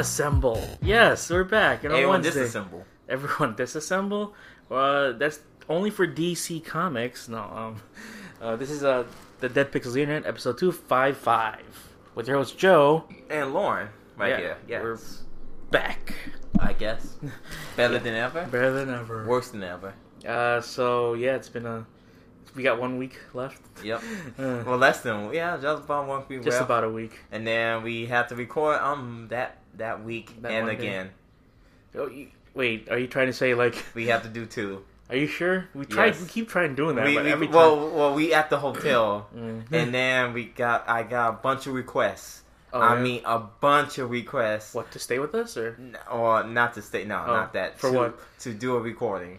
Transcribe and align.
unassemble. 0.00 0.78
Yes, 0.82 1.30
we're 1.30 1.44
back. 1.44 1.84
And 1.84 1.92
on 1.92 1.98
Everyone 1.98 2.22
Wednesday, 2.22 2.44
disassemble. 2.44 2.84
everyone 3.08 3.54
disassemble. 3.56 4.32
Uh, 4.70 5.12
that's 5.12 5.40
only 5.68 5.90
for 5.90 6.06
DC 6.06 6.64
Comics. 6.64 7.28
No, 7.28 7.38
um, 7.38 7.76
uh, 8.40 8.56
this 8.56 8.70
is 8.70 8.84
uh 8.84 9.04
the 9.40 9.48
Dead 9.48 9.72
Pixels 9.72 9.96
Internet 9.96 10.26
episode 10.26 10.58
two 10.58 10.72
five 10.72 11.16
five 11.16 11.62
with 12.14 12.28
your 12.28 12.36
host 12.38 12.58
Joe. 12.58 13.04
And 13.30 13.52
Lauren, 13.54 13.88
right 14.16 14.30
Yeah, 14.30 14.38
here. 14.38 14.56
Yes. 14.68 14.82
we're- 14.82 14.98
Back 15.68 16.14
I 16.60 16.72
guess. 16.74 17.16
Better 17.76 17.98
than 17.98 18.14
ever. 18.14 18.46
better 18.52 18.70
than 18.70 18.88
ever. 18.94 19.26
Worse 19.26 19.48
than 19.50 19.64
ever. 19.64 19.94
Uh, 20.26 20.60
so 20.60 21.14
yeah, 21.14 21.34
it's 21.34 21.48
been 21.48 21.66
a. 21.66 21.84
We 22.54 22.62
got 22.62 22.80
one 22.80 22.98
week 22.98 23.18
left. 23.34 23.60
Yep. 23.84 24.00
Uh, 24.38 24.62
Well, 24.64 24.78
less 24.78 25.00
than 25.00 25.34
yeah, 25.34 25.56
just 25.60 25.82
about 25.84 26.06
one 26.06 26.22
week. 26.28 26.44
just 26.44 26.54
left. 26.58 26.64
about 26.70 26.84
a 26.84 26.88
week. 26.88 27.18
And 27.32 27.44
then 27.46 27.82
we 27.82 28.06
have 28.06 28.28
to 28.28 28.36
record 28.36 28.80
um 28.80 29.26
that 29.30 29.58
that 29.78 30.04
week 30.04 30.40
That 30.42 30.52
and 30.52 30.68
again 30.68 31.10
Oh, 31.94 32.08
you, 32.08 32.28
wait, 32.54 32.88
are 32.90 32.98
you 32.98 33.06
trying 33.06 33.28
to 33.28 33.32
say 33.32 33.54
like? 33.54 33.82
we 33.94 34.08
have 34.08 34.22
to 34.22 34.28
do 34.28 34.44
two. 34.46 34.84
Are 35.08 35.14
you 35.16 35.28
sure? 35.28 35.68
We 35.72 35.86
tried. 35.86 36.06
Yes. 36.14 36.20
We 36.22 36.26
keep 36.28 36.48
trying 36.48 36.74
doing 36.74 36.96
that, 36.96 37.06
we, 37.06 37.16
we- 37.16 37.46
well, 37.46 37.90
well, 37.90 38.12
we 38.14 38.34
at 38.34 38.50
the 38.50 38.58
hotel, 38.58 39.28
Mhm. 39.34 39.62
and 39.70 39.94
then 39.94 40.32
we 40.32 40.46
got 40.46 40.88
I 40.88 41.04
got 41.04 41.28
a 41.30 41.32
bunch 41.38 41.68
of 41.68 41.74
requests. 41.74 42.42
Oh, 42.72 42.80
I 42.80 42.96
yeah? 42.96 43.02
mean, 43.02 43.22
a 43.24 43.38
bunch 43.38 43.98
of 43.98 44.10
requests. 44.10 44.74
what 44.74 44.90
to 44.90 44.98
stay 44.98 45.20
with 45.20 45.34
us 45.36 45.56
or? 45.56 45.78
Or 46.10 46.42
not 46.42 46.74
to 46.74 46.82
stay. 46.82 47.04
No, 47.04 47.22
Oh, 47.24 47.26
not 47.32 47.52
that. 47.52 47.78
for 47.78 47.90
to, 47.92 47.96
what? 47.96 48.18
To 48.40 48.52
do 48.52 48.74
a 48.74 48.80
recording. 48.80 49.38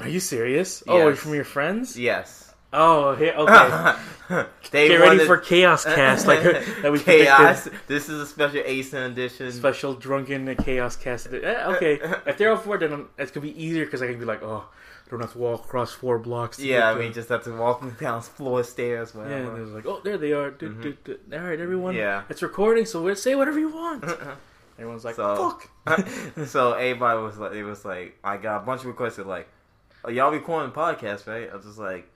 Are 0.00 0.08
you 0.08 0.18
serious? 0.20 0.82
Oh, 0.88 1.14
from 1.14 1.34
your 1.34 1.44
friends? 1.44 1.96
Yes. 1.96 2.49
Oh, 2.72 3.08
okay. 3.18 3.32
they 4.70 4.88
Get 4.88 5.00
ready 5.00 5.24
for 5.26 5.38
Chaos 5.38 5.84
Cast, 5.84 6.26
like 6.26 6.42
that 6.82 6.92
we 6.92 7.00
chaos. 7.00 7.62
predicted. 7.62 7.88
This 7.88 8.08
is 8.08 8.20
a 8.20 8.26
special 8.26 8.62
ACEN 8.64 9.10
edition. 9.10 9.50
Special 9.50 9.94
drunken 9.94 10.54
Chaos 10.56 10.94
Cast. 10.96 11.26
Eh, 11.32 11.64
okay, 11.74 11.98
if 12.26 12.38
they're 12.38 12.56
for 12.56 12.76
it, 12.76 12.88
then 12.88 13.06
it's 13.18 13.32
gonna 13.32 13.46
be 13.46 13.60
easier 13.60 13.84
because 13.84 14.02
I 14.02 14.06
can 14.06 14.18
be 14.20 14.24
like, 14.24 14.42
oh, 14.44 14.64
don't 15.10 15.20
have 15.20 15.32
to 15.32 15.38
walk 15.38 15.64
across 15.64 15.90
four 15.92 16.20
blocks. 16.20 16.60
Yeah, 16.60 16.88
I 16.88 16.94
mean, 16.94 17.12
just 17.12 17.28
have 17.30 17.42
to 17.44 17.56
walk 17.56 17.98
down 17.98 18.22
floor 18.22 18.62
stairs. 18.62 19.12
yeah. 19.16 19.20
Whatever. 19.22 19.54
And 19.56 19.62
it's 19.66 19.72
like, 19.74 19.86
oh, 19.86 20.00
there 20.04 20.16
they 20.16 20.32
are. 20.32 20.52
Du- 20.52 20.72
du- 20.74 20.96
du- 21.02 21.18
All 21.36 21.40
right, 21.40 21.58
everyone. 21.58 21.94
Mm-hmm. 21.94 22.00
Yeah. 22.02 22.22
it's 22.28 22.42
recording, 22.42 22.86
so 22.86 23.02
we'll 23.02 23.16
say 23.16 23.34
whatever 23.34 23.58
you 23.58 23.70
want. 23.70 24.04
Everyone's 24.78 25.04
like, 25.04 25.16
So- 25.16 25.58
fuck. 25.84 26.08
so 26.46 26.74
everybody 26.74 27.20
was 27.20 27.36
like, 27.38 27.52
it 27.54 27.64
was 27.64 27.84
like, 27.84 28.16
I 28.22 28.36
got 28.36 28.62
a 28.62 28.64
bunch 28.64 28.82
of 28.82 28.86
requests 28.86 29.18
like, 29.18 29.48
oh, 30.04 30.10
y'all 30.10 30.30
recording 30.30 30.70
the 30.70 30.76
podcast, 30.76 31.26
right? 31.26 31.50
I 31.52 31.56
was 31.56 31.64
just 31.66 31.78
like, 31.78 32.08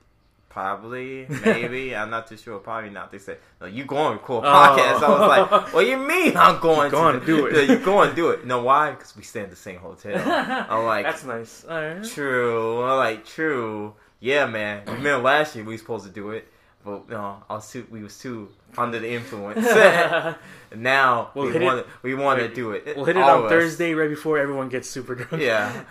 probably, 0.55 1.27
maybe, 1.43 1.93
I'm 1.99 2.09
not 2.09 2.27
too 2.27 2.37
sure, 2.37 2.57
probably 2.59 2.89
not. 2.89 3.11
They 3.11 3.19
said, 3.19 3.39
no, 3.59 3.67
you 3.67 3.83
going 3.83 4.13
to 4.13 4.13
record 4.13 4.45
Oh. 4.45 4.47
podcast? 4.47 5.03
I 5.03 5.09
was 5.09 5.51
like, 5.51 5.73
what 5.73 5.85
you 5.85 5.97
mean 5.97 6.37
I'm 6.37 6.61
going 6.61 6.89
going 6.91 7.19
to 7.19 7.25
do 7.25 7.47
it. 7.47 7.69
You 7.69 7.79
going 7.79 8.09
to 8.11 8.15
do 8.15 8.29
it? 8.29 8.45
No, 8.45 8.63
why? 8.63 8.91
Because 8.91 9.17
we 9.17 9.23
stay 9.23 9.43
in 9.43 9.49
the 9.49 9.55
same 9.57 9.79
hotel. 9.79 10.15
I'm 10.69 10.85
like, 10.85 11.05
That's 11.05 11.25
nice. 11.25 11.65
Right. 11.67 12.01
true. 12.05 12.81
I'm 12.85 12.97
like, 12.97 13.25
true. 13.25 13.95
Yeah, 14.21 14.45
man. 14.45 14.83
Remember 14.87 15.17
last 15.17 15.55
year 15.57 15.65
we 15.65 15.73
were 15.73 15.77
supposed 15.77 16.05
to 16.05 16.11
do 16.11 16.29
it, 16.31 16.47
but 16.85 17.09
no, 17.09 17.43
I 17.49 17.55
was 17.55 17.69
too, 17.69 17.85
we 17.91 18.01
was 18.01 18.17
too 18.17 18.47
under 18.77 18.97
the 18.99 19.11
influence. 19.11 19.67
Now 20.75 21.31
We'll 21.35 21.53
we 21.53 21.59
want 21.63 21.87
we 22.01 22.15
want 22.15 22.39
to 22.41 22.49
do 22.53 22.71
it. 22.71 22.95
We'll 22.97 23.05
hit 23.05 23.15
it 23.15 23.21
All 23.21 23.43
on. 23.43 23.49
Thursday 23.49 23.93
right 23.93 24.09
before 24.09 24.37
everyone 24.37 24.67
gets 24.67 24.89
super 24.89 25.15
drunk. 25.15 25.41
Yeah. 25.41 25.83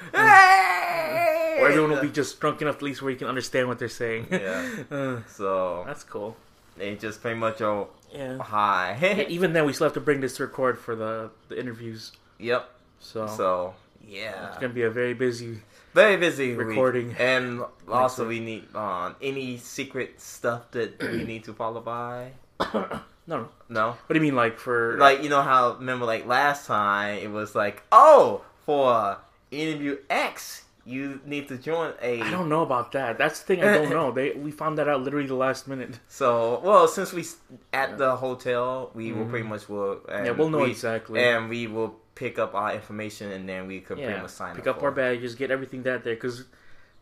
Or 1.61 1.69
everyone 1.69 1.91
will 1.91 2.03
be 2.03 2.11
just 2.11 2.41
drunk 2.41 2.63
enough 2.63 2.77
at 2.77 2.83
least 2.83 3.03
where 3.03 3.11
you 3.11 3.17
can 3.19 3.29
understand 3.29 3.69
what 3.69 3.79
they're 3.79 3.89
saying. 3.89 4.29
Yeah. 4.31 4.69
Uh, 4.91 5.17
So 5.27 5.85
that's 5.87 6.05
cool. 6.05 6.37
they 6.77 6.95
just 6.97 7.21
pretty 7.23 7.39
much 7.39 7.61
oh 7.63 7.89
Yeah. 8.13 8.39
hi. 8.39 8.97
Yeah, 9.03 9.25
Even 9.29 9.53
then, 9.53 9.65
we 9.67 9.73
still 9.73 9.87
have 9.87 9.95
to 9.95 10.01
bring 10.01 10.21
this 10.21 10.37
to 10.37 10.43
record 10.45 10.79
for 10.79 10.95
the, 10.97 11.31
the 11.49 11.59
interviews. 11.59 12.13
yep. 12.39 12.71
So, 13.01 13.27
So 13.27 13.75
yeah, 14.07 14.49
it's 14.49 14.59
gonna 14.59 14.73
be 14.73 14.83
a 14.83 14.91
very 14.91 15.15
busy. 15.15 15.61
very 15.95 16.17
busy 16.17 16.57
week. 16.57 16.67
Recording. 16.69 17.15
and 17.19 17.63
also 17.89 18.23
week. 18.27 18.41
we 18.41 18.45
need 18.45 18.65
um 18.75 19.15
any 19.21 19.57
secret 19.59 20.21
stuff 20.21 20.71
that 20.73 21.01
we 21.03 21.25
need 21.33 21.45
to 21.45 21.53
follow 21.53 21.81
by. 21.81 22.33
No, 22.73 23.01
no. 23.27 23.49
No, 23.69 23.87
What 24.07 24.13
do 24.13 24.15
you 24.17 24.21
mean, 24.21 24.35
like 24.37 24.59
for 24.59 24.97
like 24.99 25.23
you 25.23 25.29
know 25.29 25.43
how 25.43 25.75
remember 25.77 26.05
like 26.07 26.27
last 26.27 26.67
time 26.67 27.19
it 27.19 27.31
was 27.31 27.55
like 27.55 27.83
oh 27.93 28.43
for 28.67 29.19
interview 29.51 29.99
X 30.11 30.64
you 30.87 31.21
need 31.25 31.49
to 31.49 31.57
join 31.57 31.95
a 32.03 32.21
I 32.21 32.31
don't 32.31 32.49
know 32.49 32.63
about 32.63 32.93
that. 32.93 33.17
That's 33.19 33.41
the 33.41 33.47
thing 33.47 33.65
I 33.65 33.73
don't 33.75 33.91
know. 33.99 34.11
They 34.13 34.33
we 34.33 34.51
found 34.51 34.79
that 34.79 34.89
out 34.89 35.03
literally 35.03 35.27
the 35.27 35.35
last 35.35 35.67
minute. 35.67 35.99
So, 36.09 36.61
well, 36.63 36.87
since 36.89 37.13
we 37.13 37.25
at 37.73 37.97
the 37.99 38.17
hotel, 38.17 38.91
we 38.95 39.13
will 39.13 39.27
pretty 39.27 39.47
much 39.49 39.69
will. 39.69 39.93
And 39.93 40.01
Mm-hmm. 40.09 40.27
Yeah, 40.27 40.31
we'll 40.33 40.51
know 40.51 40.59
we- 40.59 40.71
exactly. 40.71 41.21
and 41.23 41.49
we 41.49 41.67
will 41.67 41.97
pick 42.15 42.39
up 42.39 42.55
our 42.55 42.73
information, 42.75 43.33
and 43.33 43.49
then 43.49 43.67
we 43.67 43.81
could 43.81 43.97
pretty 43.99 44.21
much 44.21 44.31
sign 44.31 44.55
pick 44.55 44.67
up. 44.67 44.77
up 44.77 44.83
our 44.83 44.93
badges, 44.93 45.35
get 45.35 45.51
everything 45.51 45.83
that 45.85 46.05
there. 46.05 46.15
Because 46.15 46.45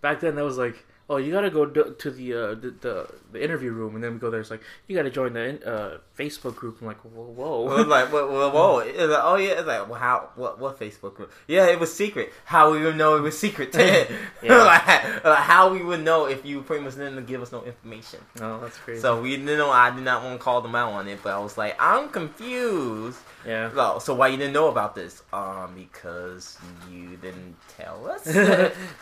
back 0.00 0.20
then 0.20 0.36
that 0.36 0.44
was 0.44 0.56
like, 0.58 0.76
oh, 1.10 1.16
you 1.18 1.30
gotta 1.32 1.50
go 1.50 1.66
do, 1.66 1.94
to 1.98 2.10
the, 2.10 2.32
uh, 2.32 2.54
the 2.54 2.70
the 2.80 3.06
the 3.32 3.42
interview 3.42 3.72
room, 3.72 3.94
and 3.96 4.02
then 4.04 4.12
we 4.14 4.18
go 4.18 4.30
there. 4.30 4.40
It's 4.40 4.50
like 4.50 4.62
you 4.86 4.96
gotta 4.96 5.10
join 5.10 5.32
the 5.34 5.60
uh, 5.66 5.98
Facebook 6.18 6.56
group. 6.56 6.78
I'm 6.80 6.86
like, 6.86 7.00
whoa, 7.00 7.24
whoa. 7.24 7.62
Was 7.62 7.86
like, 7.86 8.12
whoa, 8.12 8.30
whoa, 8.30 8.50
whoa. 8.50 8.78
It 8.92 8.96
was 8.96 9.10
like, 9.10 9.24
oh 9.24 9.36
yeah, 9.36 9.50
it's 9.52 9.66
like, 9.66 9.88
well, 9.88 9.98
how, 9.98 10.28
what, 10.36 10.58
what 10.58 10.78
Facebook 10.78 11.14
group? 11.14 11.32
Yeah, 11.46 11.66
it 11.66 11.80
was 11.80 11.92
secret. 11.92 12.32
How 12.44 12.70
we 12.72 12.82
would 12.82 12.96
know 12.96 13.16
it 13.16 13.20
was 13.20 13.38
secret? 13.38 13.74
Yeah. 14.42 14.56
like, 14.64 15.24
like, 15.24 15.38
how 15.38 15.72
we 15.72 15.82
would 15.82 16.02
know 16.02 16.26
if 16.26 16.44
you 16.44 16.62
pretty 16.62 16.82
much 16.84 16.96
didn't 16.96 17.24
give 17.26 17.40
us 17.40 17.52
no 17.52 17.62
information. 17.64 18.20
no, 18.38 18.60
that's 18.60 18.76
crazy. 18.78 19.00
So 19.00 19.20
we 19.22 19.36
didn't 19.36 19.56
know. 19.56 19.70
I 19.70 19.90
did 19.90 20.04
not 20.04 20.22
want 20.22 20.38
to 20.38 20.42
call 20.42 20.60
them 20.60 20.74
out 20.74 20.92
on 20.92 21.08
it, 21.08 21.20
but 21.22 21.32
I 21.32 21.38
was 21.38 21.56
like, 21.56 21.76
I'm 21.78 22.08
confused. 22.08 23.18
yeah. 23.46 23.70
No, 23.74 23.98
so 23.98 24.14
why 24.14 24.28
you 24.28 24.36
didn't 24.36 24.52
know 24.52 24.68
about 24.68 24.94
this? 24.94 25.22
Um, 25.32 25.74
because 25.74 26.58
you 26.90 27.16
didn't 27.16 27.56
tell 27.78 28.06
us. 28.10 28.24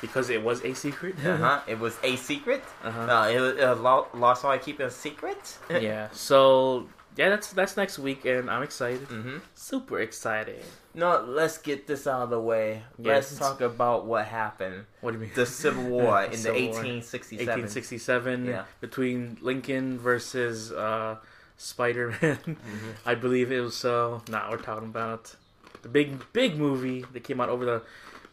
because 0.00 0.30
it 0.30 0.42
was 0.42 0.62
a 0.64 0.74
secret. 0.74 1.14
uh-huh. 1.24 1.60
It 1.66 1.78
was 1.78 1.96
a 2.02 2.16
secret. 2.16 2.62
Uh-huh. 2.84 3.06
No, 3.06 3.22
it 3.28 3.40
was 3.40 3.58
uh, 3.58 3.76
law, 3.76 4.06
law 4.14 4.36
I 4.44 4.58
keep 4.58 4.80
it 4.80 4.84
a 4.84 4.90
secret. 4.90 5.58
yeah. 5.70 6.08
So 6.12 6.86
yeah, 7.20 7.28
that's 7.28 7.52
that's 7.52 7.76
next 7.76 7.98
week, 7.98 8.24
and 8.24 8.48
I'm 8.50 8.62
excited. 8.62 9.06
hmm 9.08 9.38
Super 9.54 10.00
excited. 10.00 10.64
No, 10.94 11.20
let's 11.20 11.58
get 11.58 11.86
this 11.86 12.06
out 12.06 12.22
of 12.22 12.30
the 12.30 12.40
way. 12.40 12.82
Let's 12.98 13.36
talk 13.36 13.60
about 13.60 14.06
what 14.06 14.24
happened. 14.24 14.86
What 15.02 15.10
do 15.12 15.18
you 15.18 15.24
mean? 15.24 15.32
The 15.34 15.44
Civil 15.44 15.84
War 15.96 16.24
in 16.24 16.30
the 16.30 16.36
Civil 16.38 16.60
War. 16.62 16.80
1867. 16.80 17.46
1867 17.46 18.46
Yeah. 18.46 18.64
between 18.80 19.36
Lincoln 19.42 19.98
versus 19.98 20.72
uh, 20.72 21.16
Spider 21.58 22.16
Man. 22.22 22.36
Mm-hmm. 22.38 22.90
I 23.06 23.14
believe 23.14 23.52
it 23.52 23.60
was 23.60 23.76
so. 23.76 24.22
nah, 24.28 24.50
we're 24.50 24.56
talking 24.56 24.88
about 24.88 25.36
the 25.82 25.88
big 25.90 26.24
big 26.32 26.56
movie 26.56 27.04
that 27.12 27.22
came 27.22 27.38
out 27.40 27.50
over 27.50 27.64
the 27.66 27.82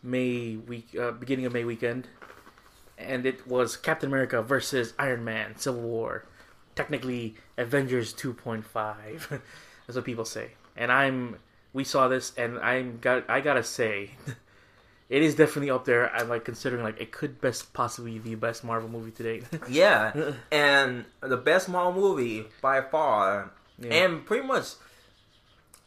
May 0.02 0.56
week, 0.56 0.96
uh, 0.98 1.12
beginning 1.12 1.46
of 1.46 1.52
May 1.54 1.66
weekend, 1.66 2.08
and 2.98 3.26
it 3.26 3.46
was 3.46 3.76
Captain 3.76 4.08
America 4.10 4.42
versus 4.42 4.94
Iron 4.98 5.24
Man: 5.26 5.58
Civil 5.58 5.82
War. 5.82 6.24
Technically, 6.78 7.36
Avengers 7.58 8.14
2.5. 8.14 8.64
That's 9.88 9.96
what 9.96 10.06
people 10.06 10.26
say, 10.26 10.52
and 10.78 10.92
I'm. 10.92 11.38
We 11.74 11.84
saw 11.84 12.08
this, 12.08 12.34
and 12.38 12.58
I'm 12.60 13.00
got. 13.00 13.30
I 13.30 13.42
gotta 13.42 13.64
say. 13.64 14.12
It 15.10 15.22
is 15.24 15.36
definitely 15.36 15.72
up 15.72 15.86
there. 15.86 16.14
I'm 16.14 16.28
like 16.28 16.44
considering 16.44 16.84
like 16.84 17.00
it 17.00 17.14
could 17.14 17.40
best 17.40 17.72
possibly 17.72 18.20
be 18.20 18.32
the 18.32 18.36
best 18.36 18.66
Marvel 18.66 18.90
movie 18.90 19.12
to 19.12 19.24
date. 19.24 19.46
Yeah, 19.70 20.34
and 20.52 21.06
the 21.22 21.38
best 21.38 21.70
Marvel 21.70 21.94
movie 22.02 22.44
by 22.62 22.82
far, 22.82 23.52
Yeah. 23.80 23.94
and 24.04 24.26
pretty 24.26 24.46
much 24.46 24.66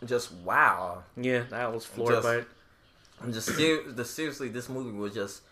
just 0.06 0.32
wow. 0.32 1.02
yeah, 1.18 1.42
I 1.52 1.66
was 1.66 1.84
floored 1.84 2.14
Just- 2.14 2.24
by 2.26 2.34
it. 2.36 2.48
I'm 3.22 3.34
just 3.34 3.54
ser- 3.54 3.92
the 3.92 4.06
seriously, 4.06 4.48
this 4.48 4.70
movie 4.70 4.96
was 4.96 5.12
just 5.12 5.42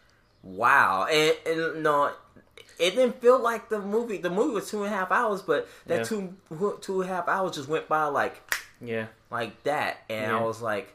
wow, 0.43 1.05
and, 1.05 1.37
and 1.45 1.83
no, 1.83 2.11
it 2.79 2.91
didn't 2.97 3.21
feel 3.21 3.39
like 3.39 3.69
the 3.69 3.81
movie. 3.81 4.19
The 4.19 4.31
movie 4.31 4.55
was 4.55 4.71
two 4.71 4.85
and 4.85 4.93
a 4.93 4.97
half 4.97 5.11
hours, 5.11 5.43
but 5.43 5.69
that 5.87 5.99
Yeah. 5.99 6.05
two 6.05 6.35
two 6.81 7.03
and 7.03 7.11
a 7.11 7.15
half 7.15 7.29
hours 7.29 7.57
just 7.57 7.69
went 7.69 7.89
by 7.89 8.05
like 8.05 8.41
Yeah. 8.81 9.07
like 9.31 9.63
that, 9.65 9.99
and 10.09 10.31
I 10.33 10.41
was 10.43 10.63
like, 10.63 10.95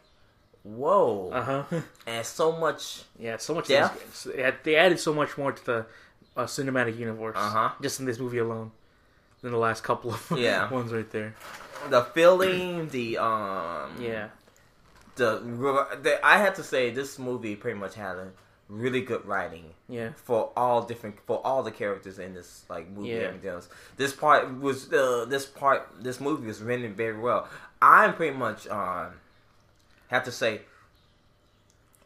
whoa, 0.63 1.30
Uh 1.31 1.41
huh. 1.41 1.63
and 2.07 2.25
so 2.25 2.51
much. 2.53 3.03
yeah. 3.19 3.38
So 3.38 3.53
much. 3.53 3.69
Yeah. 3.69 3.89
things- 3.89 4.24
They 4.35 4.53
they 4.63 4.75
added 4.75 5.00
so 5.00 5.13
much 5.13 5.38
more 5.38 5.51
to 5.51 5.65
the 5.65 5.85
uh, 6.35 6.45
cinematic 6.45 6.97
universe. 6.97 7.35
Uh-huh. 7.38 7.69
Just 7.81 8.00
in 8.00 8.06
this 8.06 8.18
movie 8.19 8.39
alone, 8.39 8.71
than 9.41 9.51
the 9.51 9.57
last 9.57 9.83
couple 9.83 10.13
of 10.13 10.31
Yeah. 10.38 10.69
ones 10.69 10.91
right 10.94 11.09
there. 11.12 11.35
The 11.89 12.03
feeling, 12.03 12.88
the 12.89 13.18
um, 13.18 13.91
Yeah. 14.00 14.30
the, 15.15 15.39
the 16.01 16.19
I 16.25 16.38
have 16.39 16.56
to 16.56 16.63
say 16.63 16.89
this 16.91 17.19
movie 17.19 17.56
pretty 17.56 17.77
much 17.77 17.95
had 17.95 18.15
a 18.15 18.31
really 18.69 19.01
good 19.01 19.25
writing. 19.25 19.65
Yeah. 19.89 20.12
for 20.15 20.51
all 20.57 20.81
different 20.83 21.19
for 21.27 21.39
all 21.45 21.62
the 21.62 21.69
characters 21.71 22.18
in 22.18 22.33
this 22.33 22.63
like 22.69 22.89
movie 22.89 23.10
Yeah. 23.10 23.27
everything 23.27 23.50
else. 23.51 23.69
This 23.98 24.13
part 24.13 24.60
was 24.60 24.92
uh, 24.92 25.25
this 25.30 25.45
part 25.45 25.88
this 26.01 26.19
movie 26.19 26.48
was 26.48 26.62
written 26.62 26.94
very 26.95 27.18
well. 27.19 27.48
I'm 27.81 28.13
pretty 28.15 28.36
much 28.36 28.68
um 28.68 29.07
have 30.07 30.24
to 30.24 30.31
say 30.31 30.62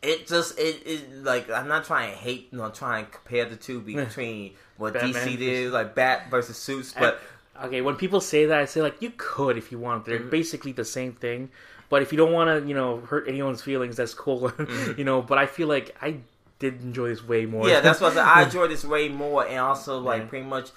it 0.01 0.27
just 0.27 0.57
it, 0.59 0.81
it 0.86 1.24
like 1.24 1.50
I'm 1.50 1.68
not 1.68 1.86
trying 1.86 2.12
to 2.12 2.18
hate 2.18 2.50
you 2.51 2.57
know 2.57 2.69
trying 2.69 3.06
to 3.06 3.12
compare 3.12 3.45
the 3.45 3.56
two 3.56 3.80
between 3.81 4.53
what 4.77 4.94
Batman 4.94 5.27
DC 5.27 5.38
did 5.38 5.71
like 5.71 5.95
Bat 5.95 6.30
versus 6.30 6.57
Suits, 6.57 6.94
but 6.98 7.19
Okay, 7.63 7.81
when 7.81 7.95
people 7.95 8.21
say 8.21 8.45
that, 8.45 8.60
I 8.60 8.65
say 8.65 8.83
like 8.83 9.01
you 9.01 9.12
could 9.18 9.57
if 9.57 9.71
you 9.71 9.80
want 9.80 10.06
They're 10.06 10.19
Mhm. 10.19 10.30
basically 10.30 10.74
the 10.74 10.86
same 10.86 11.13
thing, 11.13 11.50
But 11.89 12.03
if 12.03 12.12
you 12.12 12.18
don't 12.18 12.31
want 12.31 12.50
to, 12.62 12.68
you 12.68 12.75
know, 12.75 12.98
hurt 13.00 13.27
anyone's 13.27 13.63
feelings, 13.63 13.95
that's 13.95 14.13
cool. 14.13 14.51
you 14.98 15.03
know, 15.03 15.21
but 15.24 15.38
I 15.39 15.45
feel 15.48 15.68
like 15.68 15.95
I 16.01 16.18
did 16.59 16.81
enjoy 16.81 17.09
this 17.09 17.24
way 17.24 17.45
more. 17.45 17.68
Yeah, 17.69 17.80
that's 17.81 18.01
what 18.01 18.13
I, 18.13 18.15
said. 18.15 18.24
I 18.25 18.44
enjoyed 18.45 18.71
this 18.71 18.83
way 18.86 19.09
more, 19.09 19.45
and 19.48 19.59
also 19.59 20.00
like 20.00 20.24
Yeah. 20.24 20.27
pretty 20.27 20.45
much 20.45 20.69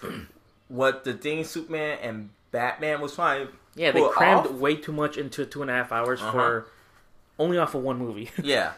what 0.69 1.05
the 1.05 1.15
thing 1.15 1.45
Superman 1.45 1.99
and 2.03 2.31
Batman 2.53 3.01
was 3.01 3.15
trying. 3.15 3.49
yeah, 3.75 3.91
they 3.93 4.07
crammed 4.09 4.47
off. 4.47 4.53
way 4.53 4.77
too 4.77 4.93
much 4.93 5.17
into 5.17 5.45
two 5.47 5.63
and 5.63 5.71
a 5.71 5.75
half 5.75 5.93
hours 5.93 6.21
Uh-huh. 6.21 6.33
for 6.33 6.67
only 7.39 7.59
off 7.59 7.75
of 7.75 7.83
one 7.83 7.99
movie. 7.99 8.31
Yeah, 8.43 8.73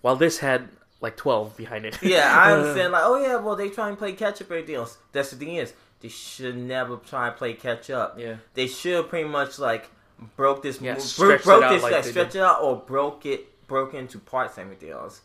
While 0.00 0.16
this 0.16 0.38
had 0.38 0.68
like 1.00 1.16
twelve 1.16 1.56
behind 1.56 1.84
it. 1.86 1.98
yeah, 2.02 2.32
I 2.36 2.52
understand. 2.56 2.92
Like, 2.92 3.02
oh 3.04 3.18
yeah, 3.22 3.36
well 3.36 3.54
they 3.56 3.68
try 3.68 3.88
and 3.88 3.96
play 3.98 4.12
catch 4.12 4.40
up. 4.42 4.50
Everything 4.50 4.74
else. 4.76 4.98
That's 5.12 5.30
the 5.30 5.36
thing 5.36 5.56
is, 5.56 5.72
they 6.00 6.08
should 6.08 6.56
never 6.56 6.96
try 6.96 7.28
and 7.28 7.36
play 7.36 7.54
catch 7.54 7.90
up. 7.90 8.18
yeah. 8.18 8.36
They 8.54 8.66
should 8.66 9.08
pretty 9.08 9.28
much 9.28 9.58
like 9.58 9.90
broke 10.36 10.62
this, 10.62 10.80
Yeah, 10.80 10.94
mo- 10.94 10.98
stretch 10.98 11.44
broke 11.44 11.62
it 11.62 11.66
out 11.66 11.70
this, 11.72 11.82
like 11.84 11.92
like, 11.92 12.04
stretch 12.04 12.32
did. 12.32 12.38
it 12.40 12.44
out, 12.44 12.60
or 12.62 12.76
broke 12.76 13.24
it, 13.26 13.66
broke 13.68 13.94
into 13.94 14.18
parts. 14.18 14.58
and 14.58 14.64
Everything 14.64 14.90
else. 14.90 15.20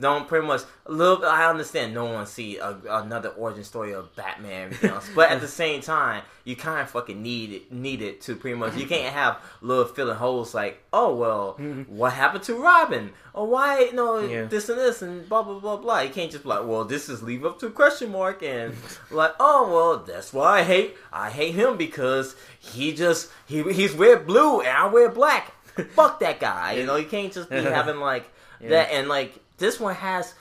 Don't 0.00 0.26
pretty 0.26 0.46
much 0.46 0.62
a 0.86 0.92
little. 0.92 1.24
I 1.24 1.44
understand 1.50 1.92
no 1.92 2.06
one 2.06 2.26
see 2.26 2.56
a, 2.56 2.76
another 2.88 3.28
origin 3.28 3.62
story 3.62 3.92
of 3.92 4.14
Batman, 4.16 4.50
and 4.50 4.62
everything 4.72 4.90
else, 4.90 5.08
but 5.14 5.30
at 5.30 5.40
the 5.42 5.48
same 5.62 5.82
time, 5.82 6.22
you 6.44 6.56
kind 6.56 6.80
of 6.80 6.90
fucking 6.90 7.20
need 7.22 7.52
it, 7.52 7.70
need 7.72 8.00
it 8.00 8.22
to 8.22 8.34
pretty 8.34 8.56
much. 8.56 8.74
You 8.74 8.86
can't 8.86 9.12
have 9.12 9.38
little 9.60 9.84
filling 9.84 10.16
holes 10.16 10.54
like, 10.54 10.82
oh 10.94 11.14
well, 11.14 11.56
mm-hmm. 11.60 11.94
what 11.94 12.14
happened 12.14 12.42
to 12.44 12.54
Robin, 12.54 13.10
or 13.34 13.46
why 13.46 13.80
you 13.80 13.92
know 13.92 14.18
Yeah. 14.20 14.44
this 14.46 14.70
and 14.70 14.78
this 14.78 15.02
and 15.02 15.28
blah 15.28 15.42
blah 15.42 15.58
blah 15.58 15.76
blah. 15.76 16.00
You 16.00 16.10
can't 16.10 16.30
just 16.30 16.44
be 16.44 16.48
like, 16.48 16.66
well, 16.66 16.84
this 16.84 17.10
is 17.10 17.22
leave 17.22 17.44
up 17.44 17.58
to 17.60 17.66
a 17.66 17.70
question 17.70 18.10
mark 18.12 18.42
and 18.42 18.74
like, 19.10 19.34
oh 19.38 19.70
well, 19.70 19.98
that's 19.98 20.32
why 20.32 20.60
I 20.60 20.62
hate 20.62 20.96
I 21.12 21.28
hate 21.28 21.54
him 21.54 21.76
because 21.76 22.34
he 22.58 22.94
just 22.94 23.30
he 23.46 23.62
he's 23.72 23.94
wear 23.94 24.18
blue 24.18 24.60
and 24.60 24.70
I 24.70 24.86
wear 24.86 25.10
black. 25.10 25.52
Fuck 25.94 26.20
that 26.20 26.40
guy. 26.40 26.72
You 26.72 26.86
know, 26.86 26.96
you 26.96 27.06
can't 27.06 27.32
just 27.32 27.50
be 27.50 27.56
having 27.56 27.98
like 28.00 28.24
Yeah. 28.60 28.70
that 28.70 28.90
and 28.92 29.08
like 29.08 29.38
this 29.62 29.80
one 29.80 29.94
has 29.94 30.34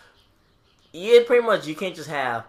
yeah, 0.93 1.19
pretty 1.25 1.45
much 1.45 1.67
you 1.67 1.75
can't 1.75 1.95
just 1.95 2.09
have 2.09 2.45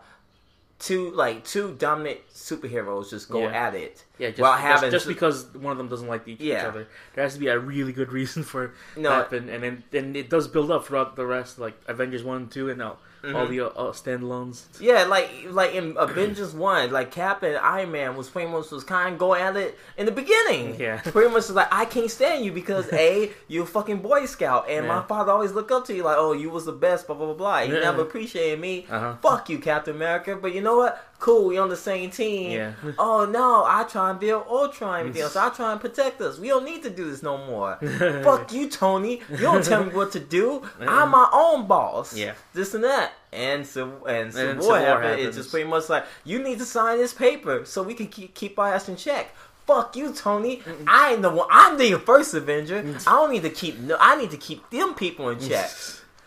two 0.79 1.11
like 1.13 1.45
two 1.45 1.77
dominant 1.79 2.19
superheroes 2.35 3.11
just 3.11 3.29
go 3.29 3.41
Yeah. 3.43 3.67
at 3.67 3.75
it. 3.77 4.05
Yeah, 4.19 4.31
just, 4.31 4.41
while 4.41 4.53
just- 4.55 4.63
having 4.65 4.91
just 4.91 5.05
su- 5.05 5.13
because 5.13 5.47
one 5.55 5.71
of 5.71 5.79
them 5.79 5.87
doesn't 5.89 6.09
like 6.09 6.27
each, 6.27 6.41
each 6.41 6.55
other, 6.55 6.89
there 7.15 7.23
has 7.23 7.35
to 7.35 7.41
be 7.41 7.47
a 7.49 7.59
really 7.59 7.93
good 7.93 8.13
reason 8.13 8.43
for 8.43 8.65
it 8.65 8.71
No. 8.97 9.11
to 9.11 9.15
happen, 9.17 9.49
and 9.49 9.63
then 9.63 9.85
then 9.93 10.17
it 10.17 10.29
does 10.29 10.49
build 10.49 10.71
up 10.73 10.87
throughout 10.87 11.15
the 11.15 11.25
rest, 11.27 11.59
like 11.61 11.75
Avengers 11.87 12.25
one 12.25 12.37
and 12.39 12.51
two, 12.51 12.69
and 12.69 12.79
now 12.79 12.99
Mm-hmm. 13.23 13.37
all 13.37 13.47
the 13.47 13.61
uh, 13.61 13.67
uh, 13.69 13.93
standalones. 13.93 14.65
Yeah, 14.81 15.05
like 15.05 15.31
like 15.51 15.75
in 15.75 15.95
Avengers 15.97 16.53
one, 16.55 16.91
like 16.91 17.13
Cap 17.13 17.45
and 17.45 17.57
Iron 17.57 17.93
Man 17.93 18.17
was 18.17 18.29
pretty 18.29 18.51
much 18.51 18.71
was 18.73 18.83
kind 18.83 19.13
of 19.13 19.19
going 19.19 19.41
at 19.41 19.57
it 19.57 19.79
in 19.97 20.07
the 20.07 20.13
beginning. 20.13 20.75
Yeah. 20.79 21.01
pretty 21.05 21.29
much 21.29 21.37
was 21.47 21.53
like 21.53 21.69
I 21.73 21.85
can't 21.85 22.11
stand 22.11 22.45
you 22.45 22.51
because 22.51 22.93
a 22.93 23.31
you're 23.47 23.63
a 23.63 23.67
fucking 23.67 23.99
Boy 24.03 24.27
Scout, 24.27 24.69
and 24.69 24.89
my 24.89 25.03
father 25.03 25.31
always 25.31 25.53
looked 25.53 25.71
up 25.71 25.87
to 25.87 25.95
you 25.95 26.03
like 26.03 26.17
oh 26.19 26.33
you 26.33 26.51
was 26.51 26.65
the 26.65 26.73
best, 26.73 27.07
blah 27.07 27.15
blah 27.15 27.27
blah 27.27 27.35
blah. 27.35 27.61
You 27.61 27.75
Yeah. 27.75 27.81
never 27.81 28.03
appreciated 28.03 28.59
me. 28.59 28.87
Uh-huh. 28.91 29.15
Fuck 29.23 29.49
you, 29.51 29.59
Captain 29.61 29.95
America. 29.95 30.35
But 30.35 30.53
you 30.55 30.61
know 30.61 30.77
what? 30.79 31.01
Cool, 31.23 31.47
we 31.47 31.57
on 31.57 31.69
the 31.69 31.77
same 31.77 32.11
team. 32.11 32.51
Yeah. 32.51 32.73
Oh 32.99 33.25
no, 33.25 33.65
I 33.65 33.85
try 33.85 34.11
and 34.11 34.19
build 34.19 34.45
Ultron 34.49 34.91
and 34.91 35.01
everything 35.01 35.23
else. 35.23 35.37
I 35.37 35.51
try 35.51 35.71
and 35.71 35.81
protect 35.81 36.21
us. 36.21 36.41
We 36.41 36.49
don't 36.49 36.65
need 36.65 36.83
to 36.83 36.91
do 36.91 37.09
this 37.09 37.23
no 37.23 37.39
more. 37.39 37.77
Fuck 38.25 38.53
you, 38.53 38.69
Tony. 38.69 39.21
You 39.31 39.37
don't 39.37 39.65
tell 39.65 39.85
me 39.85 39.93
what 39.95 40.11
to 40.13 40.21
do. 40.21 40.63
I'm 40.81 41.11
my 41.11 41.29
own 41.33 41.69
boss. 41.69 42.17
Yeah. 42.17 42.35
This 42.55 42.75
and 42.75 42.83
that. 42.83 43.13
And 43.33 43.65
so 43.65 44.05
and 44.05 44.33
so 44.33 44.39
Civil 44.41 44.63
Civil 44.63 44.67
War 44.67 44.69
War 44.71 44.79
happened. 44.81 45.05
happens. 45.11 45.29
It's 45.29 45.37
just 45.37 45.51
pretty 45.53 45.69
much 45.69 45.89
like 45.89 46.05
you 46.25 46.43
need 46.43 46.59
to 46.59 46.65
sign 46.65 46.99
this 46.99 47.15
paper 47.15 47.65
so 47.65 47.85
we 47.85 47.95
can 47.95 48.09
keep 48.09 48.35
keep 48.35 48.59
our 48.59 48.75
ass 48.75 48.89
in 48.89 48.97
check. 48.97 49.33
Fuck 49.65 49.95
you, 49.95 50.13
Tony. 50.13 50.61
I 50.89 51.13
ain't 51.13 51.23
the 51.23 51.31
one. 51.31 51.47
I'm 51.53 51.79
the 51.79 52.01
first 52.01 52.35
Avenger. 52.35 52.79
I 53.07 53.13
don't 53.13 53.31
need 53.31 53.43
to 53.43 53.51
keep. 53.51 53.79
No, 53.79 53.97
I 54.01 54.17
need 54.17 54.33
to 54.33 54.37
keep 54.37 54.69
them 54.71 54.95
people 54.95 55.29
in 55.29 55.39
check. 55.39 55.71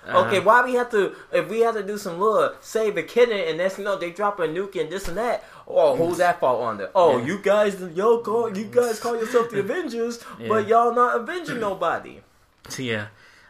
Uh-huh. 0.07 0.27
Okay, 0.27 0.39
why 0.39 0.63
we 0.63 0.73
have 0.75 0.89
to? 0.91 1.15
If 1.31 1.49
we 1.49 1.61
have 1.61 1.75
to 1.75 1.83
do 1.83 1.97
some 1.97 2.19
little 2.19 2.53
save 2.61 2.95
a 2.97 3.03
kitten 3.03 3.37
and 3.37 3.59
that's 3.59 3.77
you 3.77 3.83
know 3.83 3.97
they 3.97 4.11
drop 4.11 4.39
a 4.39 4.47
nuke 4.47 4.79
and 4.79 4.89
this 4.91 5.07
and 5.07 5.17
that. 5.17 5.43
Oh, 5.67 5.95
who's 5.95 6.17
that 6.19 6.39
fall 6.39 6.63
under? 6.63 6.91
Oh, 6.93 7.17
Yeah. 7.17 7.25
you 7.25 7.39
guys, 7.39 7.81
yo, 7.95 8.19
call 8.19 8.55
you 8.55 8.65
guys 8.65 8.99
call 8.99 9.15
yourself 9.15 9.49
the 9.49 9.59
Avengers, 9.61 10.19
but 10.47 10.67
y'all 10.67 10.93
not 10.93 11.19
avenging 11.19 11.59
nobody. 11.59 12.21
Yeah. 12.79 13.07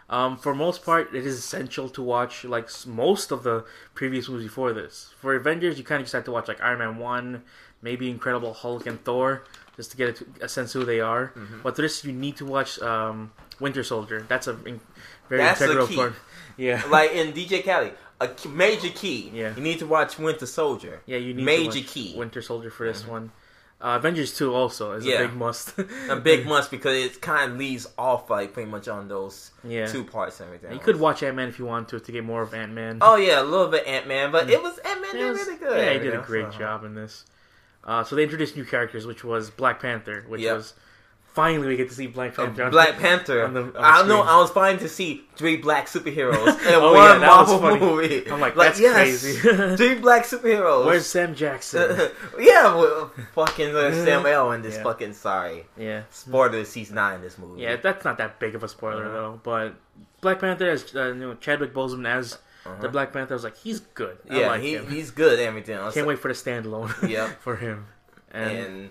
Um, 0.10 0.38
for 0.38 0.54
most 0.54 0.84
part, 0.86 1.16
it 1.16 1.25
is 1.25 1.36
essential 1.38 1.90
to 1.90 2.02
watch 2.02 2.44
like 2.46 2.69
most 2.86 3.31
of 3.31 3.44
the 3.44 3.66
previous 3.96 4.30
movies 4.30 4.48
before 4.48 4.72
this. 4.72 5.13
For 5.19 5.34
Avengers, 5.36 5.78
you 5.78 5.84
kind 5.84 6.00
of 6.00 6.06
just 6.06 6.13
have 6.13 6.25
to 6.25 6.31
watch 6.31 6.48
like 6.48 6.62
Iron 6.62 6.80
Man 6.80 6.98
one, 6.98 7.44
maybe 7.81 8.10
Incredible 8.10 8.54
Hulk 8.54 8.86
and 8.86 9.04
Thor, 9.04 9.44
just 9.75 9.92
to 9.92 9.98
get 9.98 10.22
a, 10.22 10.46
a 10.46 10.50
sense 10.50 10.75
of 10.75 10.81
who 10.81 10.86
they 10.86 11.00
are. 11.00 11.34
Mm-hmm. 11.36 11.62
But 11.63 11.75
for 11.75 11.81
this, 11.81 12.04
you 12.06 12.12
need 12.13 12.38
to 12.38 12.46
watch 12.46 12.80
um, 12.81 13.31
Winter 13.60 13.84
Soldier. 13.84 14.25
That's 14.30 14.48
a 14.48 14.58
very 15.30 15.42
That's 15.42 15.60
the 15.60 15.66
integral 15.66 15.88
key. 15.88 15.95
part. 15.95 16.13
Yeah. 16.57 16.81
Like 16.89 17.12
in 17.12 17.33
DJ 17.33 17.63
Khaled, 17.63 17.94
a 18.22 18.30
major 18.48 18.89
key. 18.89 19.31
Yeah. 19.33 19.54
You 19.56 19.62
need 19.62 19.80
to 19.80 19.86
watch 19.88 20.18
Winter 20.18 20.45
Soldier. 20.45 21.01
yeah, 21.06 21.18
you 21.18 21.33
need 21.33 21.44
major 21.45 21.72
to 21.72 21.80
watch 21.80 21.88
key. 21.88 22.10
Mm-hmm. 22.10 22.19
Winter 22.19 22.42
Soldier 22.42 22.69
for 22.72 22.86
this 22.88 23.06
one. 23.06 23.31
Uh, 23.81 23.98
Avengers 23.98 24.36
two 24.38 24.54
also 24.54 24.94
is 24.94 25.06
Yeah. 25.06 25.16
a 25.16 25.27
big 25.27 25.36
must. 25.36 25.77
A 26.10 26.16
big 26.16 26.45
must 26.54 26.72
because 26.72 26.95
it 26.95 27.19
kind 27.22 27.51
of 27.51 27.57
leaves 27.57 27.86
off 27.98 28.30
like 28.30 28.54
pretty 28.54 28.69
much 28.72 28.88
on 28.88 29.10
those 29.10 29.51
Yeah. 29.66 29.86
two 29.88 30.06
parts 30.06 30.39
and 30.39 30.48
everything. 30.48 30.72
You 30.72 30.80
could 30.80 30.98
watch 30.98 31.22
Ant 31.24 31.36
Man 31.36 31.50
if 31.50 31.60
you 31.60 31.66
want 31.66 31.89
to 31.89 32.00
to 32.00 32.12
get 32.12 32.24
more 32.24 32.42
of 32.42 32.54
Ant 32.54 32.72
Man. 32.72 33.00
Oh 33.01 33.18
yeah, 33.18 33.42
a 33.42 33.44
little 33.44 33.68
bit 33.68 33.86
Ant 33.86 34.07
Man, 34.07 34.31
but 34.31 34.50
it 34.50 34.63
was 34.63 34.77
Ant 34.80 35.01
Man 35.01 35.12
did 35.13 35.22
really 35.24 35.57
good. 35.57 35.77
Yeah, 35.77 35.94
he 35.94 36.00
did 36.00 36.13
a 36.16 36.19
great 36.22 36.54
so- 36.54 36.60
job 36.60 36.86
in 36.86 36.95
this. 36.95 37.25
Uh, 37.83 38.04
so 38.04 38.16
they 38.16 38.24
introduced 38.24 38.56
new 38.56 38.66
characters, 38.66 39.06
which 39.06 39.24
was 39.25 39.50
Black 39.51 39.80
Panther, 39.81 40.24
which 40.27 40.42
Yep. 40.42 40.56
was 40.56 40.74
finally 41.36 41.68
we 41.68 41.76
get 41.78 41.90
to 41.90 41.96
see 41.96 42.08
Black 42.08 42.34
Panther. 42.36 42.70
Black 42.72 42.98
Panther. 42.98 43.44
on 43.46 43.54
the- 43.54 43.62
on 43.62 43.74
the 43.74 43.80
I 43.82 44.00
don't 44.00 44.08
know. 44.08 44.22
I 44.22 44.38
was 44.40 44.50
fine 44.52 44.78
to 44.80 44.90
see 44.90 45.24
three 45.36 45.58
black 45.58 45.88
superheroes 45.88 46.48
in 46.68 46.74
Oh, 46.74 46.94
one 46.94 47.20
yeah, 47.22 47.28
Marvel 47.28 47.62
movie. 47.78 48.30
I'm 48.32 48.40
like, 48.40 48.56
that's 48.56 48.80
crazy. 48.80 49.34
three 49.78 49.96
black 49.96 50.24
superheroes. 50.24 50.86
Where's 50.86 51.06
Sam 51.06 51.36
Jackson? 51.36 52.10
yeah, 52.40 52.74
well, 52.76 53.12
fucking 53.34 53.76
uh, 53.76 53.92
Sam 53.92 54.26
L 54.26 54.52
in 54.54 54.62
this 54.62 54.76
Yeah. 54.76 54.84
fucking 54.84 55.14
sorry. 55.14 55.66
yeah, 55.78 56.04
Spoilers, 56.10 56.74
he's 56.74 56.92
not 56.92 57.16
in 57.16 57.22
this 57.22 57.38
movie. 57.38 57.62
yeah, 57.62 57.76
that's 57.76 58.06
not 58.06 58.18
that 58.18 58.40
big 58.40 58.56
of 58.56 58.64
a 58.64 58.68
spoiler 58.68 59.06
Uh-huh. 59.06 59.14
though. 59.14 59.40
But 59.44 59.76
Black 60.22 60.40
Panther, 60.40 60.70
as 60.70 60.96
uh, 60.96 61.08
you 61.10 61.16
know, 61.16 61.34
Chadwick 61.36 61.74
Boseman 61.74 62.08
as 62.08 62.38
Uh-huh. 62.66 62.82
the 62.82 62.90
Black 62.90 63.14
Panther, 63.14 63.34
I 63.34 63.38
was 63.38 63.44
like, 63.44 63.58
he's 63.58 63.80
good. 63.82 64.18
I 64.30 64.40
yeah, 64.40 64.48
like 64.48 64.62
he, 64.62 64.78
he's 64.78 65.12
good. 65.12 65.40
Everything. 65.40 65.78
Can't 65.92 66.08
wait 66.08 66.18
for 66.20 66.30
the 66.30 66.34
standalone. 66.34 67.10
Yep. 67.10 67.42
for 67.42 67.58
him 67.58 67.88
and, 68.32 68.51
and 68.51 68.89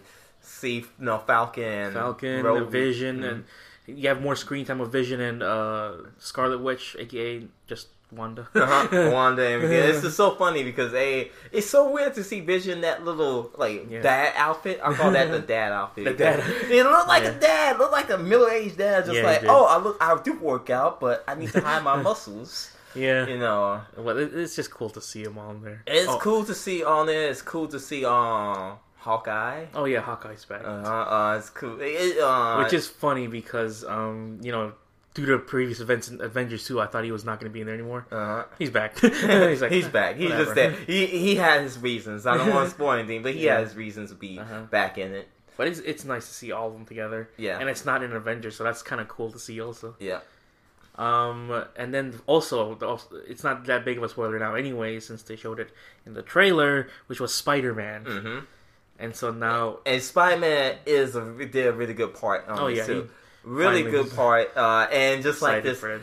see 0.65 0.85
no 0.99 1.19
Falcon, 1.19 1.93
Falcon, 1.93 2.43
Rogue- 2.45 2.71
Vision, 2.71 3.21
Mhm. 3.21 3.29
and 3.31 3.45
you 3.87 4.09
have 4.09 4.21
more 4.23 4.37
screen 4.37 4.65
time 4.65 4.79
with 4.79 4.91
Vision 4.93 5.21
and 5.21 5.43
uh, 5.43 5.93
Scarlet 6.19 6.59
Witch, 6.61 6.97
aka 6.99 7.47
just 7.67 7.89
Wanda. 8.13 8.47
uh-huh, 8.55 9.11
Wanda 9.13 9.43
and 9.45 9.55
everything. 9.55 9.91
It's 9.91 10.03
just 10.07 10.17
so 10.17 10.29
funny 10.37 10.63
because 10.63 10.95
a 10.95 11.31
it's 11.51 11.69
so 11.69 11.91
weird 11.91 12.15
to 12.15 12.23
see 12.23 12.41
Vision 12.41 12.81
that 12.83 13.05
little 13.05 13.51
like 13.57 13.91
Yeah. 13.91 14.03
dad 14.03 14.33
outfit. 14.37 14.81
I 14.83 14.93
call 14.95 15.11
that 15.11 15.31
the 15.33 15.41
dad 15.55 15.73
outfit. 15.73 16.05
The 16.05 16.13
dad. 16.15 16.39
It 16.71 16.85
looked 16.85 17.09
like 17.09 17.25
Yeah. 17.25 17.31
a 17.37 17.41
dad. 17.41 17.79
Looked 17.79 17.93
like 17.93 18.11
a 18.11 18.19
middle 18.19 18.49
aged 18.49 18.79
dad. 18.79 19.05
Just 19.07 19.17
Yeah, 19.17 19.25
like 19.31 19.43
oh, 19.47 19.65
I 19.67 19.77
look, 19.79 19.97
I 20.01 20.17
do 20.23 20.33
work 20.39 20.71
out, 20.71 21.01
but 21.01 21.25
I 21.27 21.35
need 21.35 21.51
to 21.53 21.61
hide 21.61 21.83
my 21.83 21.97
muscles. 22.09 22.71
yeah, 22.95 23.27
You 23.27 23.39
know, 23.39 23.81
well, 23.97 24.17
it's 24.19 24.55
just 24.55 24.71
cool 24.71 24.91
to 24.91 25.01
see 25.01 25.23
him 25.25 25.37
on 25.37 25.63
there. 25.65 25.83
it's 25.87 26.09
oh, 26.09 26.19
cool 26.21 26.45
to 26.45 26.55
see 26.55 26.85
on 26.85 27.07
there. 27.07 27.29
It's 27.33 27.43
cool 27.43 27.67
to 27.69 27.81
see 27.81 28.05
um 28.05 28.79
Hawkeye. 29.05 29.67
Oh 29.75 29.85
yeah, 29.85 30.01
Hawkeye's 30.01 30.45
back. 30.47 30.63
Uh, 30.65 30.67
uh, 30.83 31.37
it's 31.39 31.51
cool. 31.51 31.77
It, 31.81 32.19
uh, 32.19 32.63
Which 32.63 32.73
is 32.73 32.89
funny 32.89 33.27
because, 33.27 33.85
um, 33.85 34.41
you 34.43 34.51
know, 34.51 34.73
due 35.13 35.27
to 35.27 35.39
previous 35.39 35.79
events 35.81 36.09
in 36.09 36.21
Avengers 36.23 36.67
2, 36.67 36.81
I 36.81 36.87
thought 36.87 37.05
he 37.05 37.13
was 37.13 37.25
not 37.25 37.39
going 37.39 37.51
to 37.51 37.55
be 37.55 37.61
in 37.61 37.67
there 37.67 37.75
anymore. 37.75 38.07
Uh-huh. 38.11 38.45
He's 38.59 38.71
back. 38.71 38.99
he's 39.01 39.61
like, 39.63 39.71
he's 39.71 39.89
back. 39.89 40.17
He's 40.17 40.31
just 40.31 40.55
there. 40.55 40.71
He 40.73 41.07
he 41.07 41.37
had 41.37 41.61
his 41.63 41.79
reasons. 41.79 42.27
I 42.27 42.37
don't 42.39 42.51
want 42.55 42.69
to 42.69 42.75
spoil 42.77 42.93
anything, 42.99 43.23
but 43.23 43.35
he 43.35 43.45
Yeah. 43.45 43.57
had 43.59 43.65
his 43.69 43.77
reasons 43.77 44.11
to 44.11 44.17
be 44.17 44.39
Uh-huh. 44.39 44.63
back 44.71 44.97
in 44.99 45.13
it. 45.15 45.29
But 45.57 45.69
it's, 45.69 45.79
it's 45.81 46.05
nice 46.05 46.27
to 46.27 46.35
see 46.35 46.51
all 46.51 46.67
of 46.69 46.73
them 46.73 46.85
together. 46.87 47.29
Yeah. 47.37 47.61
And 47.61 47.69
it's 47.69 47.85
not 47.85 48.03
in 48.03 48.11
Avengers, 48.13 48.57
so 48.57 48.65
that's 48.65 48.83
kind 48.83 49.01
of 49.01 49.07
cool 49.09 49.31
to 49.31 49.39
see 49.39 49.61
also. 49.61 49.95
Yeah. 50.01 50.21
Um, 50.97 51.65
and 51.77 51.93
then 51.93 52.21
also, 52.27 52.79
it's 53.29 53.43
not 53.45 53.65
that 53.67 53.85
big 53.85 53.99
of 53.99 54.05
a 54.05 54.09
spoiler 54.09 54.39
now 54.39 54.55
anyway, 54.55 54.99
since 55.01 55.23
they 55.23 55.37
showed 55.37 55.59
it 55.61 55.71
in 56.07 56.15
the 56.15 56.23
trailer, 56.23 56.89
which 57.07 57.21
was 57.21 57.35
Spider-Man. 57.35 58.05
hmm 58.05 58.39
And 58.99 59.15
so 59.15 59.31
now, 59.33 59.79
And 59.87 60.01
Spider 60.03 60.41
Man 60.41 60.77
is 60.87 61.17
a 61.17 61.23
did 61.47 61.67
a 61.67 61.73
really 61.73 61.95
good 61.95 62.15
part. 62.15 62.47
On 62.49 62.59
Oh, 62.59 62.67
yeah, 62.69 62.85
too. 62.87 63.11
really 63.43 63.83
good 63.83 64.11
part. 64.15 64.57
Uh, 64.57 64.87
and 64.91 65.23
just 65.23 65.43
like 65.43 65.63
this, 65.65 65.83
uh, 65.83 65.99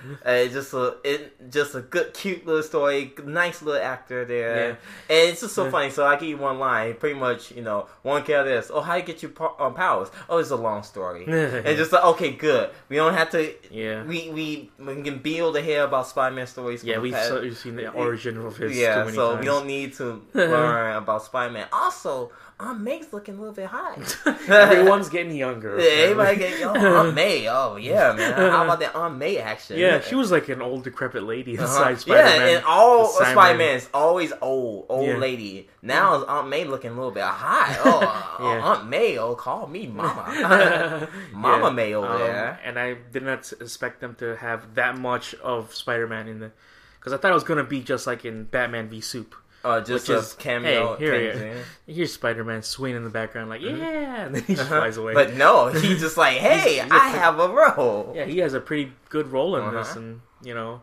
just 0.51 0.73
a 0.73 0.97
it, 1.03 1.49
just 1.49 1.73
a 1.73 1.79
good, 1.81 2.13
cute 2.13 2.45
little 2.45 2.61
story. 2.61 3.13
Nice 3.25 3.61
little 3.63 3.81
actor 3.81 4.25
there, 4.25 4.55
Yeah. 4.55 4.67
and 5.09 5.29
it's 5.31 5.41
just 5.41 5.55
so 5.55 5.63
Yeah. 5.65 5.71
funny. 5.71 5.89
So 5.89 6.05
I 6.05 6.17
give 6.17 6.29
you 6.29 6.37
one 6.37 6.59
line. 6.59 6.93
Pretty 6.95 7.17
much, 7.17 7.51
you 7.51 7.63
know, 7.63 7.87
one 8.03 8.21
character 8.23 8.53
is, 8.59 8.69
"Oh, 8.69 8.81
how 8.81 8.95
you 8.95 9.03
get 9.03 9.23
your 9.23 9.31
po- 9.31 9.55
um, 9.57 9.73
powers?" 9.73 10.09
Oh, 10.29 10.37
it's 10.37 10.51
a 10.51 10.55
long 10.55 10.83
story. 10.83 11.23
and 11.27 11.77
just 11.77 11.91
like, 11.93 12.03
okay, 12.03 12.31
good. 12.31 12.69
We 12.89 12.97
don't 12.97 13.13
have 13.15 13.29
to. 13.31 13.51
Yeah. 13.71 14.03
We 14.03 14.29
we 14.29 14.69
we 14.77 15.01
can 15.01 15.17
build 15.19 15.55
to 15.55 15.61
hear 15.61 15.85
about 15.85 16.07
Spider 16.07 16.35
Man 16.35 16.45
stories. 16.45 16.83
Yeah, 16.83 16.99
we've, 16.99 17.15
so, 17.17 17.41
we've 17.41 17.57
seen 17.57 17.77
the 17.77 17.89
origin 17.91 18.37
of 18.45 18.57
his 18.57 18.77
yeah, 18.77 18.95
too 18.95 19.05
many 19.05 19.15
so 19.15 19.29
times. 19.29 19.39
we 19.39 19.45
don't 19.45 19.65
need 19.65 19.93
to 19.95 20.21
learn 20.35 20.97
about 20.97 21.23
Spider 21.23 21.53
Man. 21.53 21.67
Also, 21.71 22.31
Aunt 22.61 22.81
May's 22.81 23.11
looking 23.11 23.35
a 23.35 23.37
little 23.37 23.53
bit 23.53 23.67
hot. 23.67 23.97
Everyone's 24.49 25.09
getting 25.09 25.35
younger. 25.35 25.79
Yeah, 25.79 26.03
everybody 26.03 26.37
get 26.37 26.59
yo, 26.59 26.69
Aunt 26.75 27.13
May 27.15 27.41
May. 27.41 27.47
Oh 27.49 27.75
yeah, 27.75 28.13
man. 28.13 28.33
How 28.51 28.63
about 28.63 28.79
that 28.79 28.95
Aunt 28.95 29.17
May 29.17 29.37
action? 29.37 29.77
Yeah, 29.77 29.99
she 30.01 30.15
was 30.15 30.31
like 30.31 30.49
an 30.49 30.61
old 30.61 30.83
decrepit 30.83 31.23
lady 31.23 31.57
Uh-huh. 31.57 31.65
inside 31.67 31.99
Spider-Man. 31.99 32.39
Yeah, 32.49 32.55
and 32.57 32.65
all 32.65 33.07
Spider 33.07 33.57
Man 33.57 33.75
is 33.77 33.89
always 33.93 34.31
old, 34.41 34.85
old 34.89 35.07
Yeah. 35.07 35.17
lady. 35.17 35.69
Now 35.81 36.15
is 36.15 36.23
Aunt 36.25 36.47
May 36.49 36.63
looking 36.65 36.91
a 36.91 36.95
little 36.95 37.11
bit 37.11 37.23
hot. 37.23 37.77
Oh, 37.83 38.37
Yeah. 38.41 38.61
Aunt 38.63 38.87
May, 38.87 39.17
oh, 39.17 39.35
call 39.35 39.67
me 39.67 39.87
Mama, 39.87 41.07
Mama 41.33 41.67
Yeah. 41.67 41.69
May 41.73 41.93
over 41.93 42.07
Um, 42.07 42.19
there. 42.19 42.59
And 42.63 42.77
I 42.79 42.95
did 43.11 43.23
not 43.23 43.51
expect 43.59 44.01
them 44.01 44.15
to 44.15 44.35
have 44.37 44.75
that 44.75 44.97
much 44.97 45.33
of 45.35 45.73
Spider-Man 45.73 46.27
in 46.27 46.39
the, 46.39 46.51
because 46.99 47.13
I 47.13 47.17
thought 47.17 47.31
it 47.31 47.35
was 47.35 47.43
gonna 47.43 47.63
be 47.63 47.81
just 47.81 48.05
like 48.07 48.25
in 48.25 48.43
Batman 48.45 48.89
v 48.89 49.01
Soup. 49.01 49.35
Uh, 49.63 49.79
just 49.81 50.07
which 50.07 50.15
a 50.15 50.19
is- 50.19 50.33
cameo. 50.33 50.95
hey, 50.95 51.05
here 51.05 51.33
he 51.33 51.39
thing. 51.39 51.51
is. 51.51 51.65
Here's 51.87 52.13
Spider-Man 52.13 52.63
swinging 52.63 52.97
in 52.97 53.03
the 53.03 53.09
background 53.09 53.49
like 53.49 53.61
yeah, 53.61 54.25
and 54.25 54.33
then 54.35 54.43
he 54.43 54.55
just 54.55 54.67
flies 54.69 54.97
away. 54.97 55.13
Mm-hmm. 55.13 55.29
But 55.31 55.37
no, 55.37 55.67
he's 55.67 55.99
just 56.05 56.17
like, 56.17 56.37
hey, 56.37 56.73
He's- 56.75 56.83
he's 56.83 56.91
a 56.91 56.95
I 56.95 56.99
pretty- 56.99 57.17
have 57.19 57.39
a 57.39 57.47
role. 57.49 58.13
yeah, 58.15 58.25
he 58.25 58.39
has 58.39 58.53
a 58.53 58.59
pretty 58.59 58.91
good 59.09 59.27
role 59.31 59.55
in 59.57 59.73
this, 59.73 59.89
Uh-huh. 59.91 59.99
and 59.99 60.21
you 60.43 60.53
know, 60.55 60.81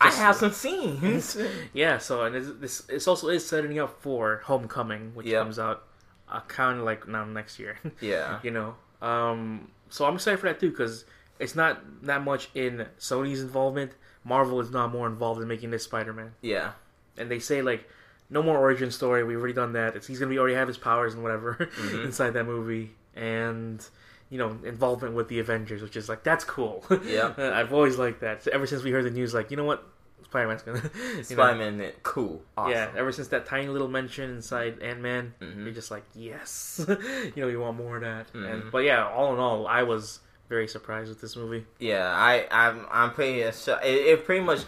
I 0.00 0.06
just- 0.06 0.18
have 0.18 0.36
some 0.36 0.52
scenes. 0.52 1.36
Yeah, 1.74 1.98
so 1.98 2.22
and 2.24 2.34
it's, 2.36 2.48
this 2.58 2.78
this 2.82 3.06
also 3.06 3.28
is 3.28 3.46
setting 3.46 3.78
up 3.78 4.00
for 4.00 4.40
Homecoming, 4.44 5.12
which 5.14 5.26
Yep. 5.26 5.42
comes 5.42 5.58
out 5.58 5.84
uh, 6.28 6.40
kind 6.48 6.78
of 6.78 6.84
like 6.84 7.06
now 7.06 7.24
next 7.24 7.58
year. 7.58 7.78
yeah. 8.00 8.40
you 8.42 8.50
know, 8.50 8.74
um, 9.02 9.70
so 9.90 10.06
I'm 10.06 10.14
excited 10.14 10.40
for 10.40 10.46
that 10.48 10.58
too 10.58 10.70
because 10.70 11.04
it's 11.38 11.54
not 11.54 11.82
that 12.06 12.24
much 12.24 12.48
in 12.54 12.86
Sony's 12.98 13.42
involvement. 13.42 13.92
Marvel 14.24 14.58
is 14.60 14.70
not 14.70 14.90
more 14.90 15.06
involved 15.06 15.40
in 15.42 15.46
making 15.46 15.70
this 15.70 15.84
Spider-Man, 15.84 16.32
Yeah. 16.42 16.72
and 17.18 17.30
they 17.30 17.38
say 17.38 17.62
like 17.62 17.88
no 18.30 18.42
more 18.42 18.58
origin 18.58 18.90
story. 18.90 19.22
We've 19.24 19.38
already 19.38 19.54
done 19.54 19.72
that. 19.74 19.96
It's, 19.96 20.06
he's 20.06 20.18
gonna 20.18 20.30
be 20.30 20.38
already 20.38 20.54
have 20.56 20.68
his 20.68 20.78
powers 20.78 21.14
and 21.14 21.22
whatever 21.22 21.54
Mm-hmm. 21.78 22.04
inside 22.04 22.30
that 22.30 22.44
movie, 22.44 22.92
and 23.14 23.84
you 24.30 24.38
know 24.38 24.58
involvement 24.64 25.14
with 25.14 25.28
the 25.28 25.38
Avengers, 25.38 25.82
which 25.82 25.96
is 25.96 26.08
like 26.08 26.22
that's 26.24 26.44
cool. 26.44 26.84
Yeah. 27.04 27.32
I've 27.38 27.72
always 27.72 27.98
liked 27.98 28.20
that. 28.20 28.42
So 28.42 28.50
ever 28.52 28.66
since 28.66 28.82
we 28.82 28.90
heard 28.90 29.04
the 29.04 29.10
news, 29.10 29.32
like 29.34 29.50
you 29.50 29.56
know 29.56 29.64
what, 29.64 29.86
Spider-Man's 30.24 30.62
gonna 30.62 30.90
Spider 31.24 31.58
Man, 31.58 31.92
cool. 32.02 32.42
Awesome. 32.56 32.72
yeah, 32.72 32.90
ever 32.96 33.12
since 33.12 33.28
that 33.28 33.46
tiny 33.46 33.68
little 33.68 33.88
mention 33.88 34.30
inside 34.30 34.82
Ant 34.82 35.00
Man, 35.00 35.34
Mhm. 35.40 35.64
you're 35.64 35.72
just 35.74 35.90
like, 35.92 36.02
yes, 36.14 36.84
you 36.88 37.32
know, 37.36 37.48
you 37.48 37.60
want 37.60 37.76
more 37.76 37.96
of 37.96 38.02
that. 38.02 38.26
And 38.34 38.64
Mhm. 38.64 38.70
but 38.72 38.78
yeah, 38.84 39.06
all 39.06 39.32
in 39.32 39.38
all, 39.38 39.66
I 39.68 39.82
was 39.84 40.18
very 40.48 40.68
surprised 40.68 41.08
with 41.08 41.20
this 41.20 41.34
movie. 41.36 41.64
Yeah, 41.80 42.06
I, 42.08 42.46
I'm, 42.52 42.86
I'm 42.90 43.10
pretty. 43.12 43.40
It, 43.40 43.54
it 43.84 44.24
pretty 44.24 44.44
much 44.44 44.60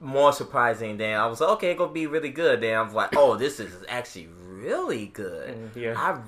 more 0.00 0.32
surprising 0.32 0.96
than 0.96 1.18
I 1.18 1.26
was. 1.26 1.40
like, 1.40 1.50
Okay, 1.50 1.70
it's 1.70 1.78
gonna 1.78 1.92
be 1.92 2.06
really 2.06 2.30
good. 2.30 2.60
Then 2.60 2.76
I 2.76 2.82
was 2.82 2.94
like, 2.94 3.16
oh, 3.16 3.36
this 3.36 3.60
is 3.60 3.72
actually 3.88 4.28
really 4.46 5.06
good. 5.06 5.56
Mm, 5.56 5.76
yeah. 5.76 5.94
I, 5.96 6.20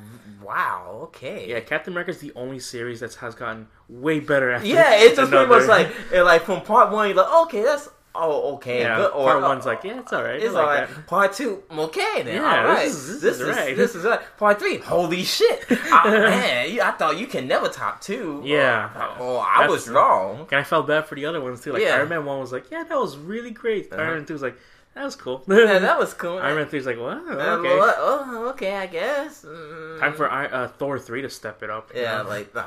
wow. 0.44 0.98
Okay. 1.04 1.48
Yeah, 1.48 1.60
Captain 1.60 1.92
America 1.92 2.10
is 2.10 2.18
the 2.18 2.32
only 2.34 2.58
series 2.58 3.00
that 3.00 3.14
has 3.14 3.34
gotten 3.34 3.68
way 3.88 4.20
better 4.20 4.50
after. 4.50 4.66
Yeah, 4.66 4.94
it's 4.96 5.16
just 5.16 5.30
pretty 5.30 5.46
much 5.46 5.68
like, 5.68 5.92
it, 6.12 6.22
like 6.22 6.42
from 6.42 6.62
part 6.62 6.90
one, 6.90 7.08
you're 7.08 7.16
like, 7.16 7.32
okay, 7.46 7.62
that's 7.62 7.88
oh, 8.14 8.54
okay, 8.54 8.80
yeah. 8.80 8.96
good. 8.96 9.12
Or, 9.12 9.24
part 9.30 9.42
one's 9.42 9.66
like, 9.66 9.84
yeah, 9.84 10.00
it's 10.00 10.12
all 10.12 10.22
right. 10.22 10.34
I 10.40 10.44
It's 10.44 10.52
like 10.54 10.64
alright. 10.66 10.88
that. 10.88 11.06
Part 11.06 11.32
two, 11.32 11.62
okay 11.70 12.22
then. 12.22 12.34
Yeah, 12.42 12.60
all 12.62 12.64
right. 12.68 12.84
this 12.86 12.94
is- 13.08 13.20
this 13.20 13.40
is 13.40 13.48
right. 13.48 13.76
This 13.76 13.94
is 13.94 14.04
right. 14.04 14.20
Part 14.38 14.58
three, 14.58 14.78
holy 14.78 15.22
shit! 15.24 15.64
Ah, 15.92 16.02
man, 16.06 16.70
you- 16.72 16.82
I 16.82 16.90
thought 16.92 17.18
you 17.18 17.26
can 17.26 17.46
never 17.48 17.68
top 17.68 18.00
two. 18.00 18.42
Yeah. 18.44 18.90
Oh, 18.94 19.16
oh, 19.20 19.38
I 19.38 19.60
That's- 19.60 19.70
was 19.70 19.88
wrong. 19.88 20.46
And 20.50 20.60
I 20.60 20.62
felt 20.64 20.86
bad 20.86 21.06
for 21.06 21.14
the 21.14 21.26
other 21.26 21.40
ones 21.40 21.60
too. 21.60 21.72
Like 21.72 21.82
Yeah. 21.82 21.94
Iron 21.96 22.08
Man 22.08 22.24
one 22.24 22.38
was 22.40 22.52
like, 22.52 22.70
yeah, 22.70 22.84
that 22.84 22.98
was 22.98 23.16
really 23.16 23.50
great. 23.50 23.92
Uh-huh. 23.92 24.00
Iron 24.02 24.14
Man 24.18 24.26
two 24.26 24.32
was 24.34 24.42
like, 24.42 24.56
that 24.94 25.04
was 25.04 25.16
cool. 25.16 25.42
Yeah, 25.48 25.78
that 25.78 25.98
was 25.98 26.14
cool. 26.14 26.38
Iron 26.38 26.56
Man 26.56 26.66
three 26.68 26.78
is 26.80 26.86
like, 26.86 26.98
wow, 26.98 27.10
Uh, 27.28 27.56
okay. 27.58 27.68
oh, 27.98 28.48
okay, 28.50 28.74
I 28.76 28.86
guess. 28.86 29.44
Mm. 29.44 30.00
Time 30.00 30.14
for 30.14 30.28
I- 30.30 30.46
uh, 30.46 30.68
Thor 30.68 30.98
three 30.98 31.22
to 31.22 31.30
step 31.30 31.62
it 31.62 31.70
up. 31.70 31.90
Yeah, 31.94 32.22
know? 32.22 32.28
like 32.28 32.50
oh, 32.54 32.60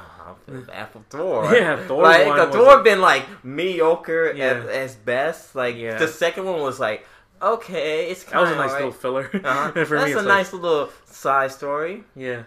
I 0.47 0.51
feel 0.51 0.61
bad 0.61 0.89
for 0.89 1.01
Thor. 1.09 1.53
Yeah, 1.55 1.85
Thor 1.87 2.03
Like 2.03 2.25
one 2.27 2.51
Thor 2.51 2.81
been 2.83 3.01
like 3.01 3.25
mediocre 3.43 4.33
Yeah. 4.35 4.45
at, 4.45 4.69
as 4.69 4.95
best. 4.95 5.55
Like 5.55 5.75
Yeah. 5.75 5.97
the 5.97 6.07
second 6.07 6.45
one 6.45 6.61
was 6.61 6.79
like 6.79 7.05
okay, 7.41 8.09
it's 8.09 8.23
that 8.23 8.39
was 8.39 8.51
a 8.51 8.55
nice 8.55 8.71
little 8.71 8.91
filler. 8.91 9.29
Uh-huh. 9.33 9.71
That's 9.75 9.91
me, 9.91 10.13
a 10.13 10.15
like, 10.15 10.25
nice 10.25 10.53
little 10.53 10.89
side 11.05 11.51
story. 11.51 12.03
Yeah, 12.15 12.43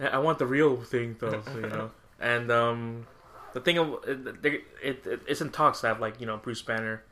I 0.00 0.06
I 0.08 0.18
want 0.18 0.38
the 0.38 0.46
real 0.46 0.76
thing 0.82 1.16
though, 1.20 1.40
so, 1.46 1.54
you 1.54 1.68
know. 1.68 1.90
And 2.20 2.50
um, 2.50 3.06
the 3.52 3.60
thing 3.60 3.76
of 3.78 3.98
it, 4.06 4.44
it, 4.82 5.06
it 5.06 5.22
it's 5.26 5.40
in 5.40 5.50
talks 5.50 5.80
to 5.82 5.88
have 5.88 6.00
like 6.00 6.20
you 6.20 6.26
know 6.26 6.36
Bruce 6.38 6.62
Banner. 6.62 7.02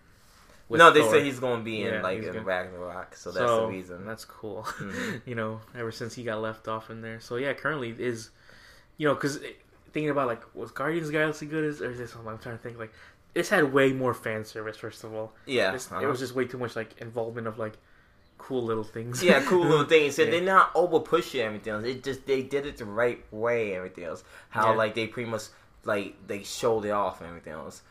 No, 0.71 0.91
they 0.91 1.01
Thor. 1.01 1.11
say 1.13 1.25
he's 1.25 1.39
going 1.41 1.59
to 1.61 1.65
be 1.65 1.83
in 1.83 1.95
Yeah, 1.95 2.03
like 2.03 2.19
in 2.19 2.27
gonna- 2.27 2.43
Ragnarok, 2.43 3.15
so 3.17 3.31
that's 3.31 3.47
so 3.47 3.63
the 3.63 3.67
reason. 3.69 4.07
That's 4.07 4.25
cool. 4.25 4.63
Mhm. 4.79 5.23
you 5.27 5.35
know, 5.35 5.61
ever 5.77 5.93
since 5.93 6.15
he 6.15 6.23
got 6.25 6.41
left 6.41 6.69
off 6.69 6.91
in 6.91 7.01
there. 7.03 7.21
So 7.21 7.37
yeah, 7.37 7.53
currently 7.53 7.91
is, 7.99 8.31
you 8.97 9.07
know, 9.09 9.15
because 9.15 9.39
thinking 9.93 10.11
about 10.11 10.27
like 10.29 10.43
was 10.55 10.71
Guardians 10.71 11.09
of 11.09 11.13
the 11.13 11.19
Galaxy 11.19 11.47
good 11.47 11.65
as 11.65 11.81
or 11.83 11.91
is 11.91 11.99
this? 11.99 12.15
I'm 12.15 12.25
trying 12.39 12.57
to 12.57 12.63
think 12.63 12.79
like 12.79 12.93
this 13.35 13.49
had 13.49 13.73
way 13.73 13.93
more 13.93 14.15
fan 14.15 14.45
service. 14.45 14.77
First 14.77 15.05
of 15.05 15.15
all, 15.15 15.33
yeah, 15.47 15.73
This- 15.73 15.91
uh-huh. 15.91 16.01
it 16.03 16.07
was 16.07 16.19
just 16.21 16.35
way 16.35 16.47
too 16.47 16.59
much 16.59 16.77
like 16.77 16.99
involvement 17.01 17.47
of 17.47 17.59
like 17.59 17.75
cool 18.39 18.63
little 18.63 18.83
things. 18.85 19.23
yeah, 19.23 19.43
cool 19.45 19.65
little 19.65 19.85
things. 19.97 20.17
So 20.17 20.23
Yeah. 20.23 20.31
they're 20.31 20.41
not 20.43 20.71
over 20.75 20.99
pushing 21.01 21.41
everything 21.43 21.73
else. 21.75 21.85
It 21.85 22.03
just 22.03 22.27
they 22.27 22.43
did 22.43 22.67
it 22.67 22.77
the 22.79 22.85
right 22.85 23.23
way. 23.31 23.75
Everything 23.75 24.05
else, 24.05 24.25
how 24.51 24.71
Yeah. 24.71 24.77
like 24.77 24.95
they 24.95 25.07
pretty 25.07 25.31
much 25.31 25.43
like 25.85 26.15
they 26.27 26.43
showed 26.43 26.85
it 26.85 26.91
off. 26.91 27.21
and 27.21 27.29
Everything 27.29 27.53
else. 27.55 27.83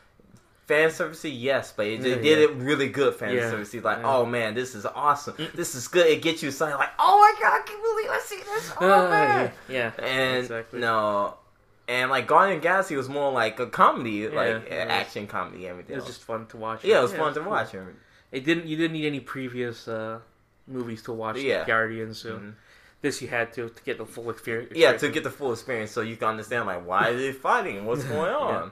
Fan 0.67 0.89
service, 0.91 1.25
yes, 1.25 1.73
but 1.75 1.85
it, 1.87 2.01
they 2.01 2.09
Yeah, 2.11 2.15
did 2.15 2.25
yeah. 2.39 2.45
it 2.45 2.51
really 2.55 2.87
good. 2.87 3.13
Fan 3.15 3.33
Yeah. 3.35 3.49
service, 3.49 3.73
like, 3.73 4.03
oh 4.03 4.25
man, 4.25 4.53
this 4.53 4.73
is 4.75 4.85
awesome. 4.85 5.35
This 5.53 5.75
is 5.75 5.87
good. 5.87 6.07
It 6.07 6.21
gets 6.21 6.41
you 6.43 6.49
excited, 6.49 6.75
like, 6.77 6.91
oh 6.99 7.17
my 7.19 7.41
god, 7.41 7.59
I 7.59 7.63
can't 7.65 7.81
believe 7.83 8.09
I 8.09 8.19
see 8.23 8.37
this. 8.37 8.71
Oh 8.79 9.05
Uh, 9.05 9.09
man, 9.09 9.51
yeah, 9.67 9.91
and 9.99 10.37
exactly. 10.37 10.79
no, 10.79 11.35
and 11.87 12.09
like 12.09 12.27
Guardian 12.27 12.61
Galaxy 12.61 12.95
was 12.95 13.09
more 13.09 13.31
like 13.33 13.59
a 13.59 13.67
comedy, 13.67 14.27
like 14.29 14.47
it 14.49 14.69
was- 14.69 14.71
action 14.89 15.27
comedy, 15.27 15.67
everything. 15.67 15.93
It 15.93 15.95
was 15.97 16.03
else. 16.05 16.13
just 16.15 16.23
fun 16.25 16.45
to 16.47 16.57
watch. 16.57 16.83
yeah, 16.85 16.99
it 16.99 17.01
was 17.03 17.13
fun 17.13 17.33
to 17.33 17.41
cool. 17.41 17.49
watch. 17.51 17.73
It 18.31 18.45
didn't. 18.45 18.65
You 18.67 18.77
didn't 18.77 18.93
need 18.93 19.07
any 19.07 19.19
previous 19.19 19.89
uh, 19.89 20.19
movies 20.67 21.01
to 21.03 21.11
watch. 21.11 21.37
Yeah. 21.39 21.65
Guardians. 21.65 22.19
So 22.19 22.37
Mhm. 22.37 22.53
this 23.01 23.21
you 23.21 23.27
had 23.27 23.51
to 23.53 23.67
to 23.69 23.83
get 23.83 23.97
the 23.97 24.05
full 24.05 24.29
experience. 24.29 24.71
Yeah, 24.73 24.93
to 24.93 25.09
get 25.09 25.23
the 25.25 25.31
full 25.31 25.51
experience, 25.51 25.91
so 25.91 25.99
you 26.01 26.15
can 26.15 26.29
understand 26.29 26.65
like 26.67 26.85
why 26.87 27.09
are 27.09 27.15
they 27.17 27.33
fighting, 27.33 27.83
what's 27.85 28.03
going 28.15 28.31
on. 28.33 28.71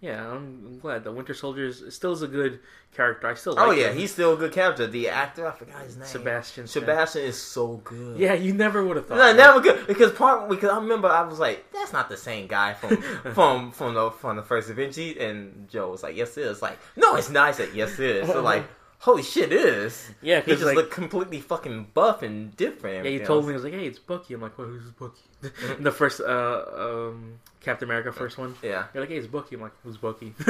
Yeah, 0.00 0.26
I'm, 0.26 0.64
I'm 0.66 0.78
glad 0.78 1.04
the 1.04 1.12
Winter 1.12 1.34
Soldier 1.34 1.66
is, 1.66 1.84
still 1.90 2.12
is 2.12 2.22
a 2.22 2.26
good 2.26 2.60
character. 2.94 3.26
I 3.26 3.34
still 3.34 3.52
oh, 3.52 3.56
like 3.56 3.68
Oh 3.68 3.70
yeah, 3.72 3.90
him. 3.90 3.98
he's 3.98 4.10
still 4.10 4.32
a 4.32 4.36
good 4.36 4.52
character. 4.52 4.86
The 4.86 5.10
actor, 5.10 5.46
I 5.46 5.52
forgot 5.52 5.82
his 5.82 5.98
name. 5.98 6.06
Sebastian. 6.06 6.66
Stan. 6.66 6.82
Sebastian 6.82 7.22
is 7.22 7.36
so 7.36 7.76
good. 7.84 8.18
Yeah, 8.18 8.32
you 8.32 8.54
never 8.54 8.82
would 8.82 8.96
have 8.96 9.06
thought. 9.06 9.18
No, 9.18 9.26
that. 9.26 9.36
never 9.36 9.60
good 9.60 9.86
because 9.86 10.12
part 10.12 10.48
because 10.48 10.70
I 10.70 10.76
remember 10.76 11.08
I 11.08 11.22
was 11.22 11.38
like, 11.38 11.70
that's 11.72 11.92
not 11.92 12.08
the 12.08 12.16
same 12.16 12.46
guy 12.46 12.72
from 12.72 12.96
from 13.34 13.72
from 13.72 13.92
the 13.92 14.10
from 14.10 14.36
the 14.36 14.42
first 14.42 14.70
Avengers, 14.70 15.16
and 15.18 15.68
Joe 15.68 15.90
was 15.90 16.02
like, 16.02 16.16
yes 16.16 16.38
it 16.38 16.46
is. 16.46 16.62
Like, 16.62 16.78
no, 16.96 17.16
it's 17.16 17.28
not. 17.28 17.48
I 17.48 17.52
said, 17.52 17.68
yes 17.74 17.98
it 17.98 18.16
is. 18.16 18.28
So 18.28 18.40
like, 18.42 18.64
holy 19.00 19.22
shit, 19.22 19.52
it 19.52 19.60
is. 19.60 20.10
Yeah, 20.22 20.40
He 20.40 20.52
just 20.52 20.64
like 20.64 20.76
looked 20.76 20.92
completely 20.92 21.40
fucking 21.40 21.88
buff 21.94 22.22
and 22.22 22.54
different. 22.56 23.04
yeah, 23.04 23.10
he 23.10 23.18
told 23.20 23.44
me 23.44 23.48
he 23.50 23.54
was 23.54 23.64
like, 23.64 23.72
hey, 23.72 23.86
it's 23.86 23.98
Bucky. 23.98 24.34
I'm 24.34 24.40
like, 24.42 24.56
well, 24.58 24.68
who's 24.68 24.90
Bucky? 24.92 25.22
The 25.80 25.90
first 25.90 26.20
uh 26.20 26.64
um 26.78 27.40
Captain 27.60 27.86
America 27.88 28.10
first 28.12 28.38
one. 28.38 28.54
Yeah. 28.62 28.84
You're 28.94 29.02
like, 29.02 29.10
hey, 29.10 29.16
it's 29.18 29.26
Bucky. 29.26 29.54
I'm 29.56 29.60
like, 29.62 29.72
who's 29.82 29.98
Bucky? 29.98 30.34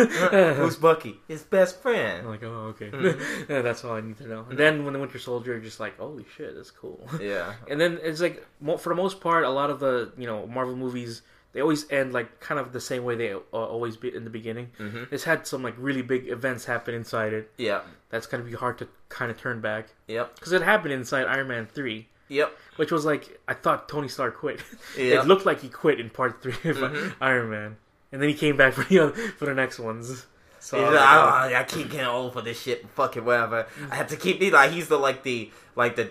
Who's 0.61 0.77
Bucky? 0.77 1.19
His 1.27 1.43
best 1.43 1.81
friend. 1.83 2.23
I'm 2.25 2.29
like, 2.31 2.43
oh, 2.45 2.73
okay. 2.75 2.91
Mm-hmm. 2.91 3.45
Yeah, 3.53 3.63
that's 3.63 3.85
all 3.85 3.95
I 3.97 4.01
need 4.01 4.19
to 4.19 4.29
know. 4.29 4.47
And 4.49 4.57
then 4.59 4.85
when 4.85 4.93
the 4.95 5.01
Winter 5.01 5.19
Soldier, 5.19 5.59
just 5.61 5.81
like, 5.81 5.99
holy 5.99 6.25
shit, 6.37 6.55
that's 6.55 6.71
cool. 6.71 7.09
Yeah. 7.21 7.55
And 7.69 7.81
then 7.81 7.99
it's 8.03 8.21
like, 8.21 8.45
for 8.79 8.91
the 8.91 8.95
most 8.95 9.21
part, 9.21 9.45
a 9.45 9.51
lot 9.51 9.71
of 9.71 9.81
the 9.81 10.13
you 10.17 10.27
know 10.27 10.47
Marvel 10.47 10.77
movies 10.77 11.23
they 11.53 11.61
always 11.61 11.91
end 11.91 12.13
like 12.13 12.39
kind 12.39 12.61
of 12.61 12.73
the 12.73 12.81
same 12.81 13.03
way 13.03 13.17
they 13.17 13.33
uh, 13.33 13.41
always 13.53 13.97
be 13.97 14.15
in 14.15 14.23
the 14.23 14.31
beginning. 14.31 14.71
hmm 14.79 15.05
It's 15.11 15.25
had 15.25 15.47
some 15.49 15.63
like 15.65 15.75
really 15.79 16.03
big 16.03 16.29
events 16.29 16.65
happen 16.65 16.95
inside 16.95 17.33
it. 17.33 17.51
Yep. 17.57 17.87
That's 18.11 18.27
gonna 18.27 18.43
be 18.43 18.53
hard 18.53 18.79
to 18.79 18.89
kind 19.09 19.31
of 19.31 19.39
turn 19.41 19.61
back 19.61 19.89
Yep. 20.09 20.35
because 20.37 20.53
it 20.53 20.63
happened 20.63 20.93
inside 20.93 21.27
Iron 21.27 21.49
Man 21.49 21.67
three, 21.67 22.09
Yep. 22.29 22.57
which 22.77 22.93
was 22.93 23.05
like 23.05 23.41
I 23.49 23.55
thought 23.55 23.89
Tony 23.89 24.09
Stark 24.09 24.37
quit. 24.39 24.61
Yep. 24.99 25.25
It 25.25 25.27
looked 25.27 25.47
like 25.47 25.61
he 25.61 25.69
quit 25.69 26.01
in 26.01 26.11
part 26.11 26.43
three 26.43 26.71
of 26.71 26.79
Mhm. 26.79 27.15
Iron 27.21 27.51
Man, 27.51 27.77
and 28.13 28.21
then 28.21 28.29
he 28.29 28.35
came 28.35 28.57
back 28.57 28.73
for 28.75 28.85
the 28.85 28.99
other, 28.99 29.13
for 29.13 29.47
the 29.47 29.55
next 29.55 29.79
ones. 29.79 30.27
So 30.59 30.77
I 30.77 30.81
like, 30.83 30.91
was 30.91 31.01
like, 31.01 31.09
oh. 31.09 31.13
Uh, 31.13 31.31
I, 31.57 31.61
I 31.61 31.65
keep 31.65 31.91
getting 31.91 32.07
old 32.07 32.35
for 32.35 32.43
this 32.43 32.61
shit. 32.61 32.87
Fuck 32.91 33.17
it, 33.17 33.25
whatever. 33.25 33.65
Mm-hmm. 33.65 33.93
I 33.93 33.97
have 33.97 34.09
to 34.09 34.17
keep 34.17 34.41
like 34.53 34.73
he's 34.73 34.89
the 34.89 34.99
like 34.99 35.23
the 35.23 35.51
like 35.75 35.97
the 35.97 36.11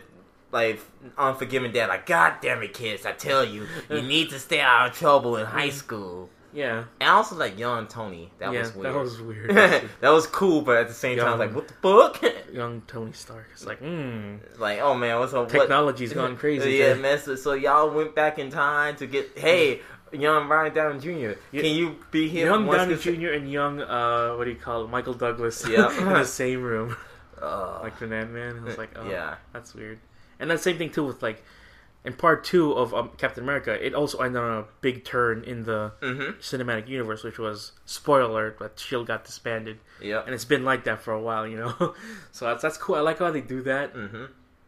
like 0.51 0.79
unforgiving 1.17 1.71
dad. 1.71 1.87
Like, 1.89 2.05
God 2.05 2.35
damn 2.41 2.61
it, 2.63 2.73
kids! 2.73 3.05
I 3.05 3.11
tell 3.11 3.45
you, 3.45 3.67
you 3.89 4.01
need 4.13 4.29
to 4.31 4.39
stay 4.39 4.61
out 4.61 4.89
of 4.89 4.97
trouble 4.97 5.37
in 5.37 5.45
high 5.45 5.67
mm-hmm. 5.67 5.77
school. 5.77 6.29
Yeah, 6.53 6.85
And 6.99 7.09
I 7.09 7.13
also 7.13 7.35
like 7.35 7.57
young 7.57 7.87
Tony. 7.87 8.31
That 8.39 8.53
yeah, 8.53 8.61
was 8.61 8.75
weird. 8.75 8.93
that 8.95 8.99
was 8.99 9.21
weird. 9.21 9.49
that 10.01 10.09
was 10.09 10.27
cool, 10.27 10.61
but 10.61 10.77
at 10.77 10.87
the 10.87 10.93
same 10.93 11.17
time, 11.17 11.27
I 11.27 11.31
was 11.31 11.39
like, 11.39 11.55
what 11.55 11.67
the 11.67 11.73
fuck? 11.75 12.35
Young 12.53 12.81
Tony 12.87 13.11
Stark. 13.13 13.45
It's 13.53 13.65
like, 13.65 13.77
hmm, 13.79 14.37
like, 14.57 14.79
oh 14.79 14.95
man, 14.95 15.19
what's 15.19 15.33
up? 15.33 15.41
What? 15.41 15.49
technology's 15.59 16.13
gone 16.13 16.35
crazy. 16.43 16.71
Yeah, 16.71 16.95
man. 16.95 17.19
So, 17.19 17.35
so 17.35 17.53
y'all 17.53 17.91
went 17.91 18.15
back 18.15 18.39
in 18.39 18.49
time 18.49 18.95
to 18.95 19.05
get 19.05 19.37
hey, 19.37 19.81
young 20.11 20.47
Ryan 20.47 20.73
Downey 20.73 20.99
Jr. 20.99 21.09
Yeah. 21.51 21.61
Can 21.61 21.75
you 21.75 21.97
be 22.09 22.27
here? 22.27 22.47
Young 22.47 22.65
Downey 22.65 22.95
Jr. 22.95 23.33
and 23.33 23.51
young, 23.51 23.81
uh, 23.81 24.33
what 24.35 24.45
do 24.45 24.49
you 24.49 24.55
call 24.55 24.83
it, 24.85 24.89
Michael 24.89 25.13
Douglas, 25.13 25.63
Yeah. 25.67 25.95
in 25.95 26.05
the 26.13 26.25
same 26.25 26.63
room, 26.63 26.97
Uh, 27.39 27.79
like 27.83 27.99
the 27.99 28.05
Ant 28.13 28.31
Man. 28.31 28.59
I 28.59 28.63
was 28.63 28.77
like, 28.79 28.97
oh, 28.97 29.07
yeah. 29.07 29.35
that's 29.53 29.75
weird. 29.75 29.99
And 30.39 30.49
that 30.49 30.59
same 30.61 30.77
thing 30.79 30.89
too 30.89 31.03
with 31.05 31.21
like 31.21 31.43
in 32.05 32.13
part 32.13 32.43
two 32.43 32.71
of 32.73 32.93
um, 32.93 33.11
Captain 33.17 33.43
America, 33.43 33.73
it 33.85 33.93
also 33.93 34.19
ended 34.19 34.41
on 34.41 34.59
a 34.59 34.65
big 34.81 35.03
turn 35.03 35.43
in 35.43 35.63
the 35.65 35.91
Mm-hmm. 36.01 36.39
cinematic 36.39 36.87
universe, 36.87 37.23
which 37.23 37.37
was 37.39 37.73
spoiler 37.85 38.21
alert, 38.21 38.57
but 38.59 38.79
Shield 38.79 39.07
got 39.07 39.25
disbanded, 39.25 39.79
Yep. 40.01 40.25
and 40.25 40.33
it's 40.33 40.45
been 40.45 40.63
like 40.63 40.83
that 40.85 41.01
for 41.01 41.13
a 41.13 41.21
while, 41.21 41.45
you 41.47 41.57
know. 41.57 41.93
so 42.31 42.45
that's 42.45 42.61
that's 42.61 42.77
cool. 42.77 42.95
I 42.95 43.01
like 43.01 43.19
how 43.19 43.31
they 43.31 43.41
do 43.41 43.61
that. 43.63 43.93
Mm-hmm. 43.93 44.25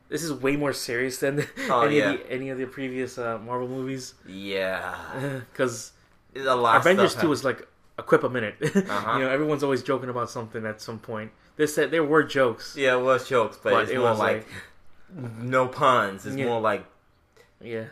This 0.10 0.24
is 0.24 0.34
way 0.34 0.58
more 0.58 0.74
serious 0.74 1.20
than 1.20 1.48
Oh, 1.70 1.82
any 1.82 2.00
yeah. 2.00 2.12
of 2.12 2.20
the 2.20 2.32
any 2.32 2.50
of 2.50 2.58
the 2.58 2.66
previous 2.66 3.18
uh, 3.18 3.38
Marvel 3.40 3.68
movies, 3.70 4.14
Yeah. 4.28 5.42
because 5.54 5.94
a 6.36 6.56
lot. 6.56 6.78
Avengers 6.78 7.16
two 7.16 7.30
was 7.30 7.44
like 7.46 7.66
a 7.98 8.04
quip 8.04 8.24
a 8.24 8.30
minute. 8.30 8.56
Uh-huh. 8.62 9.14
You 9.18 9.24
know, 9.26 9.30
everyone's 9.30 9.64
always 9.64 9.84
joking 9.84 10.10
about 10.10 10.30
something 10.30 10.66
at 10.66 10.82
some 10.82 11.00
point. 11.00 11.32
They 11.56 11.68
said 11.68 11.92
there 11.92 12.04
were 12.04 12.24
jokes. 12.24 12.76
Yeah, 12.78 12.98
it 12.98 13.02
was 13.04 13.28
jokes, 13.30 13.58
but, 13.62 13.72
But 13.72 13.84
it's 13.84 13.92
it 13.92 13.98
more 14.00 14.10
was 14.10 14.20
like, 14.20 14.48
no 15.40 15.68
puns. 15.68 16.26
It's 16.26 16.36
Yeah. 16.36 16.46
more 16.48 16.62
like 16.62 16.86
Yeah, 17.63 17.86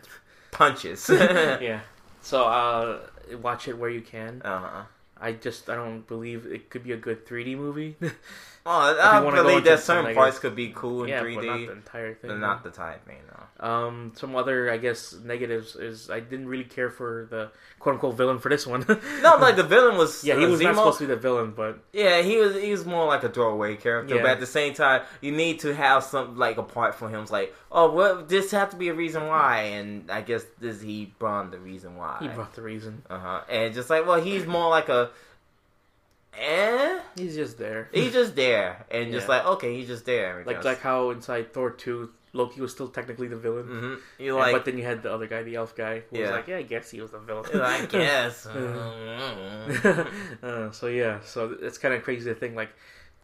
punches. 0.51 1.09
yeah. 1.13 1.81
So 2.21 2.43
uh, 2.43 2.99
watch 3.41 3.67
it 3.67 3.77
where 3.77 3.89
you 3.89 4.01
can. 4.01 4.41
Uh-huh. 4.43 4.83
I 5.21 5.33
just 5.33 5.69
I 5.69 5.75
don't 5.75 6.07
believe 6.07 6.45
it 6.45 6.69
could 6.69 6.83
be 6.83 6.93
a 6.93 6.97
good 6.97 7.25
3D 7.25 7.57
movie. 7.57 7.97
Oh, 8.71 8.99
I 9.01 9.19
believe 9.41 9.63
that 9.63 9.79
certain 9.79 10.13
parts 10.13 10.37
could 10.37 10.55
be 10.55 10.71
cool 10.75 11.03
in 11.03 11.09
yeah, 11.09 11.23
3D, 11.23 11.35
but 11.35 11.45
not 11.45 11.57
the 11.57 11.71
entire 11.71 12.13
thing. 12.13 12.29
but 12.29 12.37
not 12.37 12.63
the 12.63 12.69
type 12.69 13.03
thing, 13.03 13.17
no. 13.27 13.67
Um, 13.67 14.13
some 14.15 14.35
other 14.35 14.71
I 14.71 14.77
guess 14.77 15.13
negatives 15.23 15.75
is 15.75 16.09
I 16.11 16.19
didn't 16.19 16.47
really 16.47 16.63
care 16.65 16.91
for 16.91 17.27
the 17.31 17.49
quote 17.79 17.95
unquote 17.95 18.15
villain 18.15 18.37
for 18.37 18.49
this 18.49 18.67
one. 18.67 18.85
No, 19.23 19.37
like 19.37 19.55
the 19.55 19.63
villain 19.63 19.97
was 19.97 20.23
yeah, 20.23 20.37
he 20.37 20.45
uh, 20.45 20.49
was 20.49 20.61
not 20.61 20.75
supposed 20.75 20.99
to 20.99 21.07
be 21.07 21.13
the 21.13 21.19
villain, 21.19 21.53
but 21.55 21.79
Yeah, 21.93 22.21
he 22.21 22.37
was. 22.37 22.55
He 22.55 22.71
was 22.71 22.85
more 22.85 23.07
like 23.07 23.23
a 23.23 23.29
throwaway 23.29 23.75
character, 23.75 24.15
Yeah. 24.15 24.21
but 24.21 24.31
at 24.31 24.39
the 24.39 24.45
same 24.45 24.75
time, 24.75 25.01
you 25.19 25.31
need 25.31 25.59
to 25.61 25.73
have 25.73 26.03
some 26.03 26.37
like 26.37 26.57
apart 26.57 26.93
from 26.95 27.13
him. 27.13 27.21
It's 27.21 27.31
like, 27.31 27.53
oh, 27.71 27.91
well, 27.91 28.23
this 28.23 28.51
have 28.51 28.69
to 28.69 28.77
be 28.77 28.89
a 28.89 28.93
reason 28.93 29.25
why, 29.27 29.61
and 29.61 30.11
I 30.11 30.21
guess 30.21 30.45
this 30.59 30.79
he 30.79 31.13
brought 31.17 31.51
the 31.51 31.59
reason 31.59 31.97
why. 31.97 32.17
he 32.21 32.27
brought 32.27 32.53
the 32.53 32.61
reason. 32.61 33.01
Uh 33.09 33.19
huh. 33.19 33.41
And 33.49 33.73
just 33.73 33.89
like, 33.89 34.05
well, 34.05 34.21
he's 34.21 34.45
more 34.45 34.69
like 34.69 34.89
a, 34.89 35.09
eh. 36.39 36.99
He's 37.17 37.35
just 37.35 37.57
there. 37.57 37.89
He's 37.93 38.13
just 38.13 38.35
there, 38.35 38.85
and 38.91 39.11
just 39.11 39.27
like, 39.29 39.45
okay, 39.45 39.75
he's 39.75 39.87
just 39.87 40.05
there. 40.05 40.43
like 40.45 40.63
like 40.63 40.79
how 40.81 41.09
inside 41.11 41.53
Thor 41.53 41.71
two, 41.71 42.11
Loki 42.33 42.61
was 42.61 42.71
still 42.71 42.87
technically 42.87 43.27
the 43.27 43.35
villain. 43.35 43.65
hmm 43.65 43.93
you 44.23 44.31
And- 44.33 44.39
like, 44.39 44.53
but 44.53 44.65
then 44.65 44.77
you 44.77 44.83
had 44.85 45.03
the 45.03 45.11
other 45.13 45.27
guy, 45.27 45.43
the 45.43 45.55
elf 45.55 45.75
guy, 45.75 46.03
who 46.09 46.19
was 46.19 46.29
like, 46.31 46.47
"Yeah, 46.47 46.57
I 46.57 46.61
guess 46.63 46.89
he 46.91 47.01
was 47.01 47.11
the 47.11 47.19
villain." 47.19 47.49
I 47.61 47.85
guess. 47.97 48.45
uh, 50.43 50.71
so 50.71 50.87
yeah, 50.87 51.19
so 51.21 51.55
it's 51.61 51.77
kind 51.77 51.93
of 51.93 52.03
crazy 52.03 52.29
to 52.29 52.35
think 52.35 52.55
like, 52.55 52.69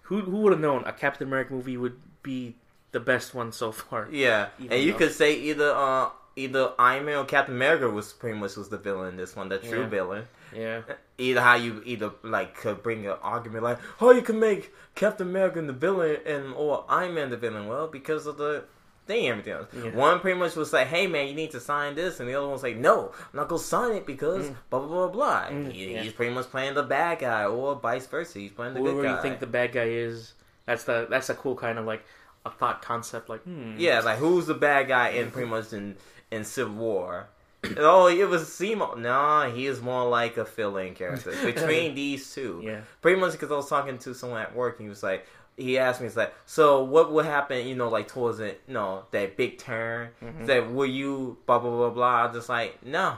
who 0.04 0.22
who 0.22 0.38
would 0.38 0.52
have 0.54 0.62
known 0.62 0.84
a 0.86 0.94
Captain 0.94 1.28
America 1.28 1.54
movie 1.54 1.78
would 1.78 1.98
be 2.24 2.56
the 2.92 3.00
best 3.00 3.34
one 3.34 3.52
so 3.52 3.72
far? 3.72 4.08
yeah, 4.12 4.50
and 4.60 4.82
you 4.84 4.92
though- 4.94 4.98
could 5.00 5.12
say 5.14 5.34
either 5.36 5.72
uh 5.72 6.10
either 6.36 6.74
Iron 6.78 7.06
Man 7.06 7.18
or 7.18 7.26
Captain 7.26 7.56
America 7.56 7.90
was 7.90 8.12
pretty 8.14 8.38
much 8.38 8.56
was 8.58 8.70
the 8.70 8.78
villain 8.78 9.10
in 9.10 9.16
this 9.18 9.36
one, 9.36 9.48
the 9.50 9.58
true 9.58 9.82
Yeah. 9.82 9.88
villain. 9.88 10.28
Yeah, 10.54 10.82
either 11.18 11.40
how 11.42 11.56
you 11.56 11.82
either 11.86 12.12
like 12.24 12.56
could 12.56 12.84
bring 12.84 13.06
an 13.08 13.16
argument 13.22 13.64
like 13.64 13.80
how 14.00 14.12
you 14.12 14.22
can 14.22 14.40
make 14.40 14.74
Captain 14.96 15.28
America 15.30 15.62
the 15.62 15.74
villain 15.74 16.18
and 16.26 16.54
or 16.54 16.86
Iron 16.90 17.14
Man 17.16 17.30
the 17.30 17.38
villain. 17.38 17.68
Well, 17.68 17.88
because 17.88 18.26
of 18.28 18.38
the 18.38 18.66
thing, 19.08 19.28
everything 19.28 19.54
else. 19.54 19.68
Yeah. 19.74 19.92
One 19.96 20.20
pretty 20.20 20.38
much 20.40 20.56
was 20.56 20.74
like, 20.74 20.88
"Hey 20.88 21.06
man, 21.08 21.28
you 21.28 21.34
need 21.36 21.52
to 21.52 21.60
sign 21.60 21.96
this," 21.96 22.20
and 22.20 22.28
the 22.28 22.34
other 22.36 22.48
one's 22.48 22.64
like, 22.64 22.76
"No, 22.78 23.12
I'm 23.34 23.38
not 23.38 23.48
gonna 23.48 23.60
sign 23.62 23.92
it 23.96 24.06
because 24.06 24.50
blah 24.70 24.80
blah 24.80 24.88
blah 24.88 25.08
blah." 25.10 25.46
Mm, 25.50 25.72
He- 25.72 25.94
yeah. 25.94 26.02
He's 26.02 26.14
pretty 26.14 26.34
much 26.34 26.48
playing 26.50 26.74
the 26.74 26.84
bad 26.84 27.20
guy, 27.20 27.46
or 27.46 27.76
vice 27.76 28.08
versa. 28.08 28.40
He's 28.40 28.52
playing 28.52 28.74
the 28.74 28.80
whoever 28.82 29.02
good 29.02 29.08
guy. 29.08 29.16
you 29.16 29.22
think 29.22 29.40
the 29.40 29.48
bad 29.48 29.72
guy 29.74 29.84
is, 29.86 30.34
that's 30.66 30.84
the 30.86 31.08
that's 31.10 31.30
a 31.30 31.36
cool 31.36 31.56
kind 31.56 31.78
of 31.80 31.86
like 31.86 32.04
a 32.46 32.50
thought 32.50 32.82
concept. 32.82 33.30
Like, 33.30 33.42
hmm, 33.44 33.76
yeah, 33.78 34.00
like 34.02 34.18
who's 34.18 34.48
the 34.48 34.54
bad 34.54 34.88
guy 34.88 35.10
in 35.10 35.32
pretty 35.32 35.50
much 35.50 35.72
in 35.72 35.96
in 36.32 36.44
Civil 36.44 36.76
War. 36.76 37.30
oh, 37.78 38.08
it 38.08 38.28
was 38.28 38.44
Zemo. 38.44 38.98
No, 38.98 39.52
he 39.54 39.66
is 39.68 39.82
more 39.82 40.08
like 40.10 40.38
a 40.38 40.46
fill-in 40.46 40.94
character 40.96 41.32
between 41.44 41.96
these 41.96 42.34
two. 42.34 42.62
yeah, 42.64 42.82
pretty 43.02 43.20
much 43.20 43.34
because 43.34 43.52
I 43.52 43.56
was 43.56 43.70
talking 43.70 43.98
to 44.00 44.14
someone 44.14 44.42
at 44.42 44.56
work, 44.56 44.78
and 44.80 44.86
he 44.86 44.90
was 44.90 45.04
like, 45.04 45.26
he 45.58 45.78
asked 45.78 46.02
me, 46.02 46.08
he's 46.08 46.18
like, 46.18 46.34
so 46.46 46.84
what 46.84 47.12
would 47.14 47.26
happen, 47.26 47.66
you 47.66 47.76
know, 47.76 47.88
like 47.90 48.08
towards 48.10 48.40
it, 48.40 48.62
no, 48.68 49.06
that 49.12 49.38
big 49.38 49.58
turn, 49.58 50.10
Mhm. 50.24 50.46
that 50.48 50.72
will 50.72 50.86
you, 50.86 51.38
blah 51.46 51.60
blah 51.60 51.72
blah 51.72 51.90
blah. 51.92 52.26
I 52.30 52.34
just 52.34 52.50
like, 52.50 52.84
no, 52.86 53.16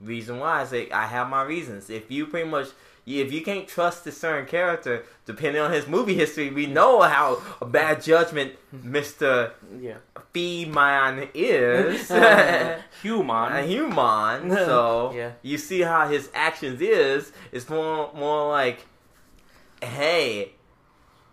reason 0.00 0.38
why 0.38 0.62
I 0.62 0.64
say 0.64 0.90
I 0.90 1.06
have 1.06 1.28
my 1.28 1.42
reasons. 1.42 1.90
If 1.90 2.10
you 2.10 2.26
pretty 2.26 2.48
much, 2.48 2.68
if 3.06 3.32
you 3.32 3.42
can't 3.42 3.68
trust 3.68 4.06
a 4.06 4.12
certain 4.12 4.46
character, 4.46 5.04
depending 5.26 5.60
on 5.60 5.72
his 5.72 5.86
movie 5.86 6.14
history, 6.14 6.50
we 6.50 6.66
know 6.66 7.02
how 7.02 7.42
a 7.60 7.66
bad 7.66 8.02
judgment 8.02 8.52
Mister 8.72 9.52
yeah. 9.80 9.98
Feeman 10.34 11.28
is. 11.34 12.08
Human. 13.02 13.52
a 13.52 13.62
human. 13.62 14.50
So 14.66 15.12
Yeah. 15.14 15.32
you 15.42 15.58
see 15.58 15.80
how 15.82 16.08
his 16.08 16.30
actions 16.34 16.80
is. 16.80 17.32
It's 17.52 17.68
more 17.68 18.10
more 18.14 18.48
like, 18.50 18.86
hey, 19.82 20.52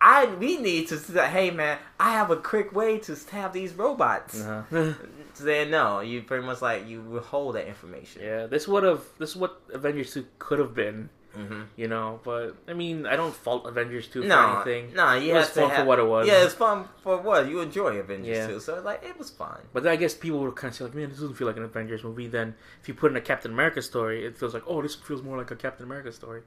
I 0.00 0.26
we 0.26 0.56
need 0.58 0.88
to 0.88 0.98
say, 0.98 1.28
hey 1.28 1.50
man, 1.50 1.78
I 1.98 2.12
have 2.12 2.30
a 2.30 2.36
quick 2.36 2.72
way 2.74 2.98
to 2.98 3.16
stab 3.16 3.52
these 3.52 3.72
robots. 3.74 4.40
Uh-huh. 4.40 4.92
Then 5.40 5.70
no, 5.70 6.00
you 6.00 6.22
pretty 6.22 6.44
much 6.44 6.60
like 6.60 6.86
you 6.86 7.00
withhold 7.00 7.54
that 7.56 7.66
information. 7.66 8.20
yeah, 8.22 8.46
this 8.46 8.68
would 8.68 8.84
have 8.84 9.02
this 9.18 9.30
is 9.30 9.36
what 9.36 9.60
Avengers 9.72 10.12
two 10.12 10.26
could 10.38 10.58
have 10.58 10.74
been, 10.74 11.08
hmm 11.34 11.62
you 11.76 11.88
know. 11.88 12.20
But 12.22 12.56
I 12.68 12.74
mean, 12.74 13.06
I 13.06 13.16
don't 13.16 13.34
fault 13.34 13.66
Avengers 13.66 14.06
two 14.08 14.22
for 14.22 14.28
No, 14.28 14.56
anything. 14.56 14.94
no, 14.94 15.14
you 15.14 15.30
It 15.32 15.34
was 15.34 15.46
have 15.46 15.54
fun 15.54 15.70
for 15.80 15.84
what 15.84 15.98
it 15.98 16.06
was. 16.06 16.28
Yeah, 16.28 16.44
it's 16.44 16.54
fun 16.54 16.88
for 17.02 17.16
what 17.18 17.48
you 17.48 17.60
enjoy 17.60 17.96
Avengers 17.96 18.36
Yeah. 18.36 18.46
too. 18.48 18.60
So 18.60 18.80
like 18.80 19.02
it 19.04 19.18
was 19.18 19.30
fun. 19.30 19.58
But 19.72 19.82
then 19.82 19.92
I 19.92 19.96
guess 19.96 20.14
people 20.14 20.40
would 20.40 20.54
kind 20.56 20.70
of 20.70 20.76
say 20.76 20.84
like, 20.84 20.94
man, 20.94 21.08
this 21.08 21.18
doesn't 21.18 21.34
feel 21.34 21.46
like 21.46 21.56
an 21.56 21.64
Avengers 21.64 22.04
movie. 22.04 22.28
Then 22.28 22.54
if 22.80 22.88
you 22.88 22.94
put 22.94 23.10
in 23.10 23.16
a 23.16 23.20
Captain 23.20 23.52
America 23.52 23.80
story, 23.82 24.24
it 24.26 24.36
feels 24.36 24.54
like, 24.54 24.64
oh, 24.66 24.82
this 24.82 24.94
feels 24.94 25.22
more 25.22 25.36
like 25.38 25.50
a 25.50 25.56
Captain 25.56 25.84
America 25.86 26.12
story, 26.12 26.42